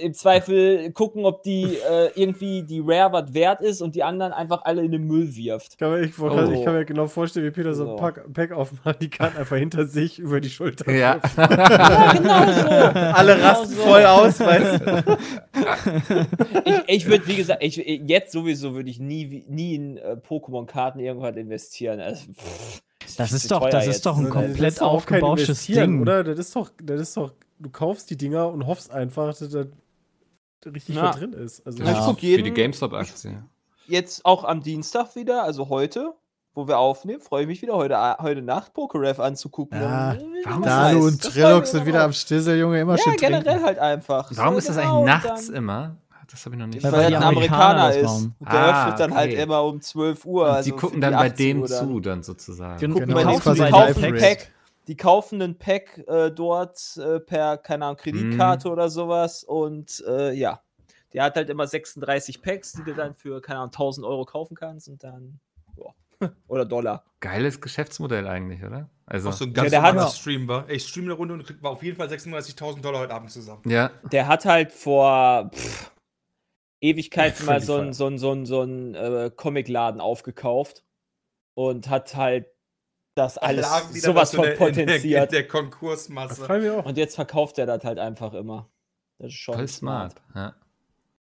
im 0.00 0.14
Zweifel 0.14 0.92
gucken, 0.92 1.26
ob 1.26 1.42
die 1.42 1.64
äh, 1.76 2.08
irgendwie 2.14 2.62
die 2.62 2.80
Rare 2.82 3.12
was 3.12 3.34
wert 3.34 3.60
ist 3.60 3.82
und 3.82 3.94
die 3.94 4.02
anderen 4.02 4.32
einfach 4.32 4.62
alle 4.64 4.82
in 4.82 4.90
den 4.90 5.04
Müll 5.06 5.36
wirft. 5.36 5.72
ich, 5.72 5.78
kann 5.78 5.90
mir, 5.90 6.00
ich, 6.00 6.18
Oh. 6.18 6.28
grad- 6.28 6.50
ich 6.50 6.64
kann 6.64 6.72
mir 6.74 6.84
genau 6.86 7.06
vorstellen, 7.06 7.44
wie 7.46 7.50
Peter 7.50 7.74
so 7.74 7.84
So. 7.84 7.90
ein 7.92 7.96
Pack, 7.98 8.32
Pack 8.32 8.52
aufmacht, 8.52 9.02
die 9.02 9.10
Karten 9.10 9.36
einfach 9.36 9.56
hinter 9.56 9.86
sich 9.86 10.18
über 10.18 10.40
die 10.40 10.48
Schulter 10.48 10.90
Ja. 10.90 11.20
Ja, 11.36 12.12
genau 12.12 12.52
so. 12.52 12.68
Alle 12.68 13.34
Genau 13.36 13.46
rasten 13.48 13.74
so. 13.74 13.82
voll 13.82 14.04
aus, 14.06 14.40
weißt 14.40 14.80
du? 14.86 15.18
ich, 16.64 16.82
ich 16.86 17.06
würde, 17.06 17.26
wie 17.26 17.36
gesagt, 17.36 17.62
ich, 17.62 17.76
jetzt 17.76 18.32
sowieso 18.32 18.74
würde 18.74 18.90
ich 18.90 18.98
nie, 18.98 19.44
nie 19.48 19.74
in 19.74 19.96
äh, 19.98 20.16
Pokémon-Karten 20.16 20.98
irgendwas 20.98 21.36
investieren. 21.36 22.00
Also, 22.00 22.32
pff, 22.32 22.80
Das 23.16 23.32
ist 23.32 23.50
doch- 23.50 23.60
teuer 23.60 23.70
das 23.70 23.86
ist 23.86 24.04
doch 24.06 24.16
ein 24.18 24.30
komplett 24.30 24.78
Investieren, 24.80 25.90
Ding. 25.92 26.00
Oder? 26.02 26.24
Das 26.24 26.38
ist 26.38 26.56
doch, 26.56 26.70
das 26.82 27.00
ist 27.00 27.16
doch, 27.16 27.32
du 27.58 27.70
kaufst 27.70 28.10
die 28.10 28.16
Dinger 28.16 28.48
und 28.48 28.66
hoffst 28.66 28.90
einfach, 28.90 29.34
dass 29.36 29.48
da 29.50 29.64
richtig 30.70 30.96
Ja. 30.96 31.04
was 31.10 31.16
drin 31.16 31.32
ist. 31.32 31.66
Also, 31.66 31.82
Ja, 31.82 31.92
ich 31.92 31.98
guck 32.06 32.20
Für 32.20 32.26
jeden, 32.26 32.44
die 32.44 32.52
GameStop-Aktie. 32.52 33.42
jetzt 33.86 34.24
auch 34.24 34.44
am 34.44 34.62
Dienstag 34.62 35.14
wieder, 35.14 35.44
also 35.44 35.68
heute, 35.68 36.14
wo 36.54 36.68
wir 36.68 36.78
aufnehmen, 36.78 37.20
freue 37.20 37.42
ich 37.42 37.48
mich 37.48 37.62
wieder 37.62 37.74
heute, 37.74 37.98
heute 38.20 38.40
Nacht 38.40 38.72
PokerRef 38.74 39.18
anzugucken. 39.20 39.80
Ja, 39.80 40.14
äh, 40.14 40.18
warum 40.44 40.62
Dalu 40.62 41.06
und 41.06 41.22
freut 41.24 41.66
sind 41.66 41.84
wieder 41.84 42.04
am 42.04 42.12
Stissel, 42.12 42.58
Junge, 42.58 42.80
immer 42.80 42.96
Ja, 42.96 43.02
schön 43.02 43.16
generell 43.16 43.42
trinken. 43.42 43.64
halt 43.64 43.78
einfach. 43.78 44.30
Warum 44.34 44.54
So, 44.54 44.58
ist 44.58 44.68
das 44.70 44.76
genau, 44.76 45.02
eigentlich 45.04 45.24
nachts 45.24 45.48
immer? 45.48 45.96
Das 46.30 46.44
habe 46.46 46.54
ich 46.56 46.60
noch 46.60 46.66
nicht 46.66 46.82
Weil 46.82 46.92
Weil 46.92 47.06
die 47.08 47.12
er 47.14 47.20
ein 47.20 47.26
Amerikaner 47.26 47.94
ist. 47.94 48.10
Und 48.12 48.34
der 48.40 48.52
Ah, 48.52 48.82
öffnet 48.84 49.00
dann 49.00 49.14
halt 49.14 49.32
okay. 49.32 49.42
immer 49.42 49.62
um 49.64 49.80
12 49.80 50.24
Uhr. 50.24 50.46
Also 50.46 50.70
die 50.70 50.76
gucken 50.76 50.96
die 50.96 51.00
dann 51.00 51.12
bei 51.14 51.26
18 51.30 51.36
dem 51.36 51.62
Uhr 51.62 51.68
dann. 51.68 51.88
zu, 51.88 52.00
dann 52.00 52.22
sozusagen. 52.22 52.78
Gen- 52.78 52.92
Gucken 52.92 53.08
Genau, 53.08 53.24
bei 53.24 53.38
zu, 53.38 53.52
die 53.54 53.70
kaufen 53.70 54.04
ein. 54.04 54.14
Pack, 54.18 54.50
die 54.86 54.96
kaufen 54.96 55.42
ein 55.42 55.58
Pack 55.58 55.98
äh, 56.06 56.30
dort 56.30 56.96
äh, 56.96 57.20
per, 57.20 57.58
keine 57.58 57.86
Ahnung, 57.86 57.96
Kreditkarte 57.96 58.68
oder 58.68 58.88
sowas 58.88 59.44
und 59.44 60.02
äh, 60.08 60.32
ja. 60.32 60.60
Der 61.12 61.22
hat 61.22 61.36
halt 61.36 61.48
immer 61.48 61.64
36 61.66 62.42
Packs, 62.42 62.72
die 62.72 62.82
du 62.82 62.92
dann 62.92 63.14
für, 63.14 63.40
keine 63.40 63.60
Ahnung, 63.60 63.70
1000 63.72 64.04
Euro 64.04 64.24
kaufen 64.24 64.56
kannst 64.56 64.88
und 64.88 65.04
dann, 65.04 65.38
ja. 65.76 66.28
oder 66.48 66.64
Dollar. 66.64 67.04
Geiles 67.20 67.60
Geschäftsmodell 67.60 68.26
eigentlich, 68.26 68.64
oder? 68.64 68.90
Also, 69.06 69.28
Auch 69.28 69.32
so 69.32 69.44
ein 69.44 69.50
Ja, 69.50 69.54
ganz 69.54 69.70
der 69.70 69.82
hat- 69.82 69.94
normaler 69.94 70.12
Stream 70.12 70.48
war. 70.48 70.68
Ey, 70.68 70.76
ich 70.76 70.88
stream 70.88 71.04
eine 71.04 71.12
Runde 71.12 71.34
und 71.34 71.44
krieg 71.46 71.62
mal 71.62 71.68
auf 71.68 71.82
jeden 71.84 71.96
Fall 71.96 72.08
36.000 72.08 72.80
Dollar 72.80 73.00
heute 73.00 73.14
Abend 73.14 73.30
zusammen. 73.30 73.62
ja. 73.66 73.90
Der 74.10 74.26
hat 74.26 74.44
halt 74.44 74.72
vor 74.72 75.50
pff, 75.54 75.92
Ewigkeiten 76.84 77.46
mal 77.46 77.60
so 77.60 77.76
einen 77.76 77.92
so 77.92 78.06
ein, 78.06 78.18
so 78.18 78.32
ein, 78.32 78.46
so 78.46 78.62
ein, 78.62 78.94
äh, 78.94 79.30
Comicladen 79.34 80.00
aufgekauft 80.00 80.84
und 81.54 81.88
hat 81.88 82.14
halt 82.16 82.46
Das 83.16 83.38
alles 83.38 83.62
Lagen 83.66 83.94
sowas 83.94 84.30
so 84.32 84.38
von 84.38 84.44
der- 84.46 84.56
der- 84.56 84.64
potenziert. 84.66 85.04
In 85.04 85.30
der 85.30 85.42
Das 85.42 85.48
Konkursmasse. 85.50 86.82
Und 86.84 86.98
jetzt 86.98 87.14
verkauft 87.14 87.58
er 87.58 87.66
das 87.66 87.84
halt 87.84 87.98
einfach 87.98 88.34
immer. 88.34 88.68
Das 89.18 89.28
ist 89.28 89.34
schon 89.34 89.54
Voll 89.54 89.68
smart. 89.68 90.14
Ja. 90.34 90.54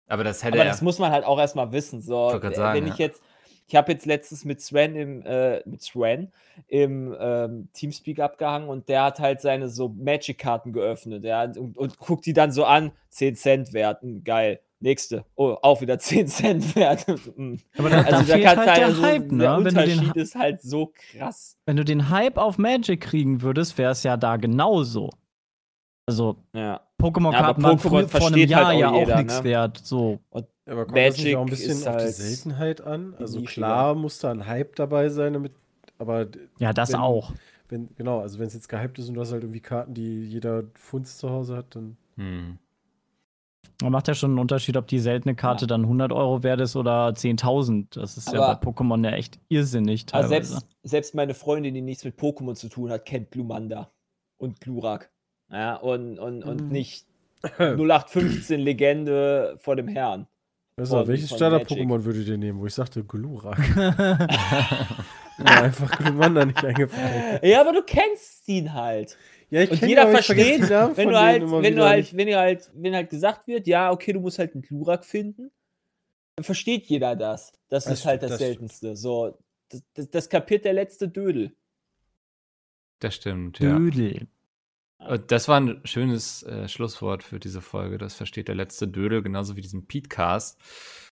Aber 0.07 0.23
das 0.23 0.43
hätte 0.43 0.53
Aber 0.53 0.63
er. 0.65 0.71
das 0.71 0.81
muss 0.81 0.99
man 0.99 1.11
halt 1.11 1.25
auch 1.25 1.39
erstmal 1.39 1.71
wissen. 1.71 2.01
So, 2.01 2.29
äh, 2.31 2.55
sagen, 2.55 2.77
wenn 2.77 2.87
ja. 2.87 2.93
ich 2.93 2.99
jetzt, 2.99 3.21
ich 3.67 3.75
habe 3.75 3.91
jetzt 3.91 4.05
letztens 4.05 4.45
mit 4.45 4.61
Sven 4.61 4.95
im, 4.95 5.25
äh, 5.25 5.61
mit 5.67 5.81
Sven 5.81 6.31
im 6.67 7.15
ähm, 7.19 7.69
Teamspeak 7.73 8.19
abgehangen 8.19 8.69
und 8.69 8.87
der 8.89 9.03
hat 9.03 9.19
halt 9.19 9.41
seine 9.41 9.69
so 9.69 9.89
Magic-Karten 9.89 10.71
geöffnet. 10.73 11.23
Ja, 11.23 11.43
und, 11.43 11.77
und 11.77 11.97
guckt 11.97 12.25
die 12.25 12.33
dann 12.33 12.51
so 12.51 12.65
an, 12.65 12.91
10 13.09 13.35
Cent 13.35 13.73
wert, 13.73 14.01
hm, 14.01 14.23
geil. 14.23 14.59
Nächste, 14.83 15.25
oh, 15.35 15.55
auch 15.61 15.79
wieder 15.81 15.97
10 15.99 16.27
Cent 16.27 16.75
wert. 16.75 17.05
Hm. 17.07 17.59
Aber 17.77 17.89
da, 17.89 18.03
da 18.03 18.21
fehlt 18.21 18.43
kannst 18.43 18.67
halt 18.67 18.77
der 18.77 18.85
also, 18.87 19.01
Hype, 19.01 19.29
der 19.29 19.37
ne? 19.37 19.57
Wenn 19.57 19.63
du, 19.63 19.69
den, 19.85 19.99
Unterschied 19.99 20.15
ist 20.17 20.35
halt 20.35 20.61
so 20.61 20.91
krass. 21.11 21.57
wenn 21.65 21.77
du 21.77 21.85
den 21.85 22.09
Hype 22.09 22.37
auf 22.37 22.57
Magic 22.57 22.99
kriegen 23.01 23.41
würdest, 23.41 23.77
wäre 23.77 23.91
es 23.93 24.03
ja 24.03 24.17
da 24.17 24.35
genauso. 24.35 25.09
Also, 26.05 26.35
Ja. 26.53 26.81
Pokémon-Karten 27.01 27.33
Ja, 27.33 27.39
aber 27.49 27.63
waren 27.63 27.77
Pokémon 27.77 27.79
vor 27.81 27.97
einem 27.99 28.09
versteht 28.09 28.49
Jahr 28.49 28.65
halt 28.67 28.75
auch 28.75 28.79
ja 28.81 28.89
auch 28.91 28.99
jeder, 28.99 29.17
nichts 29.17 29.37
ne? 29.39 29.43
wert. 29.45 29.77
So. 29.83 30.19
Ja, 30.33 30.41
aber 30.67 30.85
kommt 30.85 30.97
das 30.97 31.17
nicht 31.17 31.23
Magic 31.25 31.35
auch 31.37 31.41
ein 31.41 31.49
bisschen 31.49 31.71
ist 31.71 31.87
auf 31.87 31.95
die 31.97 32.03
halt 32.03 32.13
Seltenheit 32.15 32.81
an? 32.81 33.15
Also 33.19 33.41
klar 33.41 33.95
muss 33.95 34.19
da 34.19 34.31
ein 34.31 34.45
Hype 34.47 34.75
dabei 34.75 35.09
sein, 35.09 35.33
damit, 35.33 35.53
aber 35.97 36.27
Ja, 36.59 36.71
das 36.73 36.91
Wenn- 36.93 36.99
auch. 36.99 37.31
wenn, 37.69 37.89
genau, 37.95 38.19
also 38.19 38.37
wenn 38.39 38.47
es 38.47 38.53
jetzt 38.53 38.67
gehypt 38.69 38.99
ist 38.99 39.07
und 39.09 39.15
du 39.15 39.21
hast 39.21 39.31
halt 39.31 39.43
irgendwie 39.43 39.59
Karten, 39.61 39.93
die 39.93 40.23
jeder 40.25 40.63
Funz 40.75 41.17
zu 41.17 41.29
Hause 41.29 41.55
hat, 41.57 41.75
dann. 41.75 41.95
Hm. 42.17 42.57
Man 43.81 43.91
macht 43.91 44.07
ja 44.07 44.13
schon 44.13 44.31
einen 44.31 44.39
Unterschied, 44.39 44.77
ob 44.77 44.87
die 44.87 44.99
seltene 44.99 45.35
Karte 45.35 45.67
dann 45.67 45.81
100 45.83 46.11
Euro 46.11 46.43
wert 46.43 46.61
ist 46.61 46.75
oder 46.75 47.07
10.000. 47.09 47.99
Das 47.99 48.17
ist 48.17 48.31
ja 48.31 48.41
Aber- 48.41 48.55
bei 48.59 48.69
Pokémon 48.71 49.03
ja 49.03 49.11
echt 49.11 49.39
irrsinnig 49.49 50.05
Also 50.11 50.29
teilweise. 50.29 50.51
selbst, 50.53 50.67
selbst 50.83 51.15
meine 51.15 51.33
Freundin, 51.33 51.73
die 51.73 51.81
nichts 51.81 52.03
mit 52.05 52.17
Pokémon 52.17 52.55
zu 52.55 52.69
tun 52.69 52.89
hat, 52.91 53.05
kennt 53.05 53.31
Glumanda 53.31 53.89
und 54.37 54.61
Glurak. 54.61 55.09
Ja, 55.51 55.75
und, 55.75 56.17
und, 56.19 56.43
und 56.43 56.61
Mhm. 56.61 56.67
nicht 56.69 57.05
0815 57.57 58.59
Legende 58.59 59.55
vor 59.61 59.75
dem 59.75 59.87
Herrn. 59.87 60.27
Also, 60.77 60.97
Von- 60.99 61.07
welches 61.07 61.29
Starter-Pokémon 61.35 62.03
würdet 62.05 62.27
ihr 62.27 62.37
nehmen, 62.37 62.59
wo 62.59 62.65
ich 62.65 62.73
sagte 62.73 63.03
Glurak? 63.03 63.57
Mir 65.37 65.49
einfach 65.63 65.91
Glumanda 65.97 66.45
nicht 66.45 66.63
eingefallen. 66.63 67.39
Ja, 67.43 67.61
aber 67.61 67.73
du 67.73 67.81
kennst 67.83 68.47
ihn 68.47 68.73
halt. 68.73 69.17
Ja, 69.53 69.61
ich 69.61 69.69
Und 69.69 69.83
jeder 69.83 70.07
versteht, 70.07 70.67
Namen 70.67 70.97
wenn 70.97 71.09
du 71.09 71.19
halt, 71.19 71.43
wenn 71.43 71.75
du 71.75 71.85
halt, 71.85 72.17
wenn 72.17 72.27
du 72.27 72.35
halt, 72.35 72.71
wenn 72.73 72.95
halt 72.95 73.11
gesagt 73.11 73.45
wird, 73.45 73.67
ja, 73.67 73.91
okay, 73.91 74.11
du 74.11 74.19
musst 74.19 74.39
halt 74.39 74.55
einen 74.55 74.63
Glurak 74.63 75.05
finden, 75.05 75.51
dann 76.35 76.43
versteht 76.43 76.87
jeder 76.87 77.15
das. 77.15 77.53
Das, 77.69 77.83
Das 77.83 77.99
ist 77.99 78.05
halt 78.07 78.23
das, 78.23 78.31
das 78.31 78.39
stimmt. 78.39 78.49
Seltenste. 78.49 78.95
So, 78.95 79.37
das, 79.69 79.83
das, 79.93 80.09
das 80.09 80.29
kapiert 80.29 80.65
der 80.65 80.73
letzte 80.73 81.07
Dödel. 81.07 81.55
Das 82.97 83.13
stimmt, 83.13 83.59
ja. 83.59 83.77
Dödel. 83.77 84.27
Und 84.97 85.31
Das 85.31 85.47
war 85.47 85.59
ein 85.59 85.81
schönes 85.83 86.41
äh, 86.41 86.67
Schlusswort 86.67 87.21
für 87.21 87.39
diese 87.39 87.61
Folge. 87.61 87.99
Das 87.99 88.15
versteht 88.15 88.47
der 88.47 88.55
letzte 88.55 88.87
Dödel, 88.87 89.21
genauso 89.21 89.55
wie 89.55 89.61
diesen 89.61 89.85
Petecast. 89.85 90.59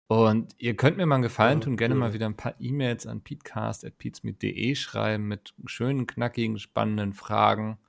Und 0.07 0.53
ihr 0.57 0.75
könnt 0.75 0.97
mir 0.97 1.05
mal 1.05 1.15
einen 1.15 1.23
Gefallen 1.23 1.61
tun, 1.61 1.77
gerne 1.77 1.95
mal 1.95 2.11
wieder 2.11 2.25
ein 2.25 2.36
paar 2.36 2.55
E-Mails 2.59 3.07
an 3.07 3.21
peatcast.peatsmeet.de 3.21 4.75
schreiben 4.75 5.29
mit 5.29 5.53
schönen, 5.67 6.05
knackigen, 6.05 6.59
spannenden 6.59 7.13
Fragen. 7.13 7.79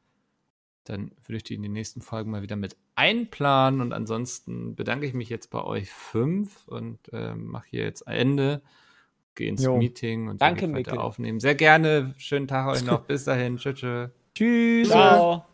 Dann 0.89 1.13
würde 1.25 1.37
ich 1.37 1.43
die 1.45 1.55
in 1.55 1.63
die 1.63 1.69
nächsten 1.69 2.01
Folgen 2.01 2.31
mal 2.31 2.43
wieder 2.43 2.57
mit 2.57 2.77
einplanen. 2.95 3.81
Und 3.81 3.93
ansonsten 3.93 4.75
bedanke 4.75 5.07
ich 5.07 5.15
mich 5.15 5.29
jetzt 5.29 5.51
bei 5.51 5.63
euch 5.63 5.91
fünf 5.91 6.67
und 6.69 6.99
ähm, 7.13 7.47
mache 7.47 7.67
hier 7.71 7.85
jetzt 7.85 8.03
Ende. 8.07 8.63
Gehe 9.35 9.49
ins 9.51 9.63
Jo. 9.65 9.77
Meeting 9.77 10.29
und 10.29 10.41
Danke, 10.41 10.63
werde 10.63 10.73
weiter 10.75 10.93
Mikkel. 10.93 10.99
aufnehmen. 10.99 11.41
Sehr 11.41 11.55
gerne. 11.55 12.15
Schönen 12.17 12.49
Tag 12.49 12.69
euch 12.69 12.85
noch. 12.87 13.03
Bis 13.03 13.25
dahin. 13.25 13.59
Tschüss. 13.59 13.79
tschüss. 13.79 14.11
Tschüss. 14.35 14.89
Ciao. 14.89 15.45